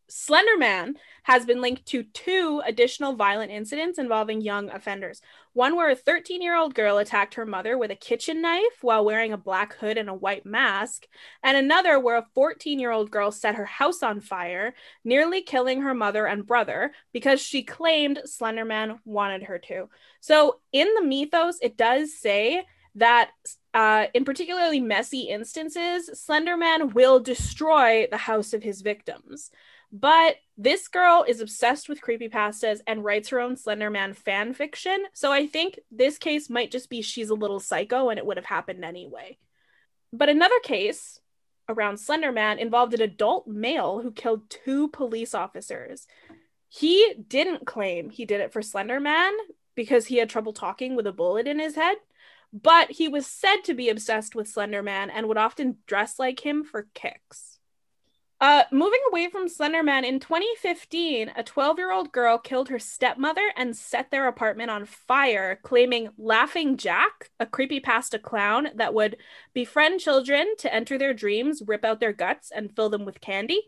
Slender 0.09 0.59
Man 0.59 0.97
has 1.25 1.45
been 1.45 1.61
linked 1.61 1.87
to 1.87 2.05
two 2.05 2.63
additional 2.65 3.15
violent 3.15 3.51
incidents 3.51 3.99
involving 3.99 4.43
young 4.43 4.71
offenders. 4.71 5.23
One 5.55 5.77
where 5.77 5.91
a 5.91 5.95
13 5.95 6.41
year 6.41 6.57
old 6.57 6.75
girl 6.75 6.99
attacked 6.99 7.35
her 7.35 7.45
mother 7.45 7.77
with 7.77 7.91
a 7.91 7.97
kitchen 7.97 8.41
knife 8.41 8.79
while 8.81 9.05
wearing 9.05 9.33
a 9.33 9.39
black 9.39 9.75
hood 9.75 9.99
and 9.99 10.09
a 10.09 10.15
white 10.15 10.47
mask, 10.47 11.07
and 11.43 11.57
another 11.57 12.01
where 12.01 12.17
a 12.17 12.27
14 12.35 12.79
year 12.79 12.91
old 12.91 13.11
girl 13.11 13.31
set 13.31 13.57
her 13.57 13.67
house 13.67 14.03
on 14.03 14.21
fire, 14.21 14.75
nearly 15.05 15.43
killing 15.43 15.83
her 15.83 15.95
mother 15.95 16.27
and 16.27 16.47
brother 16.47 16.93
because 17.13 17.41
she 17.41 17.63
claimed 17.63 18.23
Slenderman 18.27 18.99
wanted 19.05 19.43
her 19.45 19.59
to. 19.59 19.89
So, 20.21 20.61
in 20.73 20.95
the 20.95 21.05
mythos, 21.05 21.59
it 21.61 21.77
does 21.77 22.17
say 22.17 22.65
that 22.95 23.31
uh, 23.75 24.07
in 24.15 24.25
particularly 24.25 24.81
messy 24.81 25.23
instances, 25.23 26.11
Slenderman 26.15 26.95
will 26.95 27.21
destroy 27.21 28.07
the 28.11 28.19
house 28.19 28.53
of 28.53 28.63
his 28.63 28.83
victims. 28.83 29.51
But 29.93 30.37
this 30.57 30.89
girl 30.89 31.25
is 31.29 31.41
obsessed 31.43 31.89
with 31.89 32.01
creepypastas 32.01 32.81
and 32.87 33.05
writes 33.05 33.29
her 33.29 33.41
own 33.41 33.57
Slenderman 33.57 34.17
fan 34.17 34.55
fiction. 34.55 35.05
So 35.13 35.31
I 35.31 35.47
think 35.47 35.79
this 35.91 36.17
case 36.17 36.49
might 36.49 36.71
just 36.71 36.89
be 36.89 37.03
she's 37.03 37.29
a 37.29 37.35
little 37.35 37.61
psycho 37.61 38.09
and 38.09 38.19
it 38.19 38.25
would 38.25 38.39
have 38.39 38.47
happened 38.47 38.85
anyway. 38.85 39.37
But 40.13 40.31
another 40.31 40.59
case 40.61 41.21
around 41.69 41.97
Slenderman 41.97 42.59
involved 42.59 42.95
an 42.95 43.03
adult 43.03 43.47
male 43.47 44.01
who 44.01 44.13
killed 44.13 44.49
two 44.49 44.89
police 44.89 45.35
officers. 45.35 46.07
He 46.69 47.15
didn't 47.29 47.67
claim 47.67 48.09
he 48.09 48.25
did 48.25 48.41
it 48.41 48.53
for 48.53 48.63
Slenderman 48.63 49.33
because 49.75 50.07
he 50.07 50.17
had 50.17 50.31
trouble 50.31 50.55
talking 50.55 50.97
with 50.97 51.07
a 51.07 51.13
bullet 51.13 51.47
in 51.47 51.59
his 51.59 51.75
head, 51.75 51.97
but 52.53 52.91
he 52.91 53.09
was 53.09 53.27
said 53.27 53.59
to 53.65 53.75
be 53.75 53.91
obsessed 53.91 54.35
with 54.35 54.53
Slenderman 54.53 55.11
and 55.13 55.29
would 55.29 55.39
often 55.39 55.79
dress 55.87 56.19
like 56.19 56.41
him 56.41 56.65
for 56.65 56.89
kicks. 56.95 57.52
Uh, 58.43 58.65
moving 58.73 58.99
away 59.09 59.29
from 59.29 59.47
Slenderman, 59.47 60.05
in 60.05 60.19
2015, 60.19 61.31
a 61.37 61.45
12 61.45 61.79
year 61.79 61.93
old 61.93 62.11
girl 62.11 62.39
killed 62.39 62.71
her 62.71 62.79
stepmother 62.81 63.53
and 63.57 63.77
set 63.77 64.11
their 64.11 64.27
apartment 64.27 64.69
on 64.69 64.85
fire, 64.85 65.61
claiming 65.63 66.09
Laughing 66.19 66.77
Jack, 66.77 67.31
a 67.39 67.47
creepypasta 67.47 68.21
clown 68.21 68.71
that 68.75 68.95
would 68.95 69.17
befriend 69.55 70.01
children 70.01 70.57
to 70.59 70.75
enter 70.75 70.99
their 70.99 71.15
dreams, 71.15 71.63
rip 71.65 71.85
out 71.85 72.01
their 72.01 72.13
guts, 72.13 72.51
and 72.51 72.75
fill 72.75 72.89
them 72.91 73.05
with 73.05 73.21
candy, 73.21 73.63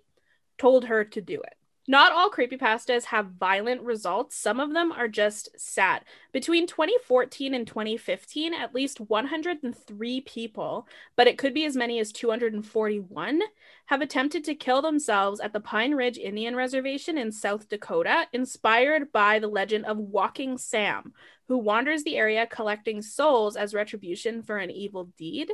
told 0.58 0.86
her 0.86 1.04
to 1.04 1.20
do 1.20 1.40
it. 1.40 1.54
Not 1.86 2.12
all 2.12 2.30
creepypastas 2.30 3.04
have 3.04 3.32
violent 3.38 3.82
results. 3.82 4.36
Some 4.36 4.58
of 4.58 4.72
them 4.72 4.90
are 4.90 5.06
just 5.06 5.50
sad. 5.58 6.02
Between 6.32 6.66
2014 6.66 7.52
and 7.52 7.66
2015, 7.66 8.54
at 8.54 8.74
least 8.74 9.00
103 9.00 10.20
people, 10.22 10.88
but 11.14 11.26
it 11.26 11.36
could 11.36 11.52
be 11.52 11.66
as 11.66 11.76
many 11.76 11.98
as 11.98 12.10
241, 12.10 13.40
have 13.86 14.00
attempted 14.00 14.44
to 14.44 14.54
kill 14.54 14.80
themselves 14.80 15.40
at 15.40 15.52
the 15.52 15.60
Pine 15.60 15.92
Ridge 15.92 16.16
Indian 16.16 16.56
Reservation 16.56 17.18
in 17.18 17.30
South 17.30 17.68
Dakota, 17.68 18.28
inspired 18.32 19.12
by 19.12 19.38
the 19.38 19.48
legend 19.48 19.84
of 19.84 19.98
Walking 19.98 20.56
Sam, 20.56 21.12
who 21.48 21.58
wanders 21.58 22.02
the 22.02 22.16
area 22.16 22.46
collecting 22.46 23.02
souls 23.02 23.56
as 23.56 23.74
retribution 23.74 24.42
for 24.42 24.56
an 24.56 24.70
evil 24.70 25.10
deed. 25.18 25.50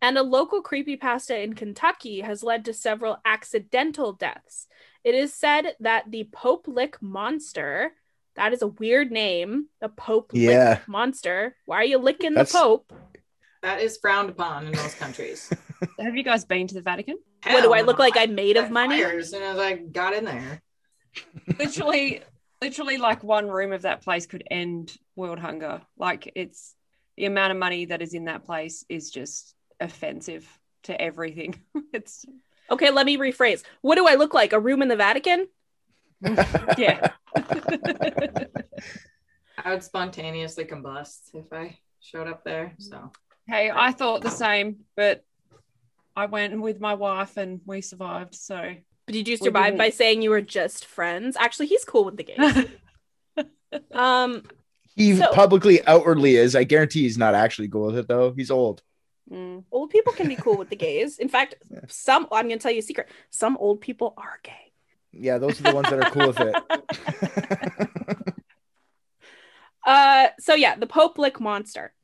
And 0.00 0.16
a 0.16 0.22
local 0.22 0.62
creepypasta 0.62 1.42
in 1.42 1.54
Kentucky 1.54 2.20
has 2.20 2.44
led 2.44 2.64
to 2.66 2.72
several 2.72 3.18
accidental 3.24 4.12
deaths. 4.12 4.68
It 5.04 5.14
is 5.14 5.32
said 5.32 5.74
that 5.80 6.10
the 6.10 6.28
Pope 6.32 6.66
Lick 6.68 7.00
monster, 7.00 7.92
that 8.36 8.52
is 8.52 8.62
a 8.62 8.66
weird 8.66 9.10
name, 9.10 9.66
the 9.80 9.88
Pope 9.88 10.30
Yeah. 10.34 10.70
Lick 10.70 10.88
monster. 10.88 11.56
Why 11.66 11.76
are 11.76 11.84
you 11.84 11.98
licking 11.98 12.34
That's- 12.34 12.52
the 12.52 12.58
Pope? 12.58 12.92
That 13.62 13.80
is 13.80 13.96
frowned 13.96 14.30
upon 14.30 14.66
in 14.68 14.76
most 14.76 14.98
countries. 14.98 15.52
Have 15.98 16.14
you 16.16 16.22
guys 16.22 16.44
been 16.44 16.68
to 16.68 16.74
the 16.74 16.80
Vatican? 16.80 17.16
What 17.44 17.62
do 17.62 17.72
I 17.72 17.80
look 17.80 17.98
no. 17.98 18.04
like? 18.04 18.16
I'm 18.16 18.34
made 18.36 18.56
of 18.56 18.70
money? 18.70 19.02
fire 19.02 19.18
As 19.18 19.30
soon 19.30 19.42
as 19.42 19.58
I 19.58 19.74
got 19.74 20.14
in 20.14 20.24
there. 20.24 20.62
literally, 21.58 22.22
literally, 22.62 22.98
like 22.98 23.24
one 23.24 23.48
room 23.48 23.72
of 23.72 23.82
that 23.82 24.02
place 24.02 24.26
could 24.26 24.44
end 24.48 24.96
world 25.16 25.40
hunger. 25.40 25.82
Like 25.96 26.30
it's 26.36 26.74
the 27.16 27.24
amount 27.24 27.50
of 27.50 27.58
money 27.58 27.86
that 27.86 28.00
is 28.00 28.14
in 28.14 28.26
that 28.26 28.44
place 28.44 28.84
is 28.88 29.10
just 29.10 29.54
offensive 29.80 30.46
to 30.84 31.00
everything. 31.00 31.60
it's 31.92 32.24
Okay, 32.70 32.90
let 32.90 33.06
me 33.06 33.16
rephrase. 33.16 33.62
What 33.80 33.96
do 33.96 34.06
I 34.06 34.14
look 34.14 34.34
like? 34.34 34.52
A 34.52 34.60
room 34.60 34.82
in 34.82 34.88
the 34.88 34.96
Vatican? 34.96 35.48
yeah. 36.78 37.08
I 39.64 39.70
would 39.72 39.82
spontaneously 39.82 40.64
combust 40.64 41.34
if 41.34 41.52
I 41.52 41.78
showed 42.00 42.28
up 42.28 42.44
there. 42.44 42.74
So 42.78 43.10
hey, 43.46 43.70
I 43.74 43.92
thought 43.92 44.22
the 44.22 44.30
same, 44.30 44.84
but 44.96 45.24
I 46.16 46.26
went 46.26 46.60
with 46.60 46.80
my 46.80 46.94
wife 46.94 47.36
and 47.36 47.60
we 47.66 47.80
survived. 47.80 48.34
So 48.34 48.74
But 49.06 49.12
did 49.12 49.28
you 49.28 49.36
survive 49.36 49.76
by 49.76 49.90
saying 49.90 50.22
you 50.22 50.30
were 50.30 50.42
just 50.42 50.84
friends? 50.84 51.36
Actually, 51.38 51.66
he's 51.66 51.84
cool 51.84 52.04
with 52.04 52.16
the 52.16 52.24
game. 52.24 52.66
um, 53.92 54.42
He 54.96 55.16
So- 55.16 55.32
publicly, 55.32 55.84
outwardly 55.86 56.36
is. 56.36 56.54
I 56.56 56.64
guarantee 56.64 57.02
he's 57.02 57.18
not 57.18 57.34
actually 57.34 57.68
cool 57.68 57.86
with 57.86 57.98
it 57.98 58.08
though. 58.08 58.32
He's 58.32 58.50
old. 58.50 58.82
Mm. 59.30 59.64
old 59.70 59.90
people 59.90 60.12
can 60.14 60.26
be 60.28 60.36
cool 60.36 60.56
with 60.56 60.70
the 60.70 60.76
gays. 60.76 61.18
In 61.18 61.28
fact, 61.28 61.54
Yeah. 61.70 61.80
some 61.88 62.26
I'm 62.32 62.48
gonna 62.48 62.58
tell 62.58 62.72
you 62.72 62.78
a 62.78 62.82
secret. 62.82 63.08
Some 63.30 63.56
old 63.58 63.80
people 63.80 64.14
are 64.16 64.38
gay. 64.42 64.72
Yeah, 65.12 65.38
those 65.38 65.60
are 65.60 65.64
the 65.64 65.74
ones 65.74 65.88
that 65.90 66.02
are 66.02 66.10
cool 66.10 66.28
with 66.28 66.40
it. 66.40 68.34
Uh, 69.86 70.28
so 70.38 70.54
yeah, 70.54 70.76
the 70.76 70.86
Pope 70.86 71.16
Lick 71.18 71.40
monster. 71.40 71.94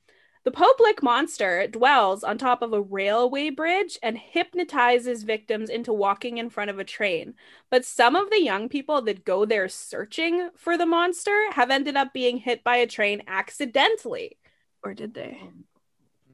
The 0.44 0.50
Pope 0.50 0.78
Lick 0.80 1.02
monster 1.02 1.66
dwells 1.66 2.22
on 2.24 2.38
top 2.38 2.62
of 2.62 2.72
a 2.72 2.80
railway 2.80 3.50
bridge 3.50 3.98
and 4.02 4.16
hypnotizes 4.16 5.22
victims 5.22 5.68
into 5.70 5.92
walking 5.92 6.38
in 6.38 6.50
front 6.50 6.70
of 6.70 6.78
a 6.78 6.84
train. 6.84 7.34
But 7.70 7.84
some 7.84 8.14
of 8.16 8.30
the 8.30 8.42
young 8.42 8.68
people 8.68 9.02
that 9.02 9.24
go 9.24 9.44
there 9.44 9.68
searching 9.68 10.50
for 10.56 10.78
the 10.78 10.86
monster 10.86 11.50
have 11.52 11.70
ended 11.70 11.96
up 11.96 12.12
being 12.14 12.38
hit 12.38 12.62
by 12.64 12.76
a 12.76 12.86
train 12.86 13.22
accidentally. 13.26 14.38
Or 14.82 14.94
did 14.94 15.14
they? 15.14 15.38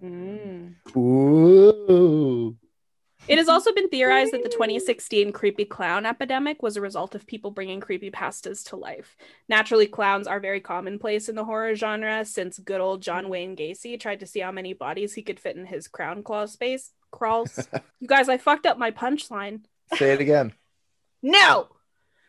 Mm. 0.03 0.74
Ooh. 0.96 2.57
It 3.28 3.36
has 3.38 3.48
also 3.48 3.72
been 3.74 3.90
theorized 3.90 4.32
that 4.32 4.42
the 4.42 4.48
2016 4.48 5.30
creepy 5.32 5.66
clown 5.66 6.07
epidemic 6.07 6.62
was 6.62 6.76
a 6.76 6.80
result 6.80 7.14
of 7.14 7.26
people 7.26 7.51
bringing 7.51 7.78
creepy 7.78 8.11
pastas 8.11 8.64
to 8.70 8.76
life. 8.76 9.14
Naturally, 9.48 9.86
clowns 9.86 10.26
are 10.26 10.40
very 10.40 10.61
commonplace 10.61 11.28
in 11.28 11.36
the 11.36 11.44
horror 11.44 11.74
genre 11.74 12.24
since 12.24 12.59
good 12.59 12.80
old 12.80 13.03
John 13.03 13.28
Wayne 13.28 13.55
Gacy 13.57 14.01
tried 14.01 14.20
to 14.20 14.26
see 14.26 14.40
how 14.40 14.51
many 14.51 14.72
bodies 14.72 15.12
he 15.12 15.22
could 15.22 15.38
fit 15.38 15.55
in 15.57 15.66
his 15.66 15.86
crown 15.86 16.22
claw 16.22 16.46
space 16.46 16.92
crawls. 17.11 17.68
you 18.01 18.09
guys, 18.09 18.28
I 18.30 18.38
fucked 18.38 18.64
up 18.66 18.78
my 18.78 18.90
punchline. 18.90 19.64
Say 19.94 20.12
it 20.12 20.20
again. 20.20 20.53
No, 21.22 21.68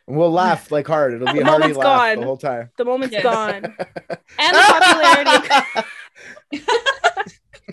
And 0.06 0.18
we'll 0.18 0.32
laugh 0.32 0.70
like 0.70 0.86
hard. 0.86 1.14
It'll 1.14 1.32
be 1.32 1.40
The 1.40 1.46
a 1.46 1.46
hearty 1.46 1.60
moment's 1.62 1.78
laugh 1.78 1.86
gone. 1.98 2.20
the 2.20 2.26
whole 2.26 2.36
time. 2.38 2.70
the 2.78 2.84
moment's 2.84 3.14
Yes. 3.14 3.24
gone, 3.24 3.64
and 4.38 4.56
the 4.56 5.86
popularity. 6.52 6.68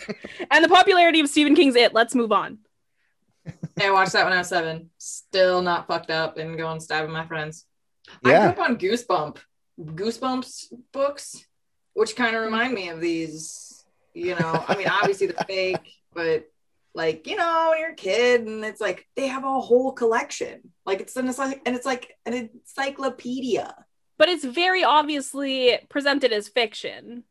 and 0.51 0.65
the 0.65 0.69
popularity 0.69 1.21
of 1.21 1.29
Stephen 1.29 1.55
King's 1.55 1.77
It. 1.77 1.95
Let's 1.95 2.15
move 2.15 2.33
on. 2.33 2.59
I 3.81 3.91
watched 3.91 4.13
that 4.13 4.25
when 4.25 4.33
I 4.33 4.39
was 4.39 4.49
seven. 4.49 4.91
Still 4.99 5.63
not 5.63 5.87
fucked 5.87 6.11
up 6.11 6.37
and 6.39 6.57
going 6.59 6.81
stabbing 6.81 7.13
my 7.13 7.27
friends. 7.27 7.65
I 8.25 8.31
Yeah. 8.31 8.41
grew 8.53 8.63
up 8.63 8.71
on 8.71 8.77
Goosebump, 8.79 9.39
Goosebumps 9.81 10.73
books, 10.93 11.45
which 11.95 12.17
kind 12.17 12.37
of 12.37 12.43
remind 12.43 12.75
me 12.75 12.89
of 12.89 13.01
these. 13.01 13.85
You 14.15 14.35
know, 14.35 14.65
I 14.67 14.77
mean, 14.77 14.89
obviously 14.89 15.29
they're 15.29 15.45
fake, 15.47 15.93
but 16.13 16.49
like 16.95 17.27
you 17.27 17.37
know, 17.37 17.69
when 17.71 17.81
you're 17.81 17.91
a 17.91 17.95
kid, 17.95 18.43
and 18.43 18.65
it's 18.65 18.81
like 18.81 19.07
they 19.15 19.29
have 19.29 19.45
a 19.45 19.61
whole 19.61 19.93
collection. 19.93 20.73
Like 20.85 21.01
it's 21.01 21.17
an 21.17 21.27
like, 21.27 21.63
and 21.65 21.77
it's 21.77 21.87
like 21.87 22.15
an 22.27 22.35
encyclopedia. 22.35 23.75
But 24.19 24.29
it's 24.29 24.45
very 24.45 24.83
obviously 24.83 25.79
presented 25.89 26.33
as 26.33 26.49
fiction. 26.49 27.23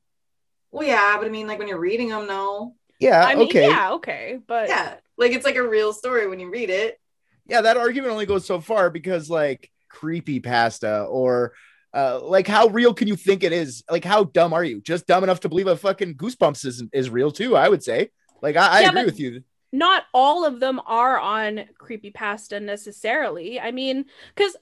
Well, 0.77 0.87
yeah, 0.87 1.17
but 1.17 1.25
I 1.25 1.29
mean, 1.29 1.47
like 1.47 1.59
when 1.59 1.67
you're 1.67 1.79
reading 1.79 2.09
them, 2.09 2.27
no, 2.27 2.75
Yeah. 2.99 3.25
I 3.25 3.35
mean, 3.35 3.49
okay. 3.49 3.69
yeah, 3.69 3.91
okay, 3.93 4.39
but 4.47 4.69
yeah, 4.69 4.95
like 5.17 5.31
it's 5.31 5.45
like 5.45 5.55
a 5.55 5.67
real 5.67 5.93
story 5.93 6.27
when 6.27 6.39
you 6.39 6.49
read 6.49 6.69
it. 6.69 6.99
yeah, 7.47 7.61
that 7.61 7.77
argument 7.77 8.11
only 8.11 8.25
goes 8.25 8.45
so 8.45 8.59
far 8.59 8.89
because 8.89 9.29
like 9.29 9.69
creepy 9.89 10.39
pasta 10.39 11.03
or 11.03 11.53
uh, 11.93 12.19
like 12.21 12.47
how 12.47 12.67
real 12.67 12.93
can 12.93 13.07
you 13.07 13.15
think 13.15 13.43
it 13.43 13.53
is? 13.53 13.83
Like 13.89 14.03
how 14.03 14.25
dumb 14.25 14.53
are 14.53 14.63
you? 14.63 14.81
Just 14.81 15.07
dumb 15.07 15.23
enough 15.23 15.39
to 15.41 15.49
believe 15.49 15.67
a 15.67 15.77
fucking 15.77 16.15
goosebumps 16.15 16.65
is 16.65 16.83
is 16.93 17.09
real 17.09 17.31
too. 17.31 17.55
I 17.55 17.69
would 17.69 17.83
say. 17.83 18.09
Like 18.41 18.55
I, 18.55 18.67
I 18.67 18.81
Yeah, 18.81 18.89
agree 18.89 19.05
with 19.05 19.19
you. 19.19 19.43
not 19.71 20.03
all 20.13 20.45
of 20.45 20.59
them 20.59 20.81
are 20.85 21.19
on 21.19 21.65
creepy 21.77 22.11
pasta 22.11 22.59
necessarily. 22.59 23.59
I 23.59 23.71
mean, 23.71 24.05
because 24.35 24.55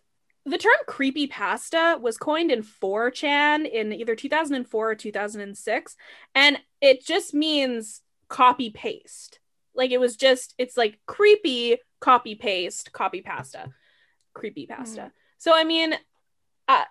the 0.46 0.58
term 0.58 0.74
creepy 0.88 1.28
pasta 1.28 1.98
was 2.00 2.18
coined 2.18 2.52
in 2.52 2.62
4chan 2.62 3.70
in 3.70 3.91
either 3.91 4.16
2004 4.16 4.91
or 4.91 4.96
2006, 4.96 5.96
and 6.36 6.60
it 6.82 7.04
just 7.06 7.34
means 7.34 8.02
copy 8.28 8.70
paste. 8.70 9.39
Like 9.74 9.91
it 9.91 10.00
was 10.00 10.16
just, 10.16 10.54
it's 10.58 10.78
like 10.78 11.00
creepy 11.08 11.78
copy 12.00 12.36
paste, 12.36 12.91
copy 12.91 13.22
pasta, 13.22 13.72
creepy 14.34 14.68
pasta. 14.68 15.12
So, 15.38 15.52
I 15.56 15.64
mean, 15.64 15.96
uh, 16.68 16.84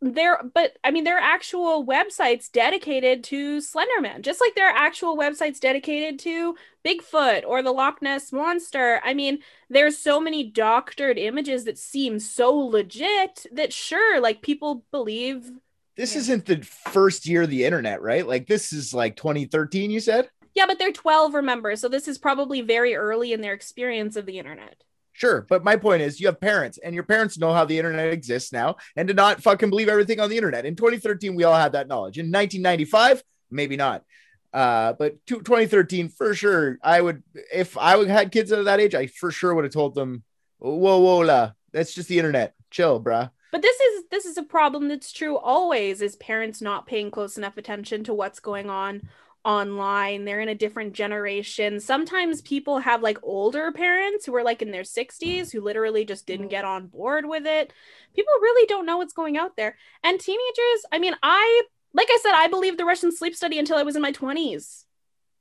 there, 0.00 0.40
but 0.54 0.76
I 0.82 0.90
mean, 0.90 1.04
there 1.04 1.16
are 1.16 1.20
actual 1.20 1.86
websites 1.86 2.50
dedicated 2.50 3.22
to 3.24 3.58
Slenderman, 3.58 4.22
just 4.22 4.40
like 4.40 4.54
there 4.54 4.68
are 4.68 4.76
actual 4.76 5.16
websites 5.16 5.60
dedicated 5.60 6.18
to 6.20 6.56
Bigfoot 6.84 7.44
or 7.46 7.62
the 7.62 7.72
Loch 7.72 8.02
Ness 8.02 8.32
monster. 8.32 9.00
I 9.04 9.14
mean, 9.14 9.38
there's 9.68 9.98
so 9.98 10.20
many 10.20 10.44
doctored 10.44 11.18
images 11.18 11.64
that 11.64 11.78
seem 11.78 12.18
so 12.18 12.54
legit 12.54 13.46
that 13.52 13.72
sure, 13.72 14.20
like 14.20 14.42
people 14.42 14.84
believe. 14.90 15.50
This 15.96 16.14
Yeah. 16.14 16.20
isn't 16.20 16.46
the 16.46 16.62
first 16.62 17.26
year 17.26 17.42
of 17.42 17.50
the 17.50 17.64
internet, 17.64 18.02
right? 18.02 18.26
Like 18.26 18.46
this 18.46 18.72
is 18.72 18.92
like 18.94 19.16
2013. 19.16 19.90
You 19.90 20.00
said. 20.00 20.30
Yeah, 20.54 20.66
but 20.66 20.78
they're 20.80 20.92
12, 20.92 21.34
remember? 21.34 21.76
So 21.76 21.88
this 21.88 22.08
is 22.08 22.18
probably 22.18 22.60
very 22.60 22.96
early 22.96 23.32
in 23.32 23.40
their 23.40 23.52
experience 23.52 24.16
of 24.16 24.26
the 24.26 24.38
internet. 24.38 24.82
Sure, 25.20 25.44
but 25.50 25.62
my 25.62 25.76
point 25.76 26.00
is, 26.00 26.18
you 26.18 26.28
have 26.28 26.40
parents, 26.40 26.78
and 26.78 26.94
your 26.94 27.04
parents 27.04 27.36
know 27.36 27.52
how 27.52 27.66
the 27.66 27.76
internet 27.76 28.10
exists 28.10 28.54
now, 28.54 28.76
and 28.96 29.06
to 29.06 29.12
not 29.12 29.42
fucking 29.42 29.68
believe 29.68 29.90
everything 29.90 30.18
on 30.18 30.30
the 30.30 30.36
internet. 30.38 30.64
In 30.64 30.76
2013, 30.76 31.34
we 31.34 31.44
all 31.44 31.54
had 31.54 31.72
that 31.72 31.88
knowledge. 31.88 32.16
In 32.18 32.32
1995, 32.32 33.22
maybe 33.50 33.76
not. 33.76 34.02
Uh, 34.50 34.94
but 34.94 35.24
to 35.26 35.42
2013, 35.42 36.08
for 36.08 36.34
sure, 36.34 36.78
I 36.82 37.02
would, 37.02 37.22
if 37.52 37.76
I 37.76 37.96
would 37.96 38.08
had 38.08 38.32
kids 38.32 38.50
of 38.50 38.64
that 38.64 38.80
age, 38.80 38.94
I 38.94 39.08
for 39.08 39.30
sure 39.30 39.54
would 39.54 39.64
have 39.64 39.74
told 39.74 39.94
them, 39.94 40.24
"Whoa, 40.58 40.98
whoa, 40.98 41.18
la, 41.18 41.52
that's 41.70 41.92
just 41.92 42.08
the 42.08 42.18
internet. 42.18 42.54
Chill, 42.70 42.98
bruh." 42.98 43.30
But 43.52 43.60
this 43.60 43.78
is 43.78 44.04
this 44.10 44.24
is 44.24 44.38
a 44.38 44.42
problem 44.42 44.88
that's 44.88 45.12
true 45.12 45.36
always 45.36 46.00
is 46.00 46.16
parents 46.16 46.62
not 46.62 46.86
paying 46.86 47.10
close 47.10 47.36
enough 47.36 47.58
attention 47.58 48.04
to 48.04 48.14
what's 48.14 48.40
going 48.40 48.70
on 48.70 49.02
online. 49.44 50.24
They're 50.24 50.40
in 50.40 50.48
a 50.48 50.54
different 50.54 50.92
generation. 50.92 51.80
Sometimes 51.80 52.42
people 52.42 52.78
have 52.78 53.02
like 53.02 53.18
older 53.22 53.72
parents 53.72 54.26
who 54.26 54.34
are 54.36 54.42
like 54.44 54.62
in 54.62 54.70
their 54.70 54.84
60s 54.84 55.50
who 55.50 55.60
literally 55.60 56.04
just 56.04 56.26
didn't 56.26 56.48
get 56.48 56.64
on 56.64 56.86
board 56.88 57.26
with 57.26 57.46
it. 57.46 57.72
People 58.14 58.32
really 58.40 58.66
don't 58.66 58.86
know 58.86 58.98
what's 58.98 59.12
going 59.14 59.36
out 59.36 59.56
there. 59.56 59.76
And 60.04 60.20
teenagers, 60.20 60.84
I 60.92 60.98
mean, 60.98 61.14
I 61.22 61.62
like 61.92 62.08
I 62.10 62.18
said 62.22 62.32
I 62.34 62.48
believed 62.48 62.78
the 62.78 62.84
Russian 62.84 63.14
sleep 63.14 63.34
study 63.34 63.58
until 63.58 63.76
I 63.76 63.82
was 63.82 63.96
in 63.96 64.02
my 64.02 64.12
20s. 64.12 64.84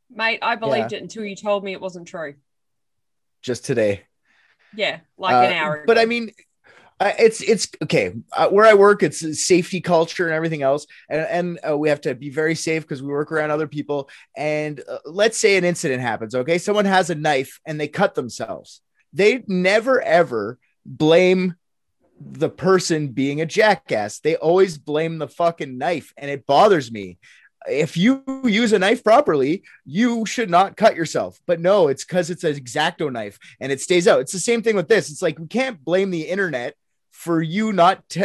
Mate, 0.10 0.39
I 0.41 0.56
believed 0.56 0.93
it 0.93 1.02
until 1.02 1.24
you 1.24 1.36
told 1.36 1.64
me 1.64 1.74
it 1.74 1.82
wasn't 1.82 2.08
true. 2.08 2.36
Just 3.41 3.66
today. 3.66 4.04
Yeah, 4.76 5.00
like 5.18 5.34
an 5.34 5.52
Uh, 5.54 5.56
hour 5.56 5.76
ago. 5.76 5.84
But 5.88 5.97
I 5.97 6.06
mean, 6.06 6.32
it's 7.02 7.41
it's 7.41 7.70
okay. 7.82 8.14
Uh, 8.34 8.50
where 8.50 8.66
I 8.66 8.74
work, 8.74 9.04
it's 9.04 9.45
safety 9.45 9.80
culture 9.80 10.26
and 10.26 10.34
everything 10.34 10.64
else, 10.64 10.86
and 11.10 11.22
and 11.22 11.60
uh, 11.68 11.78
we 11.78 11.89
have 11.89 12.02
to 12.02 12.16
be 12.16 12.30
very 12.30 12.56
safe 12.56 12.84
because 12.84 13.02
we 13.02 13.10
work 13.10 13.32
around 13.32 13.52
other 13.52 13.68
people. 13.68 14.10
And 14.36 14.82
uh, 14.88 15.00
let's 15.06 15.38
say 15.38 15.58
an 15.58 15.64
incident 15.64 16.02
happens. 16.02 16.36
Okay, 16.36 16.58
someone 16.58 16.86
has 16.86 17.10
a 17.10 17.16
knife 17.16 17.60
and 17.66 17.80
they 17.80 17.88
cut 17.88 18.16
themselves. 18.16 18.82
They 19.14 19.43
never 19.47 20.02
ever 20.02 20.60
blame 20.86 21.56
the 22.20 22.50
person 22.50 23.10
being 23.10 23.39
a 23.39 23.45
jackass. 23.45 24.20
They 24.20 24.36
always 24.36 24.78
blame 24.78 25.20
the 25.20 25.30
fucking 25.30 25.78
knife, 25.78 26.14
and 26.18 26.30
it 26.30 26.45
bothers 26.45 26.91
me. 26.91 27.18
If 27.70 27.95
you 27.97 28.24
use 28.45 28.74
a 28.74 28.80
knife 28.80 29.04
properly, 29.04 29.64
you 29.86 30.26
should 30.26 30.50
not 30.50 30.76
cut 30.76 30.95
yourself. 30.95 31.39
But 31.45 31.60
no, 31.60 31.88
it's 31.88 32.04
because 32.04 32.30
it's 32.30 32.43
an 32.45 32.56
X-Acto 32.56 33.12
knife 33.12 33.38
and 33.60 33.70
it 33.70 33.82
stays 33.82 34.08
out. 34.08 34.22
It's 34.22 34.32
the 34.32 34.39
same 34.39 34.62
thing 34.62 34.78
with 34.78 34.88
this. 34.88 35.12
It's 35.12 35.22
like 35.22 35.38
we 35.38 35.47
can't 35.47 35.84
blame 35.84 36.10
the 36.10 36.22
internet 36.22 36.76
for 37.20 37.41
you 37.41 37.74
not 37.74 38.07
ta 38.07 38.24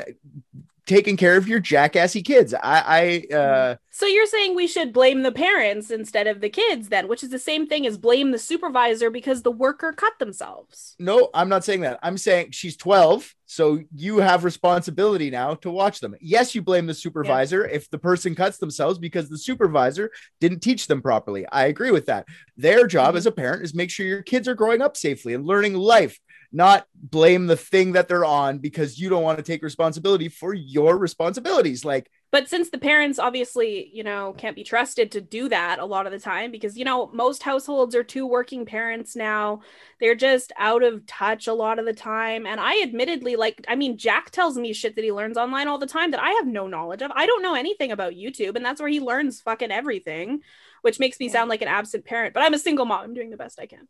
taking 0.87 1.17
care 1.17 1.39
of 1.39 1.49
your 1.49 1.61
jackassy 1.61 2.23
kids. 2.23 2.53
I, 2.53 3.25
I, 3.33 3.35
uh, 3.35 3.77
So 3.91 4.05
you're 4.05 4.27
saying 4.27 4.55
we 4.55 4.67
should 4.67 4.93
blame 4.93 5.23
the 5.23 5.33
parents 5.33 5.91
instead 5.91 6.27
of 6.27 6.43
the 6.43 6.51
kids 6.51 6.91
then, 6.91 7.09
which 7.09 7.25
is 7.25 7.31
the 7.31 7.39
same 7.39 7.67
thing 7.67 7.87
as 7.87 7.97
blame 7.97 8.33
the 8.33 8.39
supervisor 8.39 9.09
because 9.09 9.41
the 9.43 9.51
worker 9.51 9.93
cut 9.93 10.13
themselves. 10.19 10.95
no, 10.99 11.31
I'm 11.33 11.49
not 11.49 11.65
saying 11.65 11.81
that. 11.81 11.99
I'm 12.03 12.19
saying 12.19 12.51
she's 12.51 12.77
12, 12.77 13.35
so 13.47 13.81
you 13.95 14.19
have 14.19 14.45
responsibility 14.45 15.31
now 15.31 15.55
to 15.55 15.71
watch 15.71 16.01
them. 16.01 16.15
Yes, 16.21 16.55
you 16.55 16.61
blame 16.61 16.87
the 16.87 16.93
supervisor 16.93 17.67
if 17.67 17.89
the 17.89 17.99
person 17.99 18.35
cuts 18.35 18.59
themselves 18.59 18.99
because 18.99 19.31
the 19.31 19.39
supervisor 19.39 20.11
didn't 20.39 20.61
teach 20.61 20.87
them 20.87 21.01
properly. 21.01 21.47
I 21.51 21.67
agree 21.67 21.93
with 21.93 22.07
that. 22.07 22.27
Their 22.59 22.87
job 22.87 23.17
as 23.17 23.25
a 23.25 23.33
parent 23.33 23.63
is 23.65 23.75
make 23.75 23.91
sure 23.91 24.05
your 24.05 24.23
kids 24.23 24.49
are 24.49 24.55
growing 24.55 24.83
up 24.83 24.99
safely 24.99 25.33
and 25.33 25.47
learning 25.47 25.75
life. 25.75 26.19
Not 26.55 26.87
blame 26.95 27.49
the 27.49 27.57
thing 27.57 27.93
that 27.93 28.07
they're 28.07 28.25
on 28.25 28.59
because 28.59 28.97
you 28.97 29.09
don't 29.09 29.25
want 29.25 29.39
to 29.39 29.43
take 29.43 29.65
responsibility 29.65 30.29
for 30.29 30.55
your 30.55 30.97
responsibilities. 30.97 31.85
Like, 31.85 32.09
But 32.31 32.49
since 32.49 32.71
the 32.71 32.79
parents 32.79 33.19
obviously, 33.19 33.91
you 33.93 34.05
know, 34.05 34.35
can't 34.39 34.55
be 34.55 34.63
trusted 34.63 35.11
to 35.13 35.21
do 35.21 35.49
that 35.49 35.81
a 35.81 35.85
lot 35.85 36.07
of 36.07 36.13
the 36.13 36.21
time 36.21 36.53
because, 36.53 36.79
you 36.79 36.85
know, 36.85 37.11
most 37.13 37.43
households 37.43 37.97
are 37.97 38.05
two 38.05 38.25
working 38.25 38.67
parents 38.67 39.17
now. 39.17 39.63
They're 39.99 40.15
just 40.15 40.53
out 40.57 40.85
of 40.85 41.05
touch 41.07 41.49
a 41.49 41.53
lot 41.53 41.81
of 41.81 41.87
the 41.87 41.93
time. 41.93 42.47
And 42.47 42.61
I 42.61 42.83
admittedly, 42.83 43.35
like, 43.35 43.65
I 43.67 43.75
mean, 43.75 43.99
Jack 43.99 44.31
tells 44.31 44.57
me 44.57 44.73
shit 44.73 44.95
that 44.95 45.05
he 45.05 45.11
learns 45.11 45.37
online 45.37 45.67
all 45.67 45.79
the 45.79 45.87
time 45.89 46.13
that 46.13 46.23
I 46.23 46.31
have 46.35 46.47
no 46.47 46.69
knowledge 46.69 47.03
of. 47.03 47.11
I 47.17 47.27
don't 47.27 47.43
know 47.43 47.57
anything 47.57 47.91
about 47.91 48.13
YouTube. 48.13 48.55
And 48.55 48.65
that's 48.65 48.81
where 48.81 48.89
he 48.89 49.01
learns 49.01 49.41
fucking 49.41 49.73
everything, 49.73 50.43
which 50.83 51.01
makes 51.01 51.19
me 51.19 51.29
sound 51.29 51.51
like 51.51 51.63
an 51.63 51.69
absent 51.69 52.05
parent. 52.05 52.33
But 52.33 52.45
I'm 52.45 52.55
a 52.55 52.61
single 52.61 52.87
mom. 52.87 53.03
I'm 53.03 53.15
doing 53.15 53.31
the 53.31 53.37
best 53.37 53.59
I 53.59 53.67
can. 53.67 53.89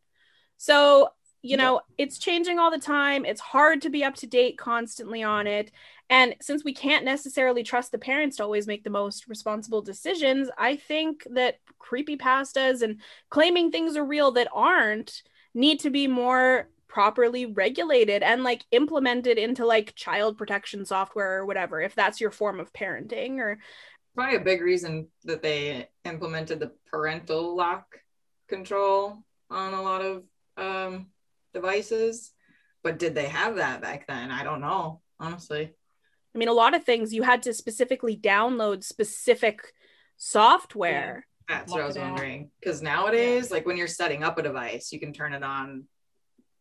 So, 0.56 1.10
you 1.44 1.58
know, 1.58 1.82
it's 1.98 2.16
changing 2.16 2.58
all 2.58 2.70
the 2.70 2.78
time. 2.78 3.26
It's 3.26 3.40
hard 3.40 3.82
to 3.82 3.90
be 3.90 4.02
up 4.02 4.14
to 4.16 4.26
date 4.26 4.56
constantly 4.56 5.22
on 5.22 5.46
it. 5.46 5.70
And 6.08 6.34
since 6.40 6.64
we 6.64 6.72
can't 6.72 7.04
necessarily 7.04 7.62
trust 7.62 7.92
the 7.92 7.98
parents 7.98 8.38
to 8.38 8.44
always 8.44 8.66
make 8.66 8.82
the 8.82 8.88
most 8.88 9.28
responsible 9.28 9.82
decisions, 9.82 10.48
I 10.56 10.76
think 10.76 11.26
that 11.32 11.58
creepy 11.78 12.16
pastas 12.16 12.80
and 12.80 12.98
claiming 13.28 13.70
things 13.70 13.94
are 13.94 14.04
real 14.06 14.32
that 14.32 14.48
aren't 14.54 15.22
need 15.52 15.80
to 15.80 15.90
be 15.90 16.06
more 16.06 16.70
properly 16.88 17.44
regulated 17.44 18.22
and 18.22 18.42
like 18.42 18.64
implemented 18.70 19.36
into 19.36 19.66
like 19.66 19.94
child 19.94 20.38
protection 20.38 20.86
software 20.86 21.40
or 21.40 21.46
whatever 21.46 21.80
if 21.80 21.94
that's 21.94 22.20
your 22.20 22.30
form 22.30 22.60
of 22.60 22.72
parenting 22.72 23.38
or 23.38 23.58
probably 24.14 24.36
a 24.36 24.40
big 24.40 24.62
reason 24.62 25.08
that 25.24 25.42
they 25.42 25.88
implemented 26.04 26.60
the 26.60 26.70
parental 26.88 27.56
lock 27.56 27.98
control 28.48 29.18
on 29.50 29.74
a 29.74 29.82
lot 29.82 30.02
of 30.02 30.22
um, 30.56 31.06
devices. 31.54 32.32
But 32.82 32.98
did 32.98 33.14
they 33.14 33.28
have 33.28 33.56
that 33.56 33.80
back 33.80 34.06
then? 34.06 34.30
I 34.30 34.44
don't 34.44 34.60
know, 34.60 35.00
honestly. 35.18 35.72
I 36.34 36.38
mean, 36.38 36.48
a 36.48 36.52
lot 36.52 36.74
of 36.74 36.84
things 36.84 37.14
you 37.14 37.22
had 37.22 37.44
to 37.44 37.54
specifically 37.54 38.16
download 38.16 38.84
specific 38.84 39.72
software. 40.16 41.26
That's 41.48 41.72
what 41.72 41.80
I 41.80 41.86
was 41.86 41.96
wondering. 41.96 42.50
Because 42.60 42.82
nowadays, 42.82 43.50
like 43.50 43.64
when 43.64 43.76
you're 43.76 43.86
setting 43.86 44.22
up 44.22 44.36
a 44.36 44.42
device, 44.42 44.92
you 44.92 45.00
can 45.00 45.12
turn 45.12 45.32
it 45.32 45.42
on 45.42 45.84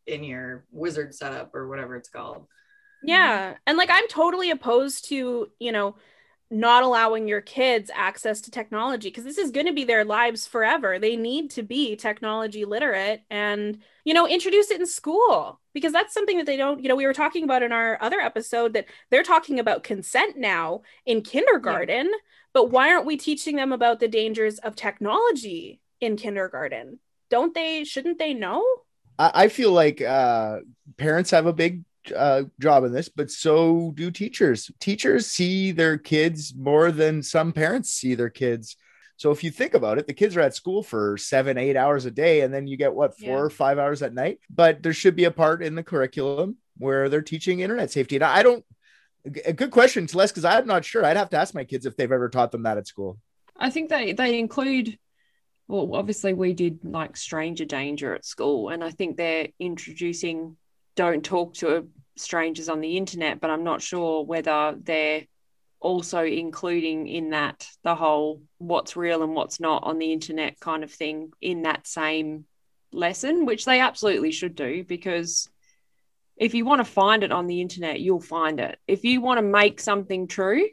in 0.06 0.24
your 0.24 0.66
wizard 0.72 1.14
setup 1.14 1.56
or 1.56 1.68
whatever 1.68 1.96
it's 1.96 2.10
called. 2.10 2.48
Yeah. 3.04 3.56
And 3.68 3.78
like 3.78 3.90
I'm 3.92 4.08
totally 4.08 4.52
opposed 4.52 5.10
to, 5.10 5.48
you 5.60 5.72
know, 5.72 5.96
not 6.54 6.84
allowing 6.84 7.28
your 7.28 7.42
kids 7.42 7.90
access 7.94 8.42
to 8.42 8.52
technology 8.52 9.10
because 9.10 9.24
this 9.24 9.38
is 9.38 9.52
going 9.52 9.66
to 9.66 9.74
be 9.74 9.84
their 9.84 10.06
lives 10.06 10.46
forever. 10.46 11.00
They 11.00 11.16
need 11.16 11.50
to 11.52 11.64
be 11.64 11.96
technology 11.96 12.64
literate 12.64 13.24
and, 13.30 13.80
you 14.06 14.14
know, 14.14 14.28
introduce 14.28 14.70
it 14.70 14.80
in 14.80 14.86
school 14.86 15.60
because 15.74 15.92
that's 15.92 16.14
something 16.14 16.38
that 16.38 16.46
they 16.46 16.56
don't, 16.56 16.82
you 16.82 16.90
know, 16.90 16.96
we 16.96 17.08
were 17.08 17.14
talking 17.14 17.44
about 17.44 17.64
in 17.64 17.72
our 17.72 17.98
other 18.02 18.20
episode 18.20 18.74
that 18.74 18.86
they're 19.10 19.24
talking 19.24 19.60
about 19.60 19.84
consent 19.84 20.38
now 20.38 20.84
in 21.06 21.22
kindergarten, 21.22 22.12
but 22.54 22.70
why 22.70 22.94
aren't 22.94 23.08
we 23.08 23.18
teaching 23.18 23.56
them 23.56 23.72
about 23.72 24.00
the 24.00 24.08
dangers 24.08 24.60
of 24.60 24.76
technology 24.76 25.82
in 26.00 26.18
kindergarten? 26.18 27.00
Don't 27.32 27.56
they, 27.56 27.84
shouldn't 27.84 28.20
they 28.20 28.36
know? 28.36 28.64
I, 29.18 29.32
I 29.34 29.48
feel 29.48 29.72
like 29.72 30.02
uh, 30.02 30.60
parents 30.98 31.32
have 31.32 31.48
a 31.48 31.54
big 31.54 31.84
uh, 32.16 32.44
job 32.60 32.84
in 32.84 32.92
this, 32.92 33.10
but 33.10 33.30
so 33.32 33.92
do 33.96 34.12
teachers. 34.12 34.70
Teachers 34.80 35.28
see 35.28 35.72
their 35.72 35.98
kids 35.98 36.54
more 36.56 36.92
than 36.92 37.22
some 37.24 37.52
parents 37.54 37.90
see 37.92 38.16
their 38.16 38.30
kids. 38.30 38.76
So 39.18 39.32
if 39.32 39.44
you 39.44 39.52
think 39.52 39.74
about 39.74 40.00
it, 40.00 40.08
the 40.08 40.14
kids 40.14 40.36
are 40.36 40.42
at 40.42 40.56
school 40.56 40.84
for 40.84 41.18
seven, 41.18 41.58
eight 41.58 41.78
hours 41.78 42.06
a 42.06 42.12
day, 42.12 42.42
and 42.42 42.54
then 42.54 42.68
you 42.68 42.78
get 42.78 42.94
what 42.94 43.18
four 43.18 43.30
Yeah. 43.30 43.44
or 43.44 43.50
five 43.50 43.78
hours 43.78 44.02
at 44.02 44.14
night. 44.14 44.40
But 44.50 44.84
there 44.84 44.94
should 44.94 45.16
be 45.16 45.26
a 45.26 45.32
part 45.32 45.64
in 45.64 45.76
the 45.76 45.84
curriculum 45.84 46.58
where 46.78 47.08
they're 47.10 47.22
teaching 47.22 47.60
internet 47.60 47.92
safety. 47.92 48.16
And 48.16 48.24
I 48.26 48.44
don't. 48.44 48.66
A 49.46 49.54
good 49.54 49.72
question, 49.72 50.08
Celeste, 50.08 50.34
because 50.34 50.44
I'm 50.46 50.68
not 50.68 50.84
sure. 50.84 51.06
I'd 51.06 51.16
have 51.16 51.30
to 51.30 51.38
ask 51.38 51.54
my 51.54 51.64
kids 51.64 51.86
if 51.86 51.96
they've 51.96 52.12
ever 52.12 52.28
taught 52.28 52.52
them 52.52 52.64
that 52.64 52.78
at 52.78 52.88
school. 52.88 53.20
I 53.56 53.70
think 53.70 53.90
they 53.90 54.12
they 54.14 54.40
include 54.40 54.98
well 55.70 55.96
obviously 55.96 56.34
we 56.34 56.52
did 56.54 56.80
like 56.84 57.16
stranger 57.16 57.64
danger 57.64 58.14
at 58.14 58.26
school 58.26 58.68
and 58.68 58.84
I 58.84 58.90
think 58.90 59.16
they're 59.16 59.48
introducing 59.60 60.58
don't 60.96 61.24
talk 61.24 61.54
to 61.56 61.90
strangers 62.16 62.70
on 62.70 62.82
the 62.82 62.98
internet 62.98 63.40
but 63.40 63.50
I'm 63.50 63.64
not 63.64 63.82
sure 63.82 64.24
whether 64.24 64.76
they're 64.80 65.24
also 65.80 66.24
including 66.24 67.08
in 67.08 67.32
that 67.32 67.68
the 67.84 67.96
whole 67.96 68.42
what's 68.58 68.96
real 68.96 69.22
and 69.24 69.34
what's 69.34 69.60
not 69.60 69.84
on 69.84 69.98
the 69.98 70.14
internet 70.14 70.60
kind 70.60 70.84
of 70.84 70.92
thing 70.92 71.32
in 71.42 71.64
that 71.64 71.86
same 71.88 72.46
lesson 72.94 73.46
which 73.46 73.66
they 73.66 73.80
absolutely 73.80 74.32
should 74.32 74.56
do 74.56 74.84
because 74.84 75.50
if 76.38 76.54
you 76.54 76.66
want 76.66 76.80
to 76.80 76.86
find 76.86 77.24
it 77.24 77.32
on 77.32 77.48
the 77.48 77.62
internet 77.62 78.00
you'll 78.00 78.20
find 78.20 78.60
it. 78.60 78.80
If 78.88 79.04
you 79.04 79.22
want 79.22 79.40
to 79.40 79.44
make 79.44 79.80
something 79.80 80.28
true 80.28 80.68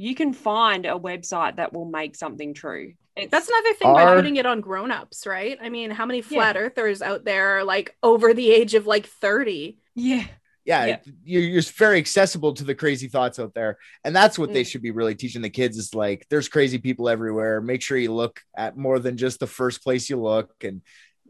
you 0.00 0.14
can 0.14 0.32
find 0.32 0.86
a 0.86 0.98
website 0.98 1.56
that 1.56 1.72
will 1.74 1.84
make 1.84 2.16
something 2.16 2.54
true. 2.54 2.94
It's, 3.16 3.30
That's 3.30 3.48
another 3.48 3.74
thing 3.74 3.92
by 3.92 4.14
putting 4.14 4.36
it 4.36 4.46
on 4.46 4.60
grown-ups, 4.62 5.26
right? 5.26 5.58
I 5.60 5.68
mean, 5.68 5.90
how 5.90 6.06
many 6.06 6.22
flat 6.22 6.56
earthers 6.56 7.02
out 7.02 7.24
there 7.24 7.58
are 7.58 7.64
like 7.64 7.94
over 8.02 8.32
the 8.32 8.50
age 8.50 8.74
of 8.74 8.86
like 8.86 9.06
30? 9.06 9.78
yeah, 9.94 10.24
yeah, 10.64 10.86
Yeah. 10.86 10.96
You're, 11.24 11.42
you're 11.42 11.62
very 11.62 11.98
accessible 11.98 12.54
to 12.54 12.64
the 12.64 12.74
crazy 12.74 13.08
thoughts 13.08 13.38
out 13.38 13.52
there 13.54 13.78
and 14.04 14.14
that's 14.16 14.38
what 14.38 14.52
they 14.52 14.62
Mm. 14.62 14.66
should 14.68 14.82
be 14.82 14.90
really 14.90 15.14
teaching 15.14 15.42
the 15.42 15.50
kids 15.50 15.76
is 15.76 15.94
like 15.94 16.26
there's 16.30 16.48
crazy 16.48 16.78
people 16.78 17.08
everywhere 17.08 17.60
make 17.60 17.82
sure 17.82 17.98
you 17.98 18.12
look 18.14 18.40
at 18.56 18.76
more 18.76 18.98
than 19.00 19.16
just 19.18 19.40
the 19.40 19.46
first 19.46 19.82
place 19.82 20.08
you 20.08 20.20
look 20.20 20.52
and 20.62 20.80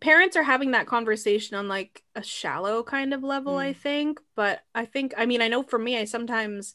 Parents 0.00 0.36
are 0.36 0.42
having 0.42 0.70
that 0.70 0.86
conversation 0.86 1.56
on 1.56 1.68
like 1.68 2.02
a 2.14 2.22
shallow 2.22 2.82
kind 2.82 3.12
of 3.12 3.22
level, 3.22 3.54
Mm. 3.54 3.64
I 3.68 3.72
think. 3.74 4.18
But 4.34 4.60
I 4.74 4.84
think, 4.86 5.12
I 5.16 5.26
mean, 5.26 5.42
I 5.42 5.48
know 5.48 5.62
for 5.62 5.78
me, 5.78 5.98
I 5.98 6.04
sometimes 6.06 6.74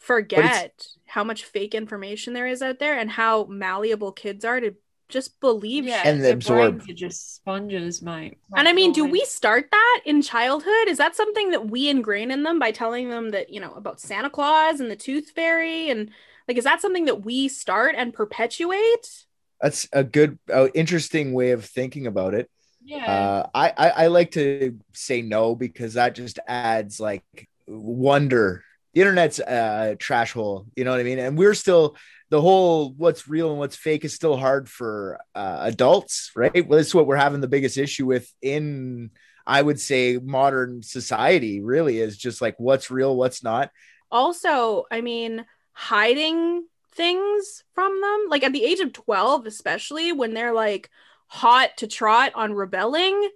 forget 0.00 0.84
how 1.06 1.22
much 1.22 1.44
fake 1.44 1.74
information 1.74 2.32
there 2.32 2.46
is 2.46 2.62
out 2.62 2.78
there 2.78 2.98
and 2.98 3.10
how 3.10 3.44
malleable 3.44 4.12
kids 4.12 4.44
are 4.44 4.60
to 4.60 4.74
just 5.08 5.40
believe 5.40 5.84
yeah, 5.86 6.02
shit. 6.02 6.16
And 6.16 6.26
absorb. 6.26 6.76
brains 6.76 6.90
are 6.90 6.94
just 6.94 7.36
sponges, 7.36 8.02
mate. 8.02 8.38
And 8.56 8.68
I 8.68 8.72
mean, 8.72 8.92
do 8.92 9.04
we 9.04 9.24
start 9.24 9.68
that 9.70 10.00
in 10.04 10.22
childhood? 10.22 10.88
Is 10.88 10.98
that 10.98 11.16
something 11.16 11.50
that 11.50 11.68
we 11.68 11.88
ingrain 11.88 12.30
in 12.30 12.42
them 12.42 12.58
by 12.58 12.70
telling 12.70 13.10
them 13.10 13.30
that, 13.30 13.50
you 13.50 13.60
know, 13.60 13.72
about 13.74 14.00
Santa 14.00 14.30
Claus 14.30 14.80
and 14.80 14.90
the 14.90 14.96
Tooth 14.96 15.30
Fairy? 15.30 15.90
And 15.90 16.10
like, 16.46 16.56
is 16.56 16.64
that 16.64 16.80
something 16.80 17.06
that 17.06 17.24
we 17.24 17.48
start 17.48 17.94
and 17.96 18.14
perpetuate? 18.14 19.24
that's 19.60 19.88
a 19.92 20.02
good 20.02 20.38
uh, 20.52 20.68
interesting 20.74 21.32
way 21.32 21.50
of 21.50 21.64
thinking 21.64 22.06
about 22.06 22.34
it 22.34 22.50
yeah, 22.82 23.04
uh, 23.04 23.50
I, 23.54 23.72
I 23.76 23.90
i 23.90 24.06
like 24.06 24.32
to 24.32 24.78
say 24.92 25.22
no 25.22 25.54
because 25.54 25.94
that 25.94 26.14
just 26.14 26.38
adds 26.46 26.98
like 26.98 27.48
wonder 27.66 28.64
the 28.94 29.00
internet's 29.00 29.38
a 29.38 29.96
trash 29.98 30.32
hole 30.32 30.66
you 30.76 30.84
know 30.84 30.90
what 30.90 31.00
i 31.00 31.04
mean 31.04 31.18
and 31.18 31.38
we're 31.38 31.54
still 31.54 31.96
the 32.30 32.40
whole 32.40 32.92
what's 32.92 33.28
real 33.28 33.50
and 33.50 33.58
what's 33.58 33.76
fake 33.76 34.04
is 34.04 34.14
still 34.14 34.36
hard 34.36 34.68
for 34.68 35.18
uh, 35.34 35.58
adults 35.62 36.30
right 36.36 36.66
well 36.66 36.76
that's 36.78 36.94
what 36.94 37.06
we're 37.06 37.16
having 37.16 37.40
the 37.40 37.48
biggest 37.48 37.78
issue 37.78 38.06
with 38.06 38.32
in 38.42 39.10
i 39.46 39.60
would 39.60 39.80
say 39.80 40.18
modern 40.22 40.82
society 40.82 41.60
really 41.60 41.98
is 41.98 42.16
just 42.16 42.40
like 42.40 42.54
what's 42.58 42.90
real 42.90 43.16
what's 43.16 43.42
not 43.42 43.70
Also, 44.10 44.86
I 44.90 45.00
mean, 45.02 45.46
hiding 45.72 46.66
things 46.92 47.62
from 47.74 48.00
them, 48.00 48.26
like 48.28 48.42
at 48.42 48.52
the 48.52 48.64
age 48.64 48.80
of 48.80 48.92
12, 48.92 49.46
especially 49.46 50.12
when 50.12 50.34
they're 50.34 50.52
like 50.52 50.90
hot 51.28 51.70
to 51.78 51.86
trot 51.86 52.32
on 52.34 52.52
rebelling. 52.52 53.30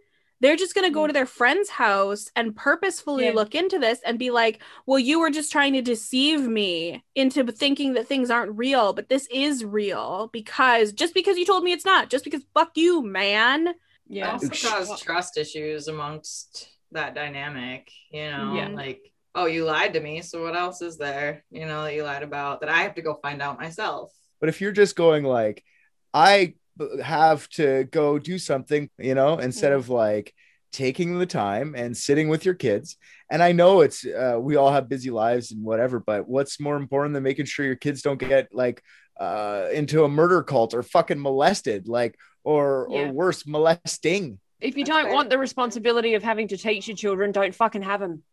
They're 0.45 0.57
just 0.57 0.75
going 0.75 0.87
to 0.87 0.93
go 0.93 1.07
to 1.07 1.11
mm. 1.11 1.15
their 1.15 1.25
friend's 1.25 1.71
house 1.71 2.31
and 2.37 2.55
purposefully 2.55 3.25
Yeah. 3.25 3.33
look 3.33 3.55
into 3.55 3.79
this 3.79 4.01
and 4.05 4.19
be 4.19 4.31
like, 4.31 4.61
well, 4.85 4.99
you 4.99 5.19
were 5.19 5.31
just 5.31 5.51
trying 5.51 5.73
to 5.73 5.81
deceive 5.81 6.47
me 6.47 7.03
into 7.15 7.51
thinking 7.51 7.95
that 7.95 8.07
things 8.07 8.31
aren't 8.31 8.59
real, 8.59 8.93
but 8.93 9.09
this 9.09 9.27
is 9.33 9.65
real 9.65 10.29
because 10.35 10.93
just 10.93 11.15
because 11.15 11.39
you 11.39 11.47
told 11.47 11.65
me 11.65 11.73
it's 11.73 11.87
not, 11.87 12.11
just 12.11 12.25
because 12.25 12.45
fuck 12.53 12.73
you, 12.77 13.03
man. 13.03 13.69
It 13.69 13.77
yeah. 14.07 14.33
also 14.33 14.49
Oops. 14.49 14.69
cause 14.69 15.01
trust 15.01 15.39
issues 15.39 15.89
amongst 15.89 16.69
that 16.93 17.15
dynamic, 17.15 17.91
you 18.11 18.31
know, 18.31 18.55
Yeah. 18.55 18.69
like, 18.69 19.01
oh, 19.35 19.47
you 19.47 19.65
lied 19.65 19.95
to 19.95 20.01
me. 20.01 20.21
So 20.21 20.43
what 20.43 20.55
else 20.55 20.83
is 20.83 20.99
there, 20.99 21.43
you 21.51 21.65
know, 21.65 21.85
that 21.85 21.95
you 21.95 22.03
lied 22.03 22.23
about 22.23 22.61
that 22.61 22.69
I 22.69 22.83
have 22.83 22.97
to 22.97 23.03
go 23.03 23.15
find 23.23 23.41
out 23.41 23.59
myself? 23.59 24.13
But 24.41 24.51
if 24.51 24.61
you're 24.61 24.73
just 24.73 24.95
going 24.95 25.25
like, 25.25 25.65
I 26.13 26.49
b- 26.49 26.57
have 27.03 27.49
to 27.51 27.85
go 27.91 28.19
do 28.19 28.39
something, 28.39 28.91
you 28.99 29.15
know, 29.15 29.39
instead 29.39 29.73
Mm. 29.73 29.77
of 29.77 29.89
like 29.89 30.35
taking 30.73 31.19
the 31.19 31.27
time 31.27 31.75
and 31.77 31.97
sitting 31.97 32.29
with 32.29 32.45
your 32.45 32.55
kids. 32.55 32.97
And 33.31 33.43
I 33.43 33.53
know 33.53 33.81
it's, 33.83 34.05
uh, 34.05 34.39
we 34.41 34.57
all 34.57 34.73
have 34.73 34.89
busy 34.89 35.11
lives 35.11 35.53
and 35.53 35.63
whatever, 35.63 36.01
but 36.01 36.29
what's 36.29 36.59
more 36.59 36.77
important 36.77 37.15
than 37.15 37.23
making 37.23 37.47
sure 37.47 37.65
your 37.65 37.77
kids 37.77 38.03
don't 38.03 38.19
get 38.19 38.49
like 38.53 38.83
uh, 39.21 39.69
into 39.73 40.03
a 40.05 40.09
murder 40.09 40.43
cult 40.43 40.75
or 40.75 40.83
fucking 40.83 41.21
molested, 41.21 41.87
like, 41.87 42.17
or, 42.43 42.89
Yeah. 42.91 43.09
or 43.09 43.13
worse, 43.13 43.47
molesting. 43.47 44.41
If 44.61 44.77
you 44.77 44.85
don't 44.85 45.13
want 45.13 45.31
the 45.31 45.39
responsibility 45.39 46.15
of 46.15 46.23
having 46.25 46.49
to 46.49 46.57
teach 46.57 46.89
your 46.89 46.97
children, 46.97 47.31
don't 47.31 47.55
fucking 47.55 47.83
have 47.83 48.01
them. 48.01 48.25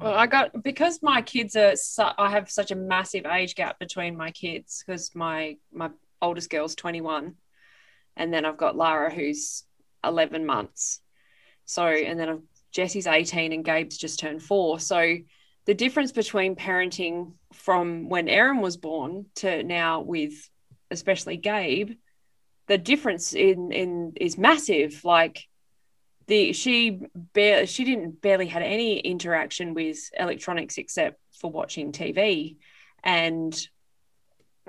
Well, 0.00 0.14
I 0.14 0.26
got 0.26 0.62
because 0.62 1.02
my 1.02 1.20
kids 1.20 1.56
are. 1.56 1.74
Su- 1.74 2.14
I 2.16 2.30
have 2.30 2.48
such 2.48 2.70
a 2.70 2.76
massive 2.76 3.26
age 3.26 3.56
gap 3.56 3.78
between 3.80 4.16
my 4.16 4.30
kids 4.30 4.84
because 4.86 5.12
my 5.16 5.56
my 5.72 5.90
oldest 6.22 6.48
girl's 6.48 6.76
twenty 6.76 7.00
one, 7.00 7.34
and 8.16 8.32
then 8.32 8.44
I've 8.44 8.56
got 8.56 8.76
Lara 8.76 9.12
who's 9.12 9.64
eleven 10.02 10.46
months. 10.46 11.00
So 11.64 11.86
and 11.86 12.18
then 12.18 12.28
I've, 12.28 12.42
Jesse's 12.72 13.06
eighteen 13.06 13.52
and 13.52 13.64
Gabe's 13.64 13.98
just 13.98 14.18
turned 14.18 14.42
four. 14.42 14.78
So 14.80 15.16
the 15.66 15.74
difference 15.74 16.12
between 16.12 16.56
parenting 16.56 17.32
from 17.52 18.08
when 18.08 18.28
Erin 18.28 18.60
was 18.60 18.76
born 18.76 19.26
to 19.36 19.62
now 19.62 20.00
with 20.00 20.32
especially 20.90 21.36
Gabe, 21.36 21.92
the 22.66 22.78
difference 22.78 23.34
in 23.34 23.72
in 23.72 24.12
is 24.16 24.38
massive. 24.38 25.04
Like 25.04 25.46
the 26.26 26.52
she 26.52 27.00
bare 27.14 27.66
she 27.66 27.84
didn't 27.84 28.20
barely 28.20 28.46
had 28.46 28.62
any 28.62 28.98
interaction 28.98 29.74
with 29.74 29.98
electronics 30.18 30.78
except 30.78 31.18
for 31.40 31.50
watching 31.50 31.92
TV, 31.92 32.56
and 33.02 33.68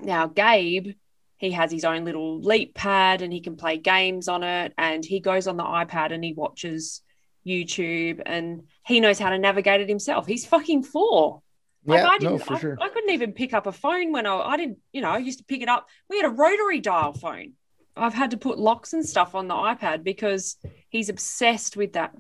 now 0.02 0.28
Gabe 0.28 0.96
he 1.38 1.52
has 1.52 1.72
his 1.72 1.84
own 1.86 2.06
little 2.06 2.42
LeapPad 2.42 3.22
and 3.22 3.32
he 3.34 3.42
can 3.42 3.56
play 3.56 3.78
games 3.78 4.28
on 4.28 4.44
it 4.44 4.74
and 4.78 5.04
he 5.04 5.20
goes 5.20 5.48
on 5.48 5.58
the 5.58 5.64
iPad 5.64 6.12
and 6.14 6.24
he 6.24 6.34
watches 6.34 7.02
YouTube 7.46 8.22
and 8.26 8.64
he 8.86 9.00
knows 9.00 9.20
how 9.20 9.30
to 9.30 9.38
navigate 9.38 9.82
it 9.82 9.90
himself. 9.90 10.26
He's 10.26 10.46
fucking 10.46 10.84
four. 10.84 11.42
Like 11.86 12.00
Yeah, 12.00 12.08
I 12.08 12.14
no, 12.14 12.30
didn't, 12.32 12.46
for 12.46 12.54
I, 12.56 12.60
sure. 12.60 12.78
I 12.82 12.90
couldn't 12.90 13.12
even 13.12 13.34
pick 13.34 13.54
up 13.54 13.68
a 13.68 13.72
phone 13.72 14.12
when 14.12 14.26
I, 14.26 14.36
I 14.38 14.58
didn't, 14.58 14.80
you 14.92 15.02
know, 15.02 15.10
I 15.10 15.18
used 15.20 15.40
to 15.40 15.46
pick 15.46 15.62
it 15.62 15.70
up. 15.70 15.88
We 16.10 16.18
had 16.18 16.26
a 16.26 16.30
rotary 16.30 16.80
dial 16.80 17.14
phone. 17.14 17.54
I've 17.98 18.14
had 18.14 18.32
to 18.32 18.38
put 18.38 18.58
locks 18.60 18.92
and 18.92 19.06
stuff 19.06 19.36
on 19.36 19.48
the 19.48 19.54
iPad 19.54 20.04
because 20.04 20.58
he's 20.90 21.08
obsessed 21.08 21.78
with 21.78 21.94
that 21.94 22.12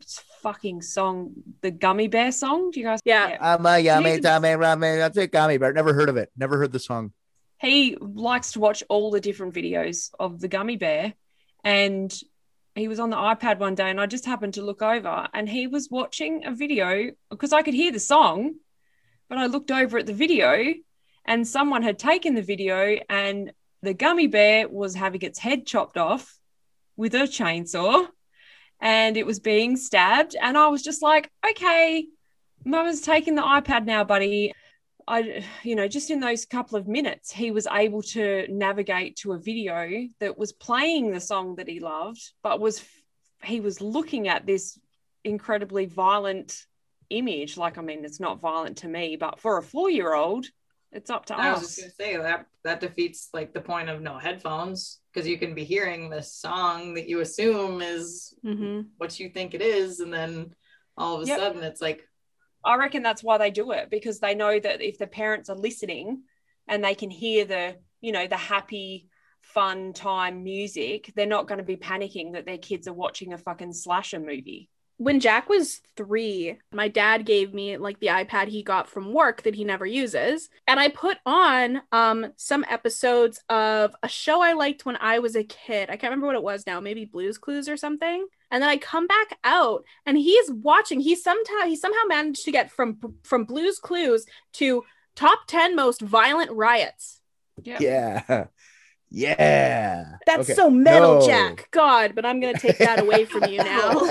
fucking 0.41 0.82
song, 0.82 1.34
the 1.61 1.72
Gummy 1.72 2.07
Bear 2.07 2.32
song. 2.32 2.72
Do 2.72 2.80
you 2.80 2.86
guys? 2.86 2.99
Yeah. 3.03 3.38
I'm 3.41 3.66
a 3.66 3.80
yummy, 3.80 4.11
He's- 4.11 4.22
dummy, 4.22 4.53
rummy, 4.53 4.95
that's 4.97 5.18
it, 5.18 5.32
gummy 5.32 5.57
bear. 5.57 5.74
Never 5.74 5.93
heard 5.93 6.07
of 6.09 6.16
it. 6.18 6.32
Never 6.38 6.57
heard 6.57 6.72
the 6.72 6.80
song. 6.80 7.11
He 7.60 7.97
likes 7.99 8.53
to 8.53 8.60
watch 8.60 8.84
all 8.89 9.12
the 9.12 9.22
different 9.22 9.53
videos 9.53 10.12
of 10.20 10.39
the 10.39 10.47
gummy 10.47 10.78
bear. 10.78 11.14
And 11.64 12.14
he 12.76 12.88
was 12.88 12.99
on 12.99 13.10
the 13.10 13.16
iPad 13.16 13.60
one 13.60 13.76
day 13.76 13.89
and 13.89 13.99
I 13.99 14.06
just 14.06 14.26
happened 14.26 14.56
to 14.56 14.62
look 14.62 14.82
over 14.82 15.28
and 15.34 15.47
he 15.47 15.68
was 15.68 15.89
watching 15.89 16.45
a 16.45 16.51
video 16.51 17.12
because 17.30 17.53
I 17.53 17.62
could 17.62 17.74
hear 17.74 17.91
the 17.91 17.99
song, 17.99 18.56
but 19.30 19.38
I 19.38 19.45
looked 19.45 19.72
over 19.72 19.97
at 19.97 20.06
the 20.06 20.14
video 20.14 20.74
and 21.26 21.47
someone 21.47 21.84
had 21.84 21.97
taken 21.97 22.36
the 22.36 22.41
video 22.41 22.97
and 23.10 23.53
the 23.82 23.93
gummy 23.93 24.28
bear 24.28 24.68
was 24.68 24.93
having 24.93 25.22
its 25.22 25.39
head 25.39 25.66
chopped 25.66 25.97
off 25.97 26.38
with 26.97 27.16
a 27.16 27.20
chainsaw 27.20 28.08
and 28.82 29.16
it 29.16 29.26
was 29.26 29.39
being 29.39 29.78
stabbed. 29.78 30.36
And 30.39 30.58
I 30.58 30.68
was 30.68 30.84
just 30.84 31.01
like, 31.01 31.32
okay, 31.49 32.06
mama's 32.66 33.01
taking 33.01 33.36
the 33.36 33.41
iPad 33.41 33.86
now, 33.86 34.03
buddy. 34.03 34.53
I, 35.08 35.43
you 35.64 35.76
know, 35.76 35.88
just 35.88 36.10
in 36.10 36.20
those 36.20 36.45
couple 36.45 36.78
of 36.78 36.88
minutes, 36.88 37.32
he 37.32 37.51
was 37.51 37.68
able 37.72 38.01
to 38.03 38.47
navigate 38.49 39.18
to 39.18 39.34
a 39.34 39.39
video 39.39 40.08
that 40.20 40.38
was 40.38 40.51
playing 40.51 41.12
the 41.12 41.20
song 41.20 41.56
that 41.58 41.68
he 41.68 41.80
loved, 41.80 42.22
but 42.41 42.60
was 42.60 42.84
he 43.43 43.60
was 43.60 43.82
looking 43.82 44.28
at 44.28 44.45
this 44.45 44.80
incredibly 45.24 45.86
violent 45.86 46.66
image. 47.12 47.58
Like, 47.58 47.78
I 47.78 47.82
mean, 47.82 48.03
it's 48.03 48.20
not 48.20 48.39
violent 48.39 48.78
to 48.78 48.88
me, 48.88 49.16
but 49.16 49.39
for 49.39 49.58
a 49.58 49.64
four 49.64 49.89
year 49.89 50.14
old, 50.14 50.47
it's 50.91 51.10
up 51.12 51.26
to 51.28 51.38
us. 51.38 51.39
I 51.39 51.51
was 51.51 51.62
just 51.62 51.80
gonna 51.80 51.91
say 51.91 52.18
that 52.18 52.47
that 52.64 52.80
defeats 52.80 53.30
like 53.34 53.53
the 53.53 53.62
point 53.62 53.89
of 53.89 54.01
no 54.01 54.18
headphones 54.18 55.01
because 55.14 55.28
you 55.28 55.38
can 55.38 55.53
be 55.53 55.64
hearing 55.64 56.10
this 56.10 56.34
song 56.34 56.95
that 56.95 57.08
you 57.08 57.20
assume 57.20 57.82
is 57.82 58.34
hmm 58.41 58.82
what 58.97 59.20
you 59.20 59.30
think 59.30 59.53
it 59.53 59.62
is, 59.62 59.99
and 59.99 60.12
then 60.12 60.56
all 60.97 61.16
of 61.18 61.24
a 61.24 61.26
Yep. 61.28 61.38
sudden 61.38 61.64
it's 61.64 61.82
like, 61.82 62.08
I 62.66 62.76
reckon 62.78 63.03
that's 63.03 63.24
why 63.24 63.38
they 63.38 63.51
do 63.51 63.72
it 63.72 63.89
because 63.89 64.20
they 64.20 64.36
know 64.36 64.59
that 64.59 64.82
if 64.82 64.97
the 64.97 65.07
parents 65.07 65.49
are 65.49 65.55
listening 65.55 66.24
and 66.68 66.84
they 66.84 66.95
can 66.95 67.09
hear 67.09 67.45
the, 67.45 67.76
you 68.01 68.11
know, 68.11 68.28
the 68.28 68.38
happy, 68.38 69.07
fun 69.41 69.93
time 69.93 70.43
music, 70.43 71.13
they're 71.16 71.28
not 71.28 71.47
going 71.47 71.59
to 71.59 71.63
be 71.63 71.78
panicking 71.78 72.34
that 72.34 72.45
their 72.45 72.57
kids 72.57 72.88
are 72.88 72.93
watching 72.93 73.34
a 73.34 73.38
fucking 73.38 73.74
slasher 73.74 74.20
movie. 74.20 74.70
When 74.97 75.20
Jack 75.20 75.49
was 75.49 75.82
three, 75.97 76.57
my 76.72 76.88
dad 76.88 77.26
gave 77.26 77.53
me 77.53 77.78
like 77.78 77.99
the 77.99 78.07
iPad 78.07 78.47
he 78.47 78.63
got 78.63 78.89
from 78.89 79.13
work 79.13 79.43
that 79.43 79.53
he 79.53 79.66
never 79.66 79.86
uses. 79.86 80.49
And 80.68 80.80
I 80.80 80.88
put 80.88 81.18
on 81.26 81.82
um 81.91 82.28
some 82.38 82.66
episodes 82.70 83.41
of 83.49 83.93
a 84.01 84.07
show 84.07 84.41
I 84.41 84.53
liked 84.53 84.86
when 84.86 84.95
I 84.95 85.20
was 85.20 85.36
a 85.36 85.43
kid. 85.43 85.89
I 85.89 85.97
can't 85.97 86.11
remember 86.11 86.28
what 86.28 86.38
it 86.38 86.43
was 86.43 86.66
now, 86.66 86.80
maybe 86.80 87.03
Blues 87.03 87.38
Clues 87.38 87.68
or 87.68 87.76
something. 87.76 88.26
And 88.52 88.62
then 88.62 88.70
I 88.70 88.78
come 88.78 89.08
back 89.08 89.38
out 89.43 89.84
and 90.06 90.18
he's 90.18 90.50
watching. 90.52 91.00
He 91.00 91.16
somehow 91.16 91.66
he 91.66 91.76
somehow 91.76 92.02
managed 92.08 92.46
to 92.46 92.52
get 92.52 92.72
from 92.72 92.98
from 93.24 93.46
Blues 93.46 93.80
Clues 93.80 94.26
to 94.54 94.84
top 95.16 95.39
10 95.48 95.76
most 95.76 96.02
violent 96.02 96.52
riots. 96.52 97.22
Yeah. 97.64 98.46
Yeah. 99.12 100.04
That's 100.26 100.50
Okay. 100.50 100.54
so 100.54 100.70
metal, 100.70 101.20
No. 101.22 101.26
Jack. 101.28 101.70
God, 101.72 102.14
but 102.16 102.26
I'm 102.26 102.39
gonna 102.41 102.58
take 102.60 102.78
that 102.80 103.00
away 103.02 103.26
from 103.26 103.46
you 103.46 103.58
now. 103.64 104.10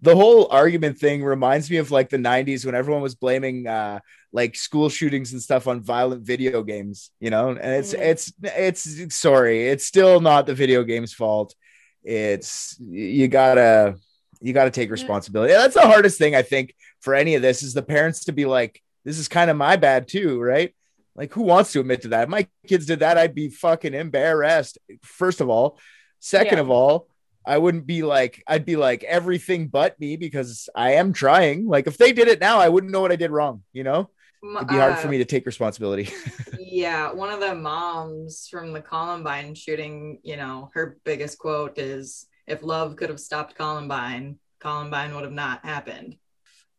the 0.00 0.14
whole 0.14 0.48
argument 0.50 0.98
thing 0.98 1.24
reminds 1.24 1.70
me 1.70 1.78
of 1.78 1.90
like 1.90 2.08
the 2.10 2.16
90s 2.18 2.64
when 2.66 2.74
everyone 2.74 3.02
was 3.02 3.14
blaming 3.14 3.66
uh 3.66 3.98
like 4.32 4.54
school 4.54 4.88
shootings 4.90 5.32
and 5.32 5.40
stuff 5.42 5.66
on 5.66 5.80
violent 5.80 6.22
video 6.22 6.62
games 6.62 7.10
you 7.18 7.30
know 7.30 7.48
and 7.50 7.58
it's 7.58 7.94
Mm. 7.94 8.00
it's 8.00 8.32
it's 8.42 9.16
sorry 9.16 9.68
it's 9.68 9.86
still 9.86 10.20
not 10.20 10.46
the 10.46 10.54
video 10.54 10.82
game's 10.84 11.14
fault 11.14 11.54
it's 12.06 12.76
you 12.80 13.26
gotta 13.28 13.96
you 14.40 14.52
gotta 14.52 14.70
take 14.70 14.90
responsibility 14.90 15.52
that's 15.52 15.74
the 15.74 15.80
hardest 15.80 16.18
thing 16.18 16.34
i 16.36 16.42
think 16.42 16.74
for 17.00 17.14
any 17.14 17.34
of 17.34 17.42
this 17.42 17.62
is 17.62 17.74
the 17.74 17.82
parents 17.82 18.24
to 18.26 18.32
be 18.32 18.44
like 18.46 18.80
this 19.04 19.18
is 19.18 19.28
kind 19.28 19.50
of 19.50 19.56
my 19.56 19.74
bad 19.76 20.06
too 20.06 20.40
right 20.40 20.72
like 21.16 21.32
who 21.32 21.42
wants 21.42 21.72
to 21.72 21.80
admit 21.80 22.02
to 22.02 22.08
that 22.08 22.24
if 22.24 22.28
my 22.28 22.46
kids 22.66 22.86
did 22.86 23.00
that 23.00 23.18
i'd 23.18 23.34
be 23.34 23.48
fucking 23.48 23.92
embarrassed 23.92 24.78
first 25.02 25.40
of 25.40 25.48
all 25.48 25.78
second 26.20 26.58
Yeah. 26.58 26.62
of 26.62 26.70
all 26.70 27.08
I 27.48 27.58
wouldn't 27.58 27.86
be 27.86 28.02
like, 28.02 28.42
I'd 28.48 28.64
be 28.64 28.74
like 28.74 29.04
everything 29.04 29.68
but 29.68 30.00
me 30.00 30.16
because 30.16 30.68
I 30.74 30.94
am 30.94 31.12
trying. 31.12 31.68
Like, 31.68 31.86
if 31.86 31.96
they 31.96 32.12
did 32.12 32.26
it 32.26 32.40
now, 32.40 32.58
I 32.58 32.68
wouldn't 32.68 32.92
know 32.92 33.00
what 33.00 33.12
I 33.12 33.14
did 33.14 33.30
wrong. 33.30 33.62
You 33.72 33.84
know, 33.84 34.10
it'd 34.56 34.68
be 34.68 34.74
hard 34.74 34.98
for 34.98 35.08
uh, 35.08 35.10
me 35.10 35.18
to 35.18 35.24
take 35.24 35.46
responsibility. 35.46 36.10
yeah, 36.58 37.12
one 37.12 37.30
of 37.30 37.40
the 37.40 37.54
moms 37.54 38.48
from 38.48 38.72
the 38.72 38.80
Columbine 38.80 39.54
shooting, 39.54 40.20
you 40.22 40.36
know, 40.36 40.70
her 40.74 40.98
biggest 41.04 41.38
quote 41.38 41.78
is, 41.78 42.26
"If 42.46 42.62
love 42.62 42.96
could 42.96 43.10
have 43.10 43.20
stopped 43.20 43.56
Columbine, 43.56 44.38
Columbine 44.60 45.14
would 45.14 45.24
have 45.24 45.32
not 45.32 45.64
happened." 45.64 46.16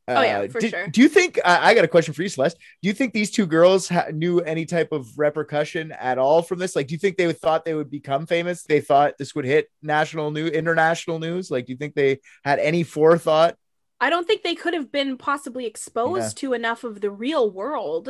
Oh, 0.09 0.21
yeah, 0.21 0.39
Uh, 0.39 0.47
for 0.47 0.61
do, 0.61 0.69
sure. 0.69 0.87
Do 0.87 1.01
you 1.01 1.09
think, 1.09 1.37
I, 1.43 1.69
I 1.69 1.73
got 1.73 1.83
a 1.83 1.87
question 1.87 2.13
for 2.13 2.23
you, 2.23 2.29
Celeste. 2.29 2.57
Do 2.81 2.87
you 2.87 2.93
think 2.93 3.13
these 3.13 3.29
two 3.29 3.45
girls 3.45 3.89
ha- 3.89 4.05
knew 4.13 4.39
any 4.39 4.65
type 4.65 4.93
of 4.93 5.19
repercussion 5.19 5.91
at 5.91 6.17
all 6.17 6.41
from 6.41 6.59
this? 6.59 6.77
Like, 6.77 6.87
do 6.87 6.93
you 6.93 6.97
think 6.97 7.17
they 7.17 7.31
thought 7.33 7.65
they 7.65 7.73
would 7.73 7.91
become 7.91 8.25
famous? 8.25 8.63
They 8.63 8.79
thought 8.79 9.17
this 9.19 9.35
would 9.35 9.43
hit 9.43 9.67
national 9.81 10.31
news, 10.31 10.51
international 10.51 11.19
news? 11.19 11.51
Like, 11.51 11.65
do 11.65 11.73
you 11.73 11.77
think 11.77 11.93
they 11.93 12.19
had 12.45 12.59
any 12.59 12.83
forethought? 12.83 13.57
I 13.99 14.09
don't 14.09 14.27
think 14.27 14.43
they 14.43 14.55
could 14.55 14.73
have 14.73 14.91
been 14.91 15.17
possibly 15.17 15.65
exposed 15.65 16.37
to 16.37 16.53
enough 16.53 16.83
of 16.83 17.01
the 17.01 17.09
real 17.09 17.49
world 17.49 18.09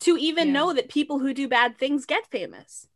to 0.00 0.16
even 0.16 0.48
Yeah. 0.48 0.52
know 0.54 0.72
that 0.72 0.88
people 0.88 1.18
who 1.18 1.34
do 1.34 1.48
bad 1.48 1.76
things 1.78 2.06
get 2.06 2.26
famous. 2.30 2.88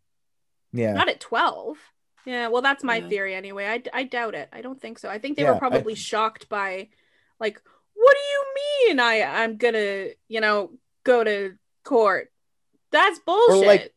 Yeah. 0.73 0.93
Not 0.95 1.09
at 1.09 1.21
12. 1.21 1.79
Yeah, 2.25 2.49
well, 2.49 2.63
that's 2.63 2.83
my 2.83 2.97
Yeah. 2.97 3.09
theory 3.09 3.35
anyway. 3.35 3.67
I, 3.67 3.83
I 3.93 4.03
doubt 4.05 4.35
it. 4.35 4.49
I 4.53 4.61
don't 4.63 4.81
think 4.81 4.99
so. 4.99 5.09
I 5.09 5.19
think 5.19 5.37
they 5.37 5.43
Yeah, 5.45 5.51
were 5.51 5.57
I- 5.57 5.61
probably 5.61 5.95
shocked 5.95 6.49
by, 6.49 6.89
like, 7.39 7.61
what 7.95 8.15
do 8.17 8.23
you 8.33 8.45
mean 8.89 9.01
I, 9.01 9.23
I'm 9.23 9.57
gonna, 9.59 10.09
you 10.29 10.41
know, 10.41 10.73
go 11.05 11.23
to 11.23 11.57
court? 11.85 12.33
That's 12.91 13.19
bullshit. 13.21 13.67
like- 13.67 13.93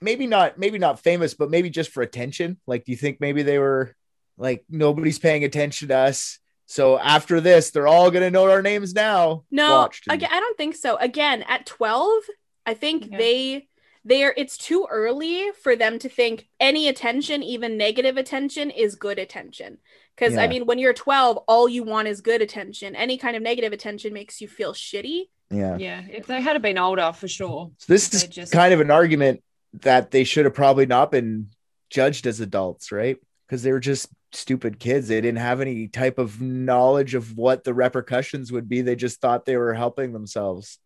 maybe 0.00 0.26
not 0.26 0.58
maybe 0.58 0.76
not 0.76 1.00
famous 1.00 1.32
but 1.32 1.48
maybe 1.48 1.70
just 1.70 1.90
for 1.90 2.02
attention 2.02 2.58
like 2.66 2.84
do 2.84 2.92
you 2.92 2.96
think 2.98 3.20
maybe 3.22 3.42
they 3.42 3.58
were 3.58 3.94
like 4.36 4.62
nobody's 4.68 5.18
paying 5.18 5.44
attention 5.44 5.88
to 5.88 5.96
us 5.96 6.40
so 6.66 6.98
after 6.98 7.40
this 7.40 7.70
they're 7.70 7.86
all 7.86 8.10
gonna 8.10 8.30
know 8.30 8.48
our 8.50 8.62
names 8.62 8.94
now 8.94 9.44
No, 9.50 9.88
again, 10.08 10.28
I 10.32 10.40
don't 10.40 10.56
think 10.56 10.76
so. 10.76 10.96
Again, 10.96 11.42
at 11.48 11.66
12, 11.66 12.22
I 12.66 12.74
think 12.74 13.04
Okay. 13.04 13.16
they 13.16 13.68
they're 14.06 14.34
it's 14.36 14.58
too 14.58 14.86
early 14.90 15.50
for 15.62 15.76
them 15.76 15.98
to 15.98 16.08
think 16.10 16.46
any 16.60 16.88
attention, 16.88 17.42
even 17.42 17.76
negative 17.78 18.16
attention, 18.18 18.70
is 18.70 18.96
good 18.96 19.18
attention. 19.18 19.78
Because 20.14 20.36
I 20.36 20.46
mean, 20.46 20.66
when 20.66 20.78
you're 20.78 20.92
12, 20.92 21.38
all 21.48 21.68
you 21.68 21.82
want 21.82 22.06
is 22.08 22.20
good 22.20 22.40
attention. 22.42 22.94
Any 22.94 23.16
kind 23.18 23.34
of 23.36 23.42
negative 23.42 23.72
attention 23.72 24.12
makes 24.12 24.40
you 24.40 24.46
feel 24.48 24.72
shitty. 24.74 25.24
yeah 25.50 25.76
Yeah, 25.78 26.02
if 26.10 26.26
they 26.26 26.40
had 26.40 26.60
been 26.62 26.78
older, 26.78 27.12
for 27.12 27.28
sure. 27.28 27.70
so 27.78 27.92
this 27.92 28.12
is 28.14 28.24
just- 28.24 28.52
kind 28.52 28.72
of 28.74 28.80
an 28.80 28.90
argument 28.90 29.42
that 29.82 30.10
they 30.10 30.24
should 30.24 30.44
have 30.44 30.54
probably 30.54 30.86
not 30.86 31.10
been 31.10 31.48
judged 31.90 32.26
as 32.26 32.40
adults 32.40 32.92
right 32.92 33.16
because 33.46 33.62
they 33.62 33.72
were 33.72 33.80
just 33.80 34.08
stupid 34.32 34.78
kids 34.80 35.08
they 35.08 35.20
didn't 35.20 35.38
have 35.38 35.60
any 35.60 35.86
type 35.88 36.18
of 36.18 36.40
knowledge 36.40 37.14
of 37.14 37.36
what 37.36 37.62
the 37.64 37.72
repercussions 37.74 38.50
would 38.50 38.68
be 38.68 38.80
they 38.80 38.96
just 38.96 39.20
thought 39.20 39.44
they 39.44 39.56
were 39.56 39.74
helping 39.74 40.12
themselves 40.12 40.78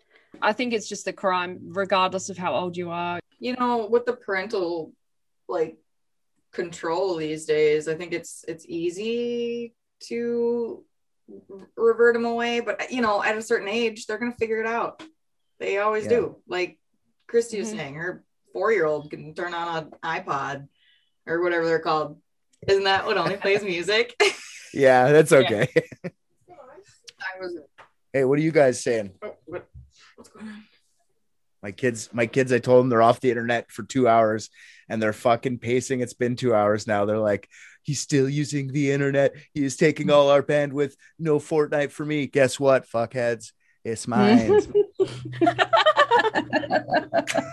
I 0.42 0.52
think 0.52 0.72
it's 0.72 0.88
just 0.88 1.08
a 1.08 1.12
crime, 1.12 1.58
regardless 1.70 2.28
of 2.28 2.38
how 2.38 2.54
old 2.54 2.76
you 2.76 2.90
are. 2.90 3.18
You 3.40 3.56
know, 3.56 3.88
with 3.90 4.04
the 4.04 4.12
parental 4.12 4.92
like 5.48 5.78
control 6.52 7.16
these 7.16 7.44
days, 7.46 7.88
I 7.88 7.94
think 7.94 8.12
it's 8.12 8.44
it's 8.46 8.64
easy 8.68 9.74
to 10.04 10.84
revert 11.76 12.14
them 12.14 12.24
away, 12.26 12.60
but 12.60 12.92
you 12.92 13.00
know, 13.00 13.22
at 13.22 13.36
a 13.36 13.42
certain 13.42 13.68
age, 13.68 14.06
they're 14.06 14.18
gonna 14.18 14.36
figure 14.38 14.60
it 14.60 14.66
out. 14.66 15.02
They 15.58 15.78
always 15.78 16.04
Yeah. 16.04 16.10
do. 16.10 16.36
Like 16.46 16.78
Christy 17.26 17.58
was 17.58 17.72
Mhm. 17.72 17.76
saying, 17.76 17.94
her 17.94 18.22
four 18.52 18.70
year 18.70 18.84
old 18.86 19.10
can 19.10 19.34
turn 19.34 19.54
on 19.54 19.84
an 19.84 19.90
iPod 20.04 20.68
or 21.26 21.40
whatever 21.42 21.64
they're 21.66 21.80
called. 21.80 22.20
Isn't 22.66 22.84
that 22.84 23.06
what 23.06 23.16
only 23.16 23.36
plays 23.36 23.62
music? 23.62 24.20
yeah 24.74 25.12
that's 25.12 25.32
okay 25.32 25.66
I 25.74 26.10
hey 28.12 28.24
what 28.24 28.38
are 28.38 28.42
you 28.42 28.52
guys 28.52 28.82
saying 28.82 29.12
oh, 29.22 29.34
what, 29.46 29.66
what's 30.16 30.28
going 30.28 30.46
on? 30.46 30.64
My 31.62 31.72
kids, 31.72 32.08
my 32.12 32.26
kids, 32.26 32.52
I 32.52 32.60
told 32.60 32.80
them 32.80 32.88
they're 32.88 33.02
off 33.02 33.20
the 33.20 33.30
internet 33.30 33.72
for 33.72 33.82
two 33.82 34.06
hours 34.06 34.48
and 34.88 35.02
they're 35.02 35.12
fucking 35.12 35.58
pacing. 35.58 36.00
It's 36.00 36.14
been 36.14 36.36
two 36.36 36.54
hours 36.54 36.86
now. 36.86 37.04
They're 37.04 37.18
like, 37.18 37.48
he's 37.82 38.00
still 38.00 38.28
using 38.28 38.72
the 38.72 38.92
internet. 38.92 39.34
He 39.54 39.64
is 39.64 39.76
taking 39.76 40.08
all 40.08 40.30
our 40.30 40.42
bandwidth. 40.42 40.94
No 41.18 41.38
Fortnite 41.38 41.90
for 41.90 42.06
me. 42.06 42.28
Guess 42.28 42.60
what, 42.60 42.88
fuckheads? 42.88 43.52
It's 43.84 44.06
mine. 44.06 44.60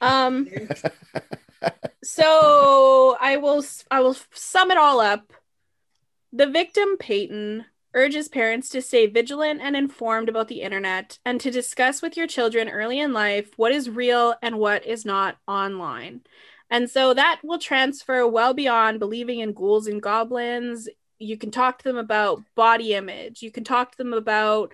Um 0.00 0.48
so 2.02 3.16
I 3.20 3.36
will 3.36 3.64
I 3.90 4.00
will 4.00 4.16
sum 4.32 4.70
it 4.70 4.78
all 4.78 5.00
up. 5.00 5.32
The 6.32 6.46
victim 6.46 6.96
Peyton 6.98 7.66
urges 7.94 8.28
parents 8.28 8.68
to 8.70 8.82
stay 8.82 9.06
vigilant 9.06 9.60
and 9.62 9.76
informed 9.76 10.28
about 10.28 10.48
the 10.48 10.62
internet 10.62 11.18
and 11.24 11.40
to 11.40 11.50
discuss 11.50 12.02
with 12.02 12.16
your 12.16 12.26
children 12.26 12.68
early 12.68 12.98
in 12.98 13.12
life 13.12 13.52
what 13.56 13.72
is 13.72 13.88
real 13.88 14.34
and 14.42 14.58
what 14.58 14.84
is 14.84 15.04
not 15.04 15.36
online. 15.46 16.20
And 16.70 16.90
so 16.90 17.14
that 17.14 17.40
will 17.44 17.58
transfer 17.58 18.26
well 18.26 18.52
beyond 18.52 18.98
believing 18.98 19.38
in 19.38 19.52
ghouls 19.52 19.86
and 19.86 20.02
goblins. 20.02 20.88
You 21.18 21.38
can 21.38 21.52
talk 21.52 21.78
to 21.78 21.84
them 21.84 21.96
about 21.96 22.42
body 22.56 22.94
image. 22.94 23.42
You 23.42 23.52
can 23.52 23.62
talk 23.62 23.92
to 23.92 23.98
them 23.98 24.12
about 24.12 24.72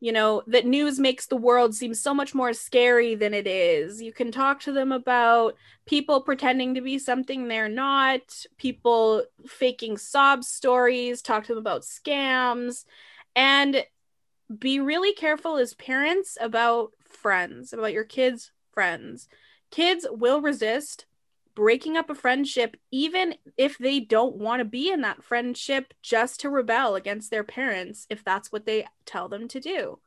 you 0.00 0.12
know, 0.12 0.42
that 0.46 0.66
news 0.66 0.98
makes 0.98 1.26
the 1.26 1.36
world 1.36 1.74
seem 1.74 1.92
so 1.92 2.14
much 2.14 2.34
more 2.34 2.54
scary 2.54 3.14
than 3.14 3.34
it 3.34 3.46
is. 3.46 4.00
You 4.00 4.12
can 4.12 4.32
talk 4.32 4.60
to 4.60 4.72
them 4.72 4.92
about 4.92 5.56
people 5.86 6.22
pretending 6.22 6.74
to 6.74 6.80
be 6.80 6.98
something 6.98 7.46
they're 7.46 7.68
not, 7.68 8.22
people 8.56 9.24
faking 9.46 9.98
sob 9.98 10.42
stories, 10.42 11.20
talk 11.20 11.44
to 11.44 11.54
them 11.54 11.58
about 11.58 11.82
scams, 11.82 12.86
and 13.36 13.84
be 14.58 14.80
really 14.80 15.12
careful 15.12 15.58
as 15.58 15.74
parents 15.74 16.38
about 16.40 16.92
friends, 17.08 17.74
about 17.74 17.92
your 17.92 18.04
kids' 18.04 18.52
friends. 18.72 19.28
Kids 19.70 20.06
will 20.10 20.40
resist 20.40 21.04
breaking 21.54 21.96
up 21.96 22.10
a 22.10 22.14
friendship, 22.14 22.76
even 22.90 23.34
if 23.56 23.78
they 23.78 24.00
don't 24.00 24.36
want 24.36 24.60
to 24.60 24.64
be 24.64 24.90
in 24.90 25.00
that 25.02 25.22
friendship, 25.22 25.94
just 26.02 26.40
to 26.40 26.50
rebel 26.50 26.94
against 26.94 27.30
their 27.30 27.44
parents 27.44 28.06
if 28.10 28.24
that's 28.24 28.50
what 28.52 28.66
they 28.66 28.86
tell 29.04 29.28
them 29.28 29.48
to 29.48 29.60
do. 29.60 29.98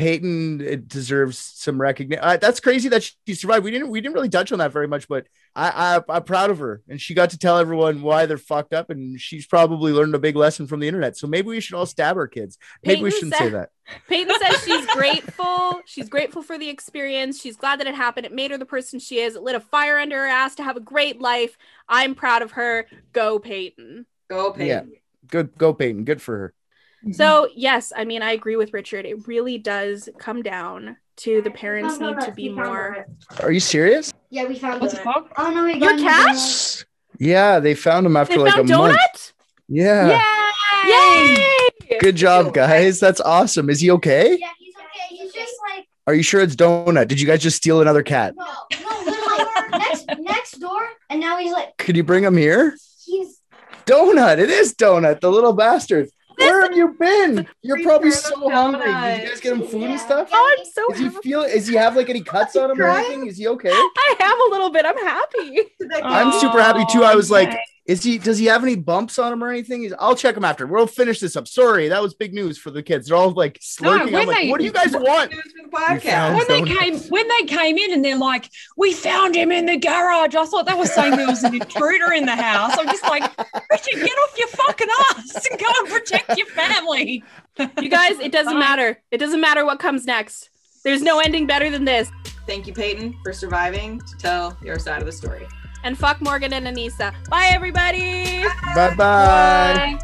Peyton 0.00 0.86
deserves 0.86 1.36
some 1.38 1.78
recognition. 1.78 2.24
Uh, 2.24 2.38
that's 2.38 2.58
crazy 2.58 2.88
that 2.88 3.02
she 3.02 3.34
survived. 3.34 3.66
We 3.66 3.70
didn't 3.70 3.90
we 3.90 4.00
didn't 4.00 4.14
really 4.14 4.30
touch 4.30 4.50
on 4.50 4.58
that 4.60 4.72
very 4.72 4.88
much, 4.88 5.06
but 5.06 5.26
I, 5.54 5.98
I 5.98 6.16
I'm 6.16 6.22
proud 6.22 6.48
of 6.48 6.58
her, 6.60 6.80
and 6.88 6.98
she 6.98 7.12
got 7.12 7.30
to 7.30 7.38
tell 7.38 7.58
everyone 7.58 8.00
why 8.00 8.24
they're 8.24 8.38
fucked 8.38 8.72
up, 8.72 8.88
and 8.88 9.20
she's 9.20 9.46
probably 9.46 9.92
learned 9.92 10.14
a 10.14 10.18
big 10.18 10.36
lesson 10.36 10.66
from 10.66 10.80
the 10.80 10.88
internet. 10.88 11.18
So 11.18 11.26
maybe 11.26 11.48
we 11.48 11.60
should 11.60 11.74
all 11.74 11.84
stab 11.84 12.16
our 12.16 12.28
kids. 12.28 12.56
Maybe 12.82 13.02
we 13.02 13.10
shouldn't 13.10 13.34
said- 13.34 13.44
say 13.44 13.48
that. 13.50 13.68
Peyton 14.08 14.34
says 14.40 14.64
she's 14.64 14.86
grateful. 14.86 15.82
She's 15.84 16.08
grateful 16.08 16.42
for 16.42 16.56
the 16.56 16.70
experience. 16.70 17.38
She's 17.38 17.56
glad 17.56 17.80
that 17.80 17.86
it 17.86 17.94
happened. 17.94 18.24
It 18.24 18.32
made 18.32 18.52
her 18.52 18.58
the 18.58 18.64
person 18.64 19.00
she 19.00 19.18
is. 19.18 19.36
It 19.36 19.42
lit 19.42 19.54
a 19.54 19.60
fire 19.60 19.98
under 19.98 20.16
her 20.16 20.26
ass 20.26 20.54
to 20.54 20.62
have 20.62 20.78
a 20.78 20.80
great 20.80 21.20
life. 21.20 21.58
I'm 21.90 22.14
proud 22.14 22.40
of 22.40 22.52
her. 22.52 22.86
Go, 23.12 23.38
Peyton. 23.38 24.06
Go 24.30 24.52
Peyton. 24.52 24.66
Yeah. 24.66 24.96
Good, 25.26 25.58
go 25.58 25.74
Peyton. 25.74 26.04
Good 26.04 26.22
for 26.22 26.38
her. 26.38 26.54
Mm-hmm. 27.04 27.12
So, 27.12 27.48
yes, 27.54 27.92
I 27.96 28.04
mean, 28.04 28.22
I 28.22 28.32
agree 28.32 28.56
with 28.56 28.72
Richard. 28.74 29.06
It 29.06 29.26
really 29.26 29.56
does 29.58 30.08
come 30.18 30.42
down 30.42 30.96
to 31.18 31.40
the 31.42 31.50
parents 31.50 31.98
need 31.98 32.18
to 32.20 32.32
be 32.32 32.48
more. 32.50 33.06
Are 33.42 33.50
you 33.52 33.60
serious? 33.60 34.12
Yeah, 34.30 34.44
we 34.46 34.58
found 34.58 34.80
What 34.80 34.90
the 34.90 35.00
it. 35.00 35.04
fuck? 35.04 35.32
Oh 35.36 35.50
no, 35.52 35.64
we 35.64 35.72
Your 35.72 35.80
got 35.80 35.98
him 35.98 36.04
cat? 36.06 36.84
Yeah, 37.18 37.58
they 37.60 37.74
found 37.74 38.06
him 38.06 38.16
after 38.16 38.34
They 38.36 38.40
like 38.44 38.54
a 38.54 38.56
found 38.58 38.68
month. 38.70 38.96
Donut? 38.96 39.32
Yeah. 39.68 40.22
Yay! 40.86 41.98
Good 42.00 42.16
job, 42.16 42.54
guys. 42.54 43.00
That's 43.00 43.20
awesome. 43.20 43.68
Is 43.70 43.80
he 43.80 43.90
okay? 43.92 44.36
Yeah, 44.38 44.48
he's 44.58 44.74
okay. 44.76 45.14
He's 45.16 45.32
just 45.32 45.52
like 45.70 45.86
Are 46.06 46.14
you 46.14 46.22
sure 46.22 46.40
it's 46.40 46.56
Donut? 46.56 47.08
Did 47.08 47.20
you 47.20 47.26
guys 47.26 47.42
just 47.42 47.56
steal 47.56 47.80
another 47.82 48.02
cat? 48.02 48.34
no, 48.36 48.44
no, 48.80 49.00
literally 49.04 49.78
next 49.78 50.06
next 50.20 50.52
door, 50.60 50.80
and 51.10 51.20
now 51.20 51.38
he's 51.38 51.52
like 51.52 51.76
Could 51.76 51.96
you 51.96 52.04
bring 52.04 52.24
him 52.24 52.36
here? 52.36 52.76
he's 53.04 53.40
Donut. 53.86 54.38
It 54.38 54.50
is 54.50 54.74
Donut, 54.74 55.20
the 55.20 55.30
little 55.30 55.52
bastard. 55.52 56.08
Where 56.40 56.62
have 56.62 56.76
you 56.76 56.96
been? 56.98 57.46
You're 57.62 57.82
probably 57.82 58.10
so 58.10 58.50
hungry. 58.50 58.80
Did 58.92 59.22
you 59.22 59.28
guys 59.28 59.40
get 59.40 59.52
him 59.52 59.62
food 59.66 59.84
and 59.90 60.00
stuff? 60.00 60.28
Oh, 60.32 60.56
I'm 60.58 60.64
so 60.64 60.92
Is 60.92 60.98
he 60.98 61.04
happy. 61.04 61.16
feel? 61.22 61.42
Is 61.42 61.66
he 61.66 61.74
have 61.76 61.96
like 61.96 62.08
any 62.10 62.22
cuts 62.34 62.56
on 62.56 62.70
him 62.70 62.80
or 62.80 62.88
anything? 62.88 63.26
Is 63.26 63.36
he 63.38 63.48
okay? 63.48 63.70
I 63.72 64.14
have 64.20 64.38
a 64.38 64.50
little 64.50 64.70
bit. 64.70 64.84
I'm 64.86 64.96
happy. 64.98 65.60
I'm 66.02 66.32
super 66.40 66.60
happy 66.62 66.84
too. 66.92 67.04
I 67.04 67.14
was 67.14 67.30
like, 67.30 67.48
Okay. 67.48 67.58
Is 67.90 68.02
he? 68.04 68.18
Does 68.18 68.38
he 68.38 68.46
have 68.46 68.62
any 68.62 68.76
bumps 68.76 69.18
on 69.18 69.32
him 69.32 69.42
or 69.42 69.50
anything? 69.50 69.82
He's, 69.82 69.92
I'll 69.98 70.14
check 70.14 70.36
him 70.36 70.44
after. 70.44 70.66
We'll 70.66 70.86
finish 70.86 71.18
this 71.18 71.34
up. 71.34 71.48
Sorry, 71.48 71.88
that 71.88 72.00
was 72.00 72.14
big 72.14 72.32
news 72.32 72.56
for 72.56 72.70
the 72.70 72.82
kids. 72.82 73.08
They're 73.08 73.16
all 73.16 73.30
like 73.32 73.58
slurping. 73.58 74.12
when 74.12 74.22
I'm 74.22 74.26
like, 74.28 74.36
they- 74.38 74.50
what 74.50 74.58
do 74.58 74.64
you 74.64 74.72
guys 74.72 74.92
want? 74.92 75.32
The 75.32 75.36
when 75.72 76.46
they 76.48 76.60
Donuts. 76.62 76.78
came 76.78 76.98
when 77.10 77.26
they 77.28 77.42
came 77.46 77.78
in 77.78 77.92
and 77.92 78.04
they're 78.04 78.16
like, 78.16 78.48
we 78.76 78.92
found 78.92 79.34
him 79.34 79.50
in 79.50 79.66
the 79.66 79.76
garage. 79.76 80.34
I 80.34 80.44
thought 80.46 80.66
they 80.66 80.74
were 80.74 80.86
saying 80.86 81.16
there 81.16 81.26
was 81.26 81.42
an 81.42 81.54
intruder 81.54 82.12
in 82.12 82.26
the 82.26 82.36
house. 82.36 82.76
I'm 82.78 82.86
just 82.86 83.02
like, 83.04 83.22
Richard, 83.70 83.94
get 84.04 84.12
off 84.18 84.38
your 84.38 84.48
fucking 84.48 84.88
ass 85.10 85.46
and 85.50 85.60
go 85.60 85.66
and 85.80 85.88
protect 85.88 86.38
your 86.38 86.46
family. 86.48 87.24
You 87.80 87.88
guys, 87.88 88.18
it 88.20 88.30
doesn't 88.32 88.58
matter. 88.58 89.00
It 89.10 89.18
doesn't 89.18 89.40
matter 89.40 89.64
what 89.64 89.78
comes 89.80 90.06
next. 90.06 90.48
There's 90.84 91.02
no 91.02 91.18
ending 91.20 91.46
better 91.46 91.70
than 91.70 91.84
this. 91.84 92.10
Thank 92.46 92.66
you, 92.66 92.72
Peyton, 92.72 93.14
for 93.22 93.32
surviving 93.32 94.00
to 94.00 94.16
tell 94.18 94.56
your 94.64 94.78
side 94.78 95.00
of 95.00 95.06
the 95.06 95.12
story. 95.12 95.46
And 95.82 95.96
fuck 95.96 96.20
Morgan 96.20 96.52
and 96.52 96.66
Anissa. 96.66 97.14
Bye, 97.28 97.50
everybody. 97.52 98.44
Bye 98.74 98.94
bye. 98.96 99.98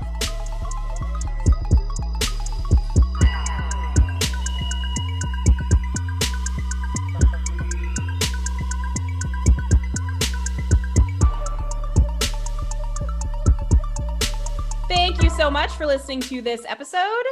Thank 14.88 15.22
you 15.22 15.30
so 15.30 15.50
much 15.50 15.72
for 15.72 15.86
listening 15.86 16.20
to 16.22 16.40
this 16.40 16.64
episode. 16.68 17.24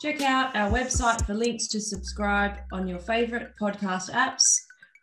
Check 0.00 0.20
out 0.20 0.54
our 0.54 0.70
website 0.70 1.24
for 1.24 1.34
links 1.34 1.66
to 1.68 1.80
subscribe 1.80 2.58
on 2.72 2.86
your 2.86 2.98
favorite 2.98 3.52
podcast 3.60 4.10
apps. 4.10 4.42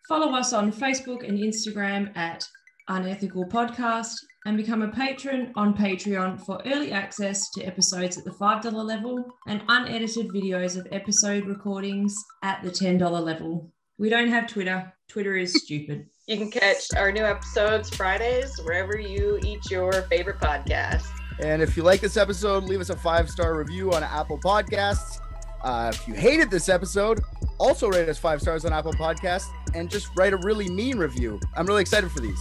Follow 0.08 0.36
us 0.36 0.54
on 0.54 0.72
Facebook 0.72 1.28
and 1.28 1.40
Instagram 1.40 2.16
at 2.16 2.48
Unethical 2.88 3.46
Podcast 3.46 4.14
and 4.46 4.58
become 4.58 4.82
a 4.82 4.88
patron 4.90 5.52
on 5.56 5.74
Patreon 5.74 6.44
for 6.44 6.62
early 6.66 6.92
access 6.92 7.50
to 7.52 7.64
episodes 7.64 8.18
at 8.18 8.24
the 8.24 8.32
$5 8.32 8.74
level 8.74 9.26
and 9.48 9.62
unedited 9.70 10.30
videos 10.30 10.78
of 10.78 10.88
episode 10.92 11.46
recordings 11.46 12.16
at 12.44 12.62
the 12.64 12.72
$10 12.72 13.10
level. 13.24 13.72
We 13.98 14.10
don't 14.10 14.30
have 14.30 14.48
Twitter. 14.48 14.92
Twitter 15.08 15.36
is 15.36 15.54
stupid. 15.64 16.08
You 16.28 16.38
can 16.38 16.52
catch 16.52 16.94
our 16.98 17.12
new 17.12 17.24
episodes 17.24 17.90
Fridays 17.96 18.58
wherever 18.64 19.00
you 19.00 19.40
eat 19.44 19.70
your 19.70 19.92
favorite 20.04 20.40
podcast. 20.40 21.08
And 21.40 21.62
if 21.62 21.78
you 21.78 21.84
like 21.84 22.02
this 22.02 22.18
episode, 22.18 22.64
leave 22.64 22.82
us 22.82 22.90
a 22.90 22.98
five 22.98 23.30
star 23.30 23.58
review 23.58 23.92
on 23.94 24.04
Apple 24.04 24.40
Podcasts. 24.40 25.21
Uh, 25.64 25.91
if 25.93 26.07
you 26.07 26.14
hated 26.14 26.49
this 26.49 26.70
episode, 26.70 27.22
also 27.59 27.88
rate 27.88 28.09
us 28.09 28.18
five 28.18 28.41
stars 28.41 28.66
on 28.66 28.74
Apple 28.74 28.93
Podcasts 28.93 29.49
and 29.76 29.89
just 29.89 30.09
write 30.16 30.34
a 30.34 30.38
really 30.38 30.70
mean 30.70 30.97
review. 30.97 31.39
I'm 31.55 31.66
really 31.66 31.82
excited 31.82 32.12
for 32.12 32.20
these. 32.20 32.39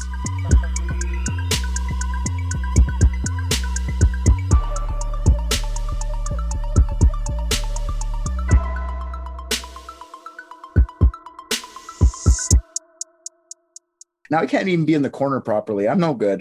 Now 14.30 14.38
I 14.38 14.46
can't 14.46 14.68
even 14.68 14.84
be 14.84 14.94
in 14.94 15.02
the 15.02 15.10
corner 15.10 15.40
properly. 15.40 15.88
I'm 15.88 15.98
no 15.98 16.14
good. 16.14 16.38